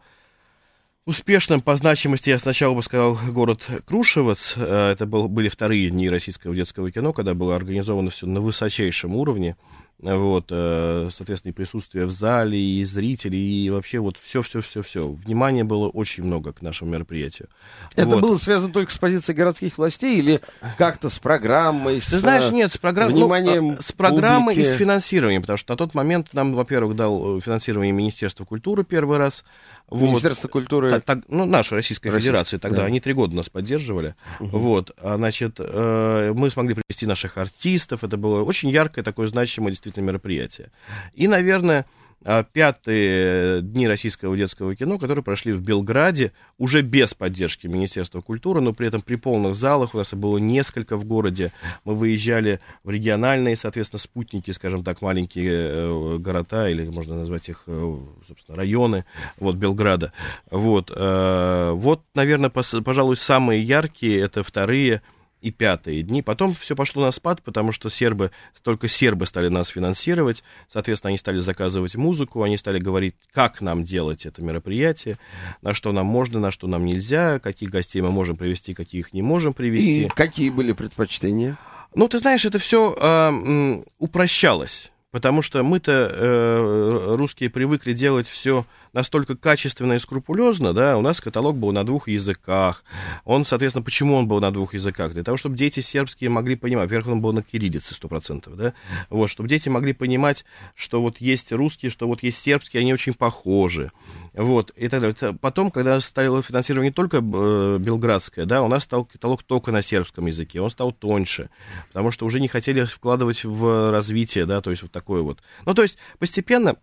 Успешным 1.08 1.62
по 1.62 1.74
значимости 1.78 2.30
я 2.30 2.38
сначала 2.38 2.74
бы 2.74 2.84
сказал 2.84 3.18
город 3.30 3.66
Крушевец. 3.86 4.56
Э, 4.58 4.92
это 4.92 5.06
был, 5.06 5.30
были 5.30 5.48
вторые 5.48 5.90
дни 5.90 6.10
российского 6.10 6.54
детского 6.54 6.92
кино, 6.92 7.14
когда 7.14 7.34
было 7.34 7.56
организовано 7.56 8.10
все 8.10 8.28
на 8.28 8.42
высочайшем 8.42 9.16
уровне. 9.16 9.56
Вот, 10.00 10.46
э, 10.52 11.10
соответственно, 11.12 11.52
и 11.52 11.56
присутствие 11.56 12.06
в 12.06 12.12
зале, 12.12 12.60
и 12.60 12.84
зрители, 12.84 13.36
и 13.36 13.70
вообще 13.72 13.98
вот 13.98 14.18
все-все-все-все. 14.22 15.08
Внимания 15.08 15.64
было 15.64 15.90
очень 15.90 16.24
много 16.24 16.54
к 16.54 16.62
нашему 16.62 16.92
мероприятию. 16.92 17.50
Это 17.96 18.12
вот. 18.12 18.22
было 18.22 18.38
связано 18.38 18.72
только 18.72 18.92
с 18.92 18.98
позицией 19.00 19.36
городских 19.36 19.80
властей 19.80 20.20
или 20.20 20.42
как-то 20.78 21.10
с 21.10 21.18
программой, 21.18 22.00
с 22.00 22.10
Ты 22.10 22.20
знаешь, 22.20 22.52
нет, 22.52 22.72
с, 22.72 22.78
программ... 22.78 23.12
вниманием 23.12 23.68
ну, 23.70 23.78
с 23.80 23.92
программой 23.92 24.54
публики. 24.54 24.70
и 24.70 24.76
с 24.76 24.78
финансированием, 24.78 25.42
потому 25.42 25.58
что 25.58 25.74
на 25.74 25.78
тот 25.78 25.96
момент 25.96 26.30
нам, 26.34 26.54
во-первых, 26.54 26.96
дал 26.96 27.42
финансирование 27.42 27.92
Министерства 27.92 28.46
культуры 28.46 28.84
первый 28.84 29.18
раз, 29.18 29.44
вот. 29.90 30.02
Министерство 30.02 30.48
культуры. 30.48 30.92
Так, 30.92 31.06
так, 31.06 31.20
ну, 31.28 31.46
наша 31.46 31.74
Российская 31.74 32.10
Российская, 32.10 32.32
Федерация 32.32 32.60
тогда, 32.60 32.82
да. 32.82 32.86
они 32.86 33.00
три 33.00 33.14
года 33.14 33.36
нас 33.36 33.50
поддерживали. 33.50 34.16
Угу. 34.40 34.58
Вот, 34.60 34.92
а, 34.98 35.16
значит, 35.16 35.56
э, 35.60 36.34
мы 36.36 36.52
смогли 36.52 36.76
привести 36.76 37.06
наших 37.06 37.38
артистов, 37.38 38.04
это 38.04 38.18
было 38.18 38.44
очень 38.44 38.70
яркое, 38.70 39.04
такое 39.04 39.28
значимое 39.28 39.72
действительно 39.72 39.87
мероприятие. 39.96 40.72
И, 41.14 41.28
наверное, 41.28 41.86
а, 42.26 42.44
пятые 42.44 43.62
дни 43.62 43.88
российского 43.88 44.36
детского 44.36 44.76
кино, 44.76 44.98
которые 44.98 45.24
прошли 45.24 45.54
в 45.54 45.62
Белграде, 45.62 46.34
уже 46.58 46.82
без 46.82 47.14
поддержки 47.14 47.68
Министерства 47.68 48.22
культуры, 48.22 48.60
но 48.60 48.74
при 48.74 48.88
этом 48.88 49.02
при 49.02 49.16
полных 49.16 49.56
залах, 49.56 49.94
у 49.94 49.98
нас 49.98 50.14
было 50.14 50.38
несколько 50.38 50.98
в 50.98 51.06
городе, 51.06 51.54
мы 51.86 51.94
выезжали 51.94 52.60
в 52.84 52.90
региональные, 52.90 53.56
соответственно, 53.56 54.00
спутники, 54.00 54.52
скажем 54.52 54.84
так, 54.84 55.02
маленькие 55.02 55.52
э, 55.52 56.18
города, 56.18 56.68
или 56.68 56.90
можно 56.90 57.16
назвать 57.16 57.50
их, 57.50 57.64
э, 57.68 57.98
собственно, 58.28 58.58
районы, 58.58 59.06
вот, 59.38 59.56
Белграда. 59.56 60.12
Вот, 60.50 60.92
э, 60.94 61.72
вот 61.76 62.02
наверное, 62.16 62.50
пожалуй, 62.50 63.16
самые 63.16 63.62
яркие, 63.62 64.20
это 64.20 64.44
вторые 64.44 65.02
и 65.48 65.52
пятые 65.52 66.04
дни. 66.04 66.22
Потом 66.22 66.54
все 66.54 66.76
пошло 66.76 67.06
на 67.06 67.12
спад, 67.12 67.42
потому 67.42 67.72
что 67.72 67.90
сербы, 67.90 68.32
только 68.64 68.88
сербы 68.88 69.26
стали 69.26 69.48
нас 69.48 69.70
финансировать, 69.70 70.44
соответственно, 70.72 71.10
они 71.10 71.18
стали 71.18 71.40
заказывать 71.40 71.96
музыку, 71.96 72.44
они 72.44 72.58
стали 72.58 72.80
говорить, 72.80 73.16
как 73.34 73.62
нам 73.62 73.84
делать 73.84 74.26
это 74.26 74.44
мероприятие, 74.44 75.18
на 75.62 75.74
что 75.74 75.92
нам 75.92 76.06
можно, 76.06 76.40
на 76.40 76.52
что 76.52 76.68
нам 76.68 76.86
нельзя, 76.86 77.40
каких 77.40 77.70
гостей 77.70 78.02
мы 78.02 78.12
можем 78.12 78.36
привести, 78.36 78.74
каких 78.74 79.14
не 79.14 79.22
можем 79.22 79.54
привести. 79.54 80.06
И 80.06 80.08
какие 80.10 80.50
были 80.50 80.74
предпочтения? 80.74 81.58
Ну, 81.96 82.08
ты 82.10 82.20
знаешь, 82.20 82.44
это 82.44 82.60
все 82.60 82.96
э, 83.00 83.84
упрощалось. 83.98 84.92
Потому 85.18 85.42
что 85.42 85.64
мы-то, 85.64 86.12
э, 86.14 87.16
русские, 87.16 87.50
привыкли 87.50 87.94
делать 87.94 88.28
все 88.28 88.68
настолько 88.94 89.36
качественно 89.36 89.94
и 89.94 90.00
скрупулезно, 90.00 90.74
да, 90.74 90.96
у 90.96 91.02
нас 91.02 91.22
каталог 91.22 91.58
был 91.58 91.72
на 91.72 91.84
двух 91.84 92.08
языках. 92.08 92.84
Он, 93.26 93.44
соответственно, 93.44 93.84
почему 93.84 94.16
он 94.16 94.28
был 94.28 94.40
на 94.40 94.52
двух 94.52 94.76
языках? 94.76 95.14
Для 95.14 95.24
того, 95.24 95.36
чтобы 95.36 95.58
дети 95.58 95.80
сербские 95.80 96.30
могли 96.30 96.56
понимать, 96.56 96.86
во-первых, 96.86 97.14
он 97.14 97.22
был 97.22 97.34
на 97.34 97.42
кириллице 97.42 97.96
сто 97.96 98.08
процентов, 98.08 98.58
да, 98.58 98.74
вот, 99.10 99.32
чтобы 99.32 99.50
дети 99.50 99.70
могли 99.70 99.94
понимать, 99.94 100.46
что 100.76 101.02
вот 101.02 101.18
есть 101.18 101.52
русские, 101.52 101.90
что 101.90 102.08
вот 102.08 102.22
есть 102.22 102.40
сербские, 102.40 102.82
они 102.82 102.94
очень 102.94 103.16
похожи, 103.16 103.92
вот, 104.38 104.72
и 104.76 104.88
так 104.88 105.02
далее. 105.02 105.38
Потом, 105.42 105.72
когда 105.72 106.00
стало 106.00 106.44
финансирование 106.44 106.92
не 106.92 106.94
только 106.94 107.18
э, 107.18 107.78
белградское, 107.80 108.46
да, 108.46 108.62
у 108.62 108.68
нас 108.68 108.84
стал 108.84 109.06
каталог 109.06 109.42
только 109.44 109.72
на 109.72 109.82
сербском 109.82 110.28
языке, 110.28 110.62
он 110.62 110.70
стал 110.70 110.92
тоньше, 110.92 111.50
потому 111.88 112.12
что 112.12 112.26
уже 112.26 112.40
не 112.40 112.48
хотели 112.48 112.84
вкладывать 112.84 113.44
в 113.44 113.92
развитие, 113.92 114.46
да, 114.46 114.62
то 114.62 114.70
есть 114.70 114.84
вот 114.84 114.92
такое 114.92 115.24
вот. 115.24 115.40
Ну, 115.66 115.74
то 115.74 115.82
есть 115.82 115.98
постепенно 116.20 116.76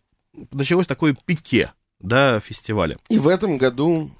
началось 0.50 0.86
такое 0.86 1.16
пике, 1.24 1.72
да, 2.00 2.40
фестиваля. 2.40 2.98
И 3.08 3.20
в 3.20 3.28
этом 3.28 3.56
году 3.56 4.10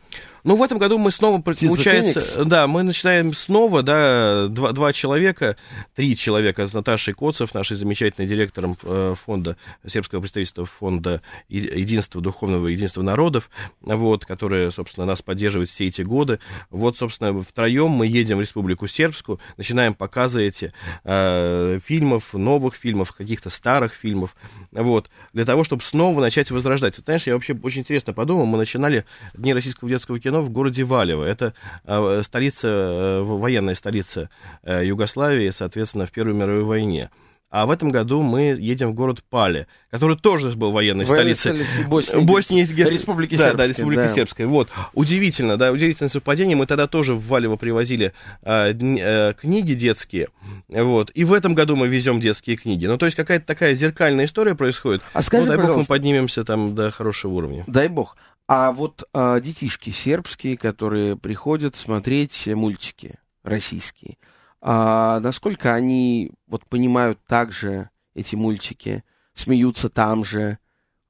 ну, 0.45 0.57
в 0.57 0.63
этом 0.63 0.77
году 0.77 0.99
мы 0.99 1.11
снова, 1.11 1.41
Птица 1.41 1.69
получается, 1.69 2.21
Феникс. 2.21 2.49
да, 2.49 2.67
мы 2.67 2.83
начинаем 2.83 3.35
снова, 3.35 3.83
да, 3.83 4.49
два, 4.49 4.73
два 4.73 4.93
человека, 4.93 5.57
три 5.95 6.17
человека 6.17 6.69
с 6.69 6.75
Наташей 6.75 7.15
Коцев, 7.15 7.55
нашей 7.55 7.79
замечательной 7.79 8.29
директором 8.29 8.77
э, 8.83 9.15
фонда, 9.17 9.57
сербского 9.87 10.21
представительства 10.21 10.67
фонда 10.67 11.23
Единства 11.49 12.21
Духовного 12.21 12.69
Единства 12.69 13.01
Народов, 13.01 13.49
вот, 13.81 14.27
которая, 14.27 14.71
собственно, 14.71 15.07
нас 15.07 15.23
поддерживает 15.23 15.71
все 15.71 15.87
эти 15.87 16.03
годы. 16.03 16.39
Вот, 16.71 16.99
собственно, 16.99 17.43
втроем 17.43 17.91
мы 17.91 18.07
едем 18.07 18.37
в 18.37 18.41
Республику 18.43 18.87
Сербскую, 18.87 19.41
начинаем 19.57 19.95
показы 19.95 20.47
эти 20.47 20.75
э, 21.05 21.79
фильмов, 21.85 22.35
новых 22.35 22.75
фильмов, 22.75 23.13
каких-то 23.13 23.49
старых 23.49 23.95
фильмов, 23.95 24.37
вот, 24.73 25.09
для 25.33 25.47
того, 25.47 25.65
чтобы 25.65 25.83
снова 25.83 26.21
начать 26.21 26.51
возрождать. 26.51 26.97
Знаешь, 26.97 27.27
я 27.27 27.33
вообще 27.33 27.59
очень 27.63 27.81
интересно 27.81 28.13
подумал, 28.13 28.45
мы 28.45 28.59
начинали 28.59 29.07
Дни 29.33 29.55
российского 29.55 29.89
детского 30.05 30.21
кино 30.21 30.43
в 30.43 30.51
городе 30.51 30.85
Валево. 30.85 31.25
Это 31.25 31.55
э, 31.85 32.23
столица, 32.25 32.69
э, 32.69 33.23
военная 33.23 33.75
столица 33.75 34.29
э, 34.63 34.85
Югославии, 34.85 35.49
соответственно, 35.51 36.05
в 36.07 36.13
Первой 36.13 36.35
мировой 36.35 36.65
войне. 36.65 37.11
а 37.51 37.67
в 37.67 37.71
этом 37.71 37.91
году 37.91 38.21
мы 38.21 38.57
едем 38.59 38.91
в 38.91 38.95
город 38.95 39.23
Пале, 39.31 39.67
который 39.91 40.17
тоже 40.17 40.51
был 40.57 40.73
военной, 40.73 41.05
Военной 41.05 41.37
столицей 41.37 41.65
столицей 41.65 41.85
Боснии, 41.87 42.25
Боснии 42.27 42.61
и 42.63 42.65
Герцеговины. 42.65 42.95
Республики 42.95 43.37
да, 43.37 43.45
да, 43.45 43.51
Сербской, 43.51 43.69
Республики 43.69 43.99
да. 43.99 44.09
Сербской. 44.09 44.47
Вот. 44.47 44.69
Удивительно, 44.93 45.57
да, 45.57 45.71
удивительное 45.71 46.11
совпадение. 46.11 46.57
Мы 46.57 46.67
тогда 46.67 46.87
тоже 46.87 47.15
в 47.15 47.27
Валево 47.29 47.57
привозили 47.57 48.13
а, 48.43 48.73
дн- 48.73 48.99
э, 49.01 49.35
книги 49.35 49.75
детские. 49.75 50.29
Вот. 50.69 51.13
И 51.15 51.25
в 51.25 51.33
этом 51.33 51.55
году 51.55 51.77
мы 51.77 51.87
везем 51.87 52.21
детские 52.21 52.57
книги. 52.57 52.87
Ну, 52.87 52.99
то 52.99 53.07
есть 53.07 53.17
какая-то 53.17 53.47
такая 53.47 53.75
зеркальная 53.75 54.25
история 54.25 54.57
происходит. 54.57 55.03
А 55.13 55.23
скажи, 55.23 55.47
ну, 55.47 55.57
дай 55.57 55.67
бог, 55.67 55.77
мы 55.77 55.85
поднимемся 55.85 56.45
там 56.45 56.75
до 56.75 56.91
хорошего 56.91 57.35
уровня. 57.35 57.65
Дай 57.69 57.87
бог. 57.89 58.17
А 58.47 58.73
вот 58.73 59.09
а, 59.13 59.41
детишки 59.41 59.91
сербские, 59.91 60.57
которые 60.57 61.17
приходят 61.17 61.77
смотреть 61.77 62.47
мультики 62.49 63.19
российские, 63.43 64.19
а, 64.61 65.21
насколько 65.21 65.73
они 65.75 66.33
вот 66.47 66.67
понимают 66.67 67.19
также 67.27 67.91
эти 68.15 68.35
мультики, 68.35 69.03
смеются 69.33 69.89
там 69.89 70.25
же, 70.25 70.59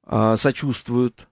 а, 0.03 0.37
сочувствуют? 0.37 1.27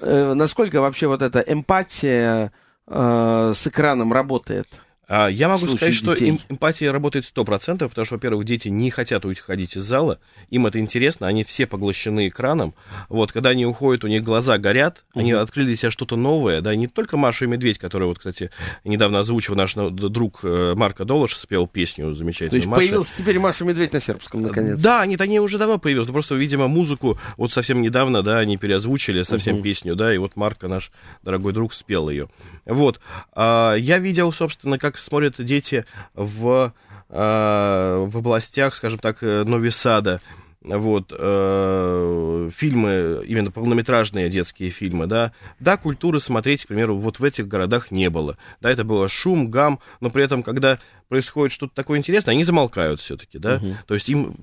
Э, 0.00 0.34
насколько 0.34 0.80
вообще 0.80 1.06
вот 1.06 1.22
эта 1.22 1.40
эмпатия 1.40 2.52
а, 2.86 3.52
с 3.54 3.66
экраном 3.66 4.12
работает? 4.12 4.80
А, 5.08 5.28
Я 5.28 5.48
могу 5.48 5.68
сказать, 5.68 5.94
что 5.94 6.14
детей. 6.14 6.30
эм- 6.30 6.38
эмпатия 6.48 6.90
работает 6.90 7.24
100%, 7.24 7.88
потому 7.88 8.04
что, 8.04 8.14
во-первых, 8.16 8.44
дети 8.44 8.68
не 8.68 8.90
хотят 8.90 9.24
уходить 9.24 9.76
из 9.76 9.84
зала, 9.84 10.18
им 10.50 10.66
это 10.66 10.80
интересно, 10.80 11.28
они 11.28 11.44
все 11.44 11.66
поглощены 11.66 12.26
экраном. 12.26 12.74
Вот, 13.08 13.30
когда 13.30 13.50
они 13.50 13.64
уходят, 13.66 14.02
у 14.02 14.08
них 14.08 14.22
глаза 14.22 14.58
горят, 14.58 15.04
они 15.14 15.30
открыли 15.30 15.66
для 15.68 15.76
себя 15.76 15.90
что-то 15.92 16.16
новое, 16.16 16.60
да, 16.60 16.74
не 16.74 16.88
только 16.88 17.16
Маша 17.16 17.44
и 17.44 17.48
Медведь, 17.48 17.78
который, 17.78 18.08
вот, 18.08 18.18
кстати, 18.18 18.50
недавно 18.84 19.20
озвучил 19.20 19.54
наш 19.54 19.74
д- 19.74 19.90
друг 19.90 20.40
э, 20.42 20.74
Марко 20.76 21.04
Долош, 21.04 21.36
спел 21.36 21.68
песню 21.68 22.12
замечательную. 22.14 22.50
То 22.50 22.56
есть 22.56 22.66
Маша. 22.66 22.80
появился 22.80 23.16
теперь 23.16 23.38
Маша 23.38 23.64
Медведь 23.64 23.92
на 23.92 24.00
сербском, 24.00 24.42
наконец. 24.42 24.80
Да, 24.80 25.06
нет, 25.06 25.20
они 25.20 25.38
уже 25.38 25.58
давно 25.58 25.78
появились. 25.78 26.08
Просто, 26.08 26.34
видимо, 26.34 26.66
музыку 26.66 27.16
вот 27.36 27.52
совсем 27.52 27.80
недавно, 27.80 28.22
да, 28.24 28.38
они 28.38 28.56
переозвучили 28.56 29.22
совсем 29.22 29.62
песню, 29.62 29.94
да, 29.94 30.12
и 30.12 30.18
вот 30.18 30.34
Марко, 30.34 30.66
наш 30.66 30.90
дорогой 31.22 31.52
друг, 31.52 31.74
спел 31.74 32.10
ее. 32.10 32.28
Вот. 32.64 32.98
А, 33.32 33.74
я 33.76 33.98
видел, 33.98 34.32
собственно, 34.32 34.78
как 34.78 34.95
смотрят 35.00 35.34
дети 35.38 35.84
в, 36.14 36.72
а, 37.08 38.04
в 38.04 38.18
областях, 38.18 38.74
скажем 38.74 38.98
так, 38.98 39.22
э, 39.22 39.44
Нови 39.44 39.70
Сада, 39.70 40.20
вот, 40.62 41.12
э, 41.16 42.50
фильмы, 42.56 43.24
именно 43.26 43.50
полнометражные 43.50 44.28
детские 44.28 44.70
фильмы, 44.70 45.06
да, 45.06 45.32
да, 45.60 45.76
культуры 45.76 46.20
смотреть, 46.20 46.64
к 46.64 46.68
примеру, 46.68 46.96
вот 46.96 47.20
в 47.20 47.24
этих 47.24 47.46
городах 47.46 47.90
не 47.90 48.10
было, 48.10 48.36
да, 48.60 48.70
это 48.70 48.82
было 48.82 49.08
шум, 49.08 49.50
гам, 49.50 49.78
но 50.00 50.10
при 50.10 50.24
этом, 50.24 50.42
когда 50.42 50.80
происходит 51.08 51.52
что-то 51.52 51.74
такое 51.74 51.98
интересное, 51.98 52.32
они 52.32 52.42
замолкают 52.42 53.00
все-таки, 53.00 53.38
да, 53.38 53.60
то 53.86 53.94
есть 53.94 54.08
им 54.08 54.34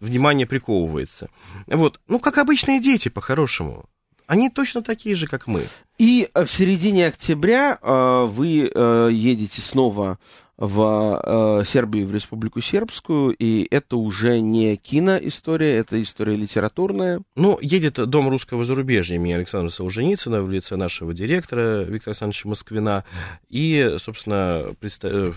внимание 0.00 0.46
приковывается. 0.46 1.28
Вот, 1.66 2.00
ну, 2.08 2.20
как 2.20 2.38
обычные 2.38 2.80
дети, 2.80 3.08
по-хорошему. 3.08 3.86
Они 4.26 4.50
точно 4.50 4.82
такие 4.82 5.14
же, 5.14 5.26
как 5.26 5.46
мы. 5.46 5.62
И 5.98 6.28
э, 6.32 6.44
в 6.44 6.50
середине 6.50 7.06
октября 7.06 7.78
э, 7.80 8.26
вы 8.28 8.70
э, 8.72 9.08
едете 9.12 9.60
снова 9.60 10.18
в 10.56 11.60
э, 11.60 11.64
Сербию, 11.66 12.06
в 12.06 12.12
Республику 12.12 12.60
Сербскую, 12.60 13.34
и 13.38 13.66
это 13.70 13.96
уже 13.96 14.40
не 14.40 14.76
киноистория, 14.76 15.74
это 15.74 16.00
история 16.02 16.34
литературная. 16.34 17.20
Ну, 17.34 17.58
едет 17.60 17.94
Дом 18.08 18.28
русского 18.28 18.64
зарубежья 18.64 19.16
имени 19.16 19.32
Александра 19.32 19.68
Солженицына 19.68 20.42
в 20.42 20.50
лице 20.50 20.76
нашего 20.76 21.12
директора 21.12 21.82
Виктора 21.82 22.12
Александровича 22.12 22.48
Москвина 22.48 23.04
и, 23.50 23.96
собственно, 23.98 24.70
предста- 24.80 25.30
э, 25.30 25.32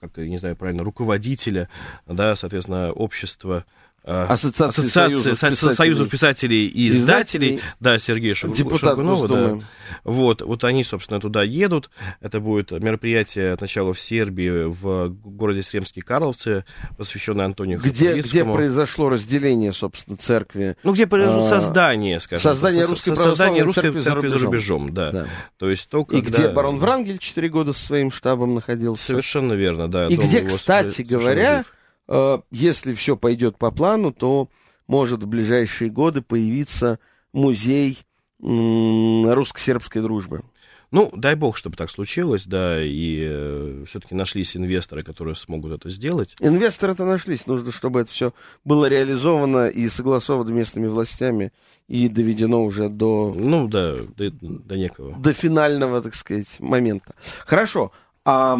как, 0.00 0.16
не 0.18 0.38
знаю 0.38 0.56
правильно, 0.56 0.82
руководителя, 0.82 1.68
да, 2.06 2.34
соответственно, 2.36 2.92
общества 2.92 3.64
э, 3.64 3.83
Ассоциации 4.04 4.82
Ассоциации 4.82 4.88
союзов 4.88 5.38
Со- 5.38 5.50
писателей. 5.50 5.74
союзов 5.74 6.08
писателей 6.10 6.66
и 6.66 6.88
Издателей. 6.90 7.54
издателей, 7.56 7.60
да, 7.80 7.98
Сергея 7.98 8.34
Шагу- 8.34 8.78
Шагунова, 8.78 9.28
да. 9.28 9.34
Госдумы. 9.34 9.64
Вот, 10.04 10.42
вот 10.42 10.64
они, 10.64 10.84
собственно, 10.84 11.20
туда 11.20 11.42
едут. 11.42 11.90
Это 12.20 12.40
будет 12.40 12.70
мероприятие 12.70 13.56
сначала 13.56 13.94
в 13.94 14.00
Сербии, 14.00 14.64
в 14.66 15.08
городе 15.08 15.62
Сремские 15.62 16.02
Карловцы, 16.02 16.64
посвященное 16.98 17.46
Антонию 17.46 17.80
Где, 17.80 18.20
где 18.20 18.44
произошло 18.44 19.08
разделение, 19.08 19.72
собственно, 19.72 20.16
церкви. 20.18 20.76
Ну, 20.82 20.92
где 20.92 21.06
произошло 21.06 21.44
А, 21.46 21.48
создание, 21.48 22.20
скажем. 22.20 22.42
создание 22.42 22.84
русской 22.84 23.10
создание 23.16 23.24
православной 23.36 23.62
русской 23.62 23.80
церкви 23.82 23.98
за 24.00 24.04
церкви 24.10 24.28
за 24.28 24.38
рубежом. 24.46 24.92
да. 24.94 25.12
Да. 25.12 25.26
То 25.58 25.70
есть 25.70 25.88
то, 25.88 26.06
И 26.10 26.20
где 26.20 26.48
барон 26.48 26.78
Врангель 26.78 27.18
4 27.18 27.48
года 27.48 27.72
со 27.72 27.84
своим 27.86 28.10
штабом 28.10 28.54
находился. 28.54 29.02
Совершенно 29.06 29.54
верно, 29.54 29.88
да. 29.88 30.08
И 30.08 30.16
где, 30.16 30.42
кстати 30.42 31.02
говоря, 31.02 31.58
жив. 31.58 31.66
Э, 32.08 32.38
если 32.50 32.94
все 32.94 33.16
пойдет 33.16 33.58
по 33.58 33.70
плану, 33.70 34.12
то 34.12 34.48
может 34.86 35.22
в 35.22 35.26
ближайшие 35.26 35.90
годы 35.90 36.22
появиться 36.22 36.98
музей 37.32 37.98
русско-сербской 38.40 40.02
дружбы. 40.02 40.42
Ну, 40.90 41.10
дай 41.12 41.34
бог, 41.34 41.56
чтобы 41.56 41.76
так 41.76 41.90
случилось, 41.90 42.44
да, 42.46 42.80
и 42.80 43.84
все-таки 43.86 44.14
нашлись 44.14 44.56
инвесторы, 44.56 45.02
которые 45.02 45.34
смогут 45.34 45.72
это 45.72 45.90
сделать. 45.90 46.36
Инвесторы-то 46.38 47.04
нашлись, 47.04 47.48
нужно, 47.48 47.72
чтобы 47.72 48.02
это 48.02 48.12
все 48.12 48.32
было 48.64 48.86
реализовано 48.86 49.66
и 49.66 49.88
согласовано 49.88 50.50
местными 50.50 50.86
властями 50.86 51.52
и 51.88 52.08
доведено 52.08 52.62
уже 52.64 52.88
до, 52.88 53.32
Ну, 53.34 53.66
да, 53.66 53.96
до, 54.16 54.30
до 54.30 54.76
некого. 54.76 55.16
до 55.18 55.32
финального, 55.32 56.00
так 56.00 56.14
сказать, 56.14 56.60
момента. 56.60 57.14
Хорошо. 57.44 57.90
А 58.24 58.56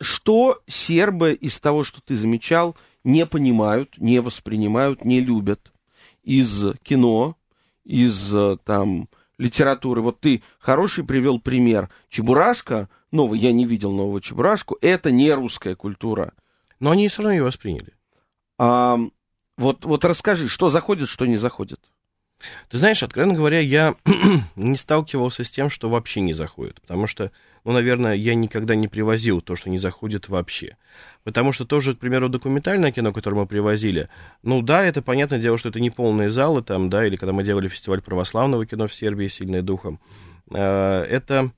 что 0.00 0.62
сербы 0.66 1.32
из 1.34 1.60
того, 1.60 1.84
что 1.84 2.00
ты 2.00 2.16
замечал, 2.16 2.76
не 3.04 3.26
понимают, 3.26 3.98
не 3.98 4.20
воспринимают, 4.20 5.04
не 5.04 5.20
любят 5.20 5.72
из 6.22 6.74
кино, 6.82 7.36
из 7.84 8.34
э, 8.34 8.56
там 8.64 9.08
литературы? 9.38 10.00
Вот 10.02 10.20
ты 10.20 10.42
хороший 10.58 11.04
привел 11.04 11.38
пример. 11.38 11.90
Чебурашка, 12.08 12.88
новый, 13.12 13.38
я 13.38 13.52
не 13.52 13.64
видел 13.64 13.92
нового 13.92 14.20
Чебурашку, 14.20 14.78
это 14.80 15.10
не 15.10 15.32
русская 15.32 15.74
культура. 15.74 16.32
Но 16.78 16.90
они 16.90 17.08
все 17.08 17.22
равно 17.22 17.34
ее 17.34 17.42
восприняли. 17.42 17.92
А, 18.58 18.98
вот, 19.56 19.84
вот 19.84 20.04
расскажи, 20.04 20.48
что 20.48 20.70
заходит, 20.70 21.08
что 21.08 21.26
не 21.26 21.36
заходит. 21.36 21.80
Ты 22.70 22.78
знаешь, 22.78 23.02
откровенно 23.02 23.34
говоря, 23.34 23.60
я 23.60 23.94
не 24.56 24.76
сталкивался 24.76 25.44
с 25.44 25.50
тем, 25.50 25.68
что 25.68 25.90
вообще 25.90 26.20
не 26.20 26.32
заходит. 26.32 26.80
Потому 26.80 27.06
что, 27.06 27.30
ну, 27.64 27.72
наверное, 27.72 28.14
я 28.14 28.34
никогда 28.34 28.74
не 28.74 28.88
привозил 28.88 29.40
то, 29.40 29.56
что 29.56 29.70
не 29.70 29.78
заходит 29.78 30.28
вообще. 30.28 30.76
Потому 31.24 31.52
что 31.52 31.64
тоже, 31.64 31.94
к 31.94 31.98
примеру, 31.98 32.28
документальное 32.28 32.92
кино, 32.92 33.12
которое 33.12 33.36
мы 33.36 33.46
привозили, 33.46 34.08
ну 34.42 34.62
да, 34.62 34.84
это 34.84 35.02
понятное 35.02 35.38
дело, 35.38 35.58
что 35.58 35.68
это 35.68 35.80
не 35.80 35.90
полные 35.90 36.30
залы 36.30 36.62
там, 36.62 36.88
да, 36.90 37.06
или 37.06 37.16
когда 37.16 37.32
мы 37.32 37.44
делали 37.44 37.68
фестиваль 37.68 38.00
православного 38.00 38.66
кино 38.66 38.88
в 38.88 38.94
Сербии, 38.94 39.28
сильное 39.28 39.62
духом. 39.62 40.00
э, 40.50 41.02
Это 41.10 41.52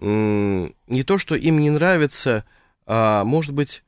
не 0.00 1.02
то, 1.04 1.18
что 1.18 1.34
им 1.34 1.58
не 1.58 1.70
нравится, 1.70 2.44
а 2.86 3.24
может 3.24 3.52
быть, 3.52 3.82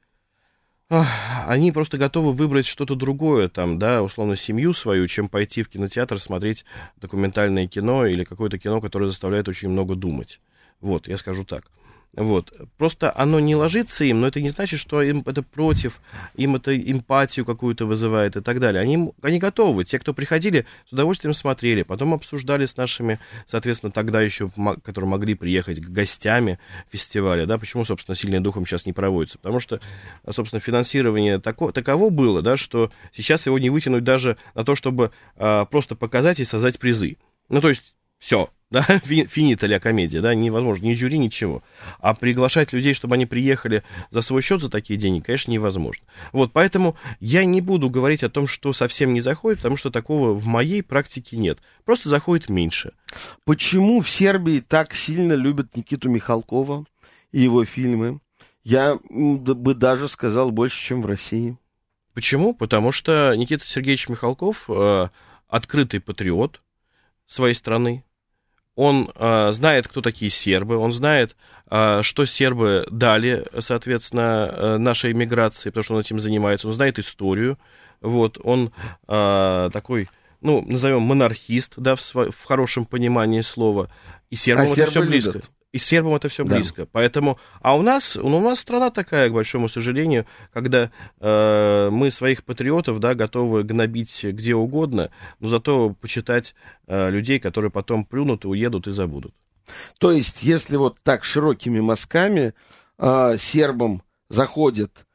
они 0.89 1.71
просто 1.71 1.99
готовы 1.99 2.33
выбрать 2.33 2.66
что-то 2.66 2.97
другое, 2.97 3.49
там, 3.49 3.79
да, 3.79 4.03
условно, 4.03 4.35
семью 4.35 4.73
свою, 4.73 5.07
чем 5.07 5.29
пойти 5.29 5.62
в 5.62 5.68
кинотеатр 5.68 6.18
смотреть 6.18 6.64
документальное 6.97 7.68
кино 7.68 8.07
или 8.07 8.25
какое-то 8.25 8.59
кино, 8.59 8.81
которое 8.81 9.07
заставляет 9.07 9.47
очень 9.47 9.68
много 9.68 9.95
думать. 9.95 10.41
Вот, 10.81 11.09
я 11.09 11.18
скажу 11.18 11.45
так. 11.45 11.70
Вот. 12.12 12.53
Просто 12.76 13.12
оно 13.16 13.39
не 13.39 13.55
ложится 13.55 14.05
им, 14.05 14.20
но 14.20 14.26
это 14.26 14.41
не 14.41 14.49
значит, 14.49 14.81
что 14.81 15.01
им 15.01 15.22
это 15.26 15.43
против, 15.43 16.01
им 16.35 16.57
это 16.57 16.76
эмпатию 16.76 17.45
какую-то 17.45 17.87
вызывает 17.87 18.35
и 18.35 18.41
так 18.41 18.59
далее. 18.59 18.83
Они, 18.83 19.12
они 19.22 19.39
готовы. 19.39 19.85
Те, 19.85 20.01
кто 20.01 20.12
приходили, 20.12 20.66
с 20.89 20.93
удовольствием 20.93 21.35
смотрели, 21.35 21.83
потом 21.83 22.12
обсуждали 22.12 22.66
с 22.66 22.76
нашими, 22.76 23.20
соответственно, 23.47 23.93
тогда 23.93 24.20
еще, 24.20 24.51
которые 24.83 25.09
могли 25.09 25.35
приехать 25.35 25.81
гостями 25.81 26.59
фестиваля, 26.91 27.47
да, 27.47 27.59
почему, 27.59 27.85
собственно, 27.85 28.16
сильным 28.16 28.43
духом 28.43 28.66
сейчас 28.66 28.87
не 28.87 28.93
проводится. 28.93 29.39
Потому 29.39 29.61
что, 29.61 29.81
собственно, 30.28 30.59
финансирование 30.59 31.39
тако, 31.39 31.70
таково 31.70 32.11
было, 32.11 32.43
да, 32.43 32.57
что 32.57 32.91
сейчас 33.12 33.47
его 33.47 33.59
не 33.61 33.70
вытянуть 33.70 34.03
даже 34.03 34.37
на 34.57 34.64
то, 34.64 34.74
чтобы 34.74 35.12
а, 35.37 35.64
просто 35.64 35.95
показать 35.95 36.41
и 36.41 36.45
создать 36.45 36.81
призы. 36.81 37.18
Ну, 37.49 37.61
то 37.61 37.68
есть, 37.68 37.95
все, 38.18 38.51
да, 38.73 38.83
фи- 38.83 39.27
финита 39.27 39.66
ля 39.66 39.81
комедия, 39.81 40.21
да, 40.21 40.33
невозможно, 40.33 40.85
ни 40.87 40.95
жюри, 40.95 41.18
ничего. 41.18 41.64
А 41.99 42.14
приглашать 42.14 42.73
людей, 42.73 42.95
чтобы 42.95 43.16
они 43.16 43.27
приехали 43.27 43.83
за 44.11 44.21
свой 44.21 44.43
счет 44.43 44.61
за 44.61 44.71
такие 44.71 44.97
деньги, 44.97 45.21
конечно, 45.21 45.51
невозможно. 45.51 46.05
Вот, 46.33 46.53
поэтому 46.53 46.95
я 47.18 47.45
не 47.45 47.61
буду 47.61 47.91
говорить 47.91 48.23
о 48.23 48.31
том, 48.31 48.47
что 48.47 48.73
совсем 48.73 49.12
не 49.12 49.21
заходит, 49.21 49.59
потому 49.59 49.77
что 49.77 49.91
такого 49.91 50.35
в 50.35 50.47
моей 50.47 50.85
практике 50.85 51.37
нет. 51.37 51.59
Просто 51.85 52.09
заходит 52.09 52.49
меньше. 52.49 52.93
Почему 53.45 54.03
в 54.03 54.09
Сербии 54.09 54.61
так 54.61 54.95
сильно 54.95 55.33
любят 55.33 55.77
Никиту 55.77 56.09
Михалкова 56.09 56.85
и 57.33 57.41
его 57.41 57.64
фильмы? 57.64 58.21
Я 58.62 59.01
бы 59.11 59.75
даже 59.75 60.07
сказал 60.07 60.53
больше, 60.53 60.81
чем 60.81 61.03
в 61.03 61.07
России. 61.07 61.59
Почему? 62.14 62.55
Потому 62.55 62.93
что 62.93 63.35
Никита 63.35 63.66
Сергеевич 63.66 64.09
Михалков 64.09 64.66
э, 64.68 65.09
открытый 65.49 65.99
патриот 65.99 66.61
своей 67.27 67.55
страны. 67.55 68.05
Он 68.77 69.11
э, 69.14 69.53
знает, 69.53 69.89
кто 69.89 70.01
такие 70.01 70.31
сербы, 70.31 70.77
он 70.77 70.93
знает, 70.93 71.37
э, 71.71 72.01
что 72.03 72.25
сербы 72.25 72.87
дали, 72.91 73.47
соответственно, 73.59 74.49
э, 74.51 74.77
нашей 74.79 75.12
эмиграции, 75.12 75.71
потому 75.71 75.85
что 75.85 75.95
он 75.95 76.01
этим 76.01 76.21
занимается, 76.21 76.68
он 76.68 76.75
знает 76.75 76.99
историю, 76.99 77.59
Вот, 78.01 78.39
он 78.43 78.73
э, 79.09 79.71
такой, 79.73 80.09
ну, 80.41 80.62
назовем 80.62 81.03
монархист, 81.03 81.75
да, 81.77 81.97
в, 81.97 82.14
в 82.14 82.45
хорошем 82.45 82.87
понимании 82.87 83.43
слова. 83.43 83.91
И 84.31 84.37
сербам 84.37 84.66
а 84.66 84.73
это 84.73 84.91
все 84.91 85.03
близко. 85.03 85.33
Любят. 85.33 85.51
И 85.73 85.79
с 85.79 85.85
сербом 85.85 86.14
это 86.14 86.29
все 86.29 86.45
да. 86.45 86.57
близко. 86.57 86.87
Поэтому, 86.91 87.39
а 87.61 87.77
у 87.77 87.83
нас, 87.83 88.16
ну, 88.16 88.39
у 88.39 88.41
нас 88.41 88.59
страна 88.59 88.91
такая, 88.91 89.29
к 89.29 89.33
большому 89.33 89.68
сожалению, 89.68 90.27
когда 90.53 90.91
э, 91.21 91.89
мы 91.91 92.11
своих 92.11 92.45
патриотов, 92.45 92.99
да, 92.99 93.14
готовы 93.14 93.62
гнобить 93.62 94.25
где 94.25 94.55
угодно, 94.55 95.11
но 95.39 95.49
зато 95.49 95.91
почитать 96.01 96.55
э, 96.89 97.11
людей, 97.11 97.39
которые 97.39 97.71
потом 97.71 98.05
плюнут 98.05 98.45
и 98.45 98.49
уедут 98.49 98.89
и 98.89 98.93
забудут. 98.93 99.33
То 99.99 100.11
есть, 100.11 100.43
если 100.43 100.77
вот 100.77 100.99
так 101.05 101.23
широкими 101.23 101.81
мазками 101.81 102.55
э, 102.99 103.37
сербам 103.39 104.03
заходит 104.29 105.07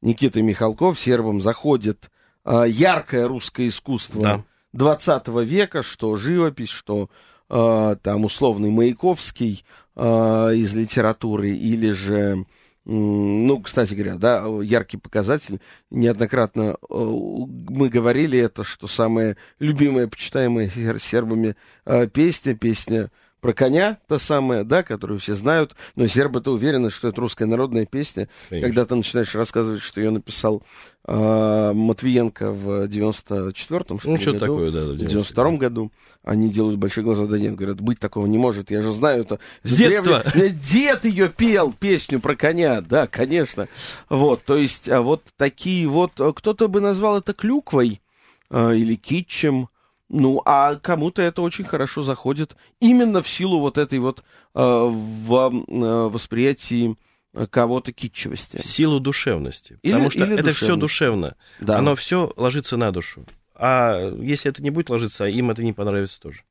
Никита 0.00 0.40
Михалков, 0.40 0.98
сербам 0.98 1.42
заходит 1.42 2.10
э, 2.44 2.64
яркое 2.68 3.28
русское 3.28 3.68
искусство 3.68 4.22
да. 4.22 4.44
20 4.72 5.28
века, 5.44 5.82
что 5.82 6.16
живопись, 6.16 6.70
что 6.70 7.10
э, 7.48 7.96
там 8.02 8.24
условный 8.24 8.70
Маяковский, 8.70 9.64
из 10.00 10.74
литературы, 10.74 11.50
или 11.50 11.92
же, 11.92 12.46
ну, 12.84 13.60
кстати 13.60 13.94
говоря, 13.94 14.16
да, 14.16 14.44
яркий 14.62 14.96
показатель, 14.96 15.60
неоднократно 15.90 16.76
э, 16.88 16.94
мы 16.94 17.88
говорили 17.88 18.38
это, 18.38 18.64
что 18.64 18.86
самая 18.86 19.36
любимая, 19.58 20.08
почитаемая 20.08 20.70
сербами 20.98 21.54
э, 21.84 22.06
песня, 22.08 22.54
песня 22.54 23.10
про 23.40 23.52
коня, 23.52 23.98
та 24.06 24.18
самая, 24.18 24.64
да, 24.64 24.82
которую 24.82 25.18
все 25.18 25.34
знают, 25.34 25.74
но 25.96 26.06
сербы-то 26.06 26.52
уверены, 26.52 26.90
что 26.90 27.08
это 27.08 27.20
русская 27.20 27.46
народная 27.46 27.86
песня. 27.86 28.28
Конечно. 28.48 28.68
Когда 28.68 28.84
ты 28.86 28.94
начинаешь 28.94 29.34
рассказывать, 29.34 29.82
что 29.82 30.00
ее 30.00 30.10
написал 30.10 30.62
э, 31.06 31.72
Матвиенко 31.74 32.52
в 32.52 32.84
94-м, 32.84 34.00
что 34.00 34.10
ну, 34.10 34.18
что 34.18 34.32
году, 34.32 34.38
такое, 34.38 34.70
да, 34.70 34.84
в 34.84 34.92
92-м 34.92 35.58
году, 35.58 35.92
они 36.22 36.50
делают 36.50 36.78
большие 36.78 37.04
глаза, 37.04 37.26
да 37.26 37.38
нет, 37.38 37.54
говорят, 37.54 37.80
быть 37.80 37.98
такого 37.98 38.26
не 38.26 38.38
может, 38.38 38.70
я 38.70 38.82
же 38.82 38.92
знаю 38.92 39.22
это. 39.22 39.38
С 39.62 39.72
детства! 39.72 40.24
Дед 40.34 41.04
ее 41.04 41.28
пел, 41.28 41.72
песню 41.72 42.20
про 42.20 42.34
коня, 42.34 42.80
да, 42.80 43.06
конечно. 43.06 43.68
Вот, 44.08 44.44
то 44.44 44.56
есть, 44.56 44.88
а 44.88 45.00
вот 45.00 45.24
такие 45.36 45.88
вот, 45.88 46.12
кто-то 46.36 46.68
бы 46.68 46.80
назвал 46.80 47.18
это 47.18 47.32
клюквой 47.32 48.00
э, 48.50 48.76
или 48.76 48.94
китчем, 48.94 49.68
ну, 50.10 50.42
а 50.44 50.74
кому-то 50.74 51.22
это 51.22 51.40
очень 51.40 51.64
хорошо 51.64 52.02
заходит 52.02 52.56
именно 52.80 53.22
в 53.22 53.28
силу 53.28 53.60
вот 53.60 53.78
этой 53.78 54.00
вот 54.00 54.20
э, 54.20 54.22
в 54.54 55.32
э, 55.32 56.08
восприятии 56.08 56.96
кого-то 57.50 57.92
китчевости. 57.92 58.56
В 58.60 58.66
силу 58.66 58.98
душевности. 58.98 59.78
Или, 59.82 59.92
потому 59.92 60.10
что 60.10 60.24
это 60.24 60.52
все 60.52 60.74
душевно. 60.74 61.36
Да. 61.60 61.78
Оно 61.78 61.94
все 61.94 62.32
ложится 62.36 62.76
на 62.76 62.90
душу. 62.90 63.24
А 63.54 64.12
если 64.20 64.50
это 64.50 64.62
не 64.62 64.70
будет 64.70 64.90
ложиться, 64.90 65.26
им 65.26 65.52
это 65.52 65.62
не 65.62 65.72
понравится 65.72 66.18
тоже. 66.20 66.42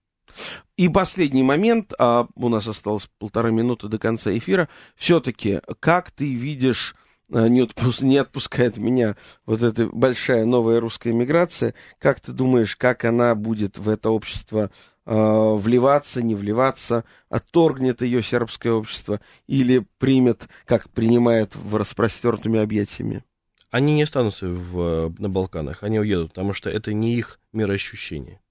И 0.77 0.87
последний 0.87 1.43
момент, 1.43 1.93
а 1.99 2.27
у 2.35 2.47
нас 2.47 2.65
осталось 2.65 3.09
полтора 3.17 3.49
минуты 3.49 3.89
до 3.89 3.99
конца 3.99 4.35
эфира. 4.37 4.69
Все-таки, 4.95 5.59
как 5.81 6.11
ты 6.11 6.33
видишь 6.33 6.95
Э, 6.95 7.08
не, 7.29 7.61
отпуск, 7.61 8.01
не 8.01 8.17
отпускает 8.17 8.77
меня 8.77 9.15
вот 9.45 9.61
эта 9.61 9.87
большая 9.87 10.45
новая 10.45 10.79
русская 10.79 11.13
миграция. 11.13 11.73
Как 11.99 12.19
ты 12.19 12.31
думаешь, 12.31 12.75
как 12.75 13.05
она 13.05 13.35
будет 13.35 13.77
в 13.77 13.89
это 13.89 14.09
общество 14.09 14.71
э, 15.05 15.13
вливаться, 15.55 16.21
не 16.21 16.35
вливаться, 16.35 17.05
отторгнет 17.29 18.01
ее 18.01 18.23
сербское 18.23 18.73
общество 18.73 19.19
или 19.47 19.85
примет, 19.99 20.49
как 20.65 20.89
принимает 20.89 21.55
в 21.55 21.75
распростертыми 21.75 22.59
объятиями? 22.59 23.23
Они 23.69 23.93
не 23.93 24.03
останутся 24.03 24.47
в, 24.47 25.13
на 25.19 25.29
Балканах, 25.29 25.83
они 25.83 25.99
уедут, 25.99 26.29
потому 26.29 26.53
что 26.53 26.71
это 26.71 26.91
не 26.93 27.15
их 27.15 27.39
мироощущение. 27.53 28.41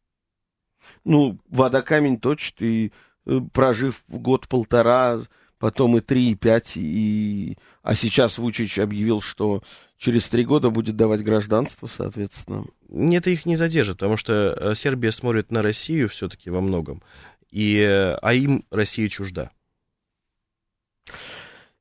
Ну, 1.05 1.39
вода 1.49 1.83
камень 1.83 2.21
точит, 2.21 2.63
и 2.63 2.93
э, 3.27 3.41
прожив 3.53 4.05
год-полтора, 4.07 5.21
потом 5.59 5.97
и 5.97 6.01
3, 6.01 6.31
и 6.31 6.35
5, 6.35 6.73
и... 6.77 7.59
а 7.83 7.95
сейчас 7.95 8.39
Вучич 8.39 8.79
объявил, 8.79 9.21
что 9.21 9.63
через 9.97 10.29
три 10.29 10.45
года 10.45 10.71
будет 10.71 10.97
давать 10.97 11.23
гражданство, 11.23 11.87
соответственно. 11.87 12.65
Нет, 12.89 13.27
их 13.27 13.47
не 13.47 13.57
задержит, 13.57 13.99
потому 13.99 14.17
что 14.17 14.57
э, 14.57 14.75
Сербия 14.75 15.13
смотрит 15.13 15.51
на 15.51 15.63
Россию 15.63 16.09
все-таки 16.09 16.51
во 16.51 16.61
многом, 16.61 17.03
и... 17.51 17.79
Э, 17.79 18.15
а 18.23 18.33
им 18.33 18.65
Россия 18.71 19.09
чужда. 19.09 19.51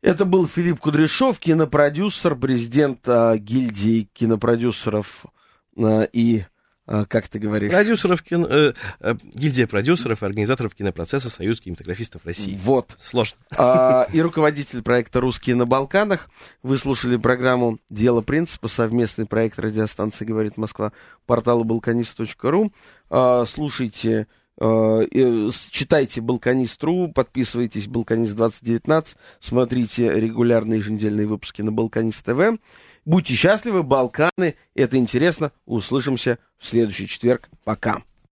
Это 0.01 0.25
был 0.25 0.47
Филипп 0.47 0.79
Кудряшов, 0.79 1.39
кинопродюсер, 1.39 2.35
президент 2.35 3.07
а, 3.07 3.37
гильдии 3.37 4.07
кинопродюсеров 4.13 5.25
а, 5.75 6.03
и 6.13 6.43
как 6.87 7.27
ты 7.27 7.37
говоришь? 7.37 7.71
Продюсеров 7.71 8.21
кино, 8.23 8.47
э, 8.49 8.73
э, 9.01 9.15
гильдия 9.33 9.67
продюсеров 9.67 10.23
и 10.23 10.25
организаторов 10.25 10.73
кинопроцесса 10.73 11.29
Союз 11.29 11.59
кинематографистов 11.59 12.25
России. 12.25 12.57
Вот. 12.63 12.95
Сложно. 12.97 13.37
А, 13.57 14.07
и 14.13 14.21
руководитель 14.21 14.81
проекта 14.81 15.19
«Русские 15.19 15.57
на 15.57 15.65
Балканах». 15.65 16.29
Вы 16.63 16.77
слушали 16.77 17.17
программу 17.17 17.79
«Дело 17.89 18.21
принципа», 18.21 18.69
совместный 18.69 19.25
проект 19.25 19.59
радиостанции 19.59 20.23
«Говорит 20.23 20.55
Москва», 20.55 20.93
портала 21.25 21.63
balkanist.ru. 21.63 22.71
А, 23.09 23.45
слушайте 23.45 24.27
читайте 24.59 26.21
Балканист.ру, 26.21 27.11
подписывайтесь 27.13 27.87
Балканист 27.87 28.35
2019, 28.35 29.15
смотрите 29.39 30.13
регулярные 30.13 30.79
еженедельные 30.79 31.27
выпуски 31.27 31.61
на 31.61 31.71
Балканист 31.71 32.25
ТВ. 32.25 32.59
Будьте 33.05 33.35
счастливы, 33.35 33.83
Балканы, 33.83 34.55
это 34.75 34.97
интересно. 34.97 35.51
Услышимся 35.65 36.39
в 36.57 36.65
следующий 36.65 37.07
четверг. 37.07 37.49
Пока. 37.63 38.03